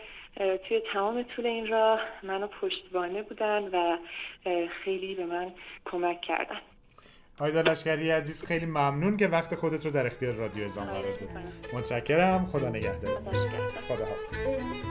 توی 0.69 0.83
تمام 0.93 1.23
طول 1.23 1.47
این 1.47 1.67
راه 1.67 2.01
منو 2.23 2.47
پشتوانه 2.47 3.23
بودن 3.23 3.63
و 3.73 3.97
خیلی 4.85 5.15
به 5.15 5.27
من 5.27 5.53
کمک 5.85 6.21
کردن. 6.21 6.61
آیدا 7.41 7.61
لشکری 7.61 8.11
عزیز 8.11 8.47
خیلی 8.47 8.67
ممنون 8.67 9.17
که 9.17 9.29
وقت 9.29 9.55
خودت 9.55 9.87
رو 9.87 9.93
در 9.93 10.07
اختیار 10.07 10.35
رادیو 10.35 10.65
ازام 10.65 10.85
قرار 10.85 10.99
آره، 10.99 11.11
دادی. 11.11 11.77
متشکرم. 11.77 12.47
خدا 12.47 12.69
نگهدارت 12.69 13.23
خدا 13.89 14.05
حافظ. 14.05 14.85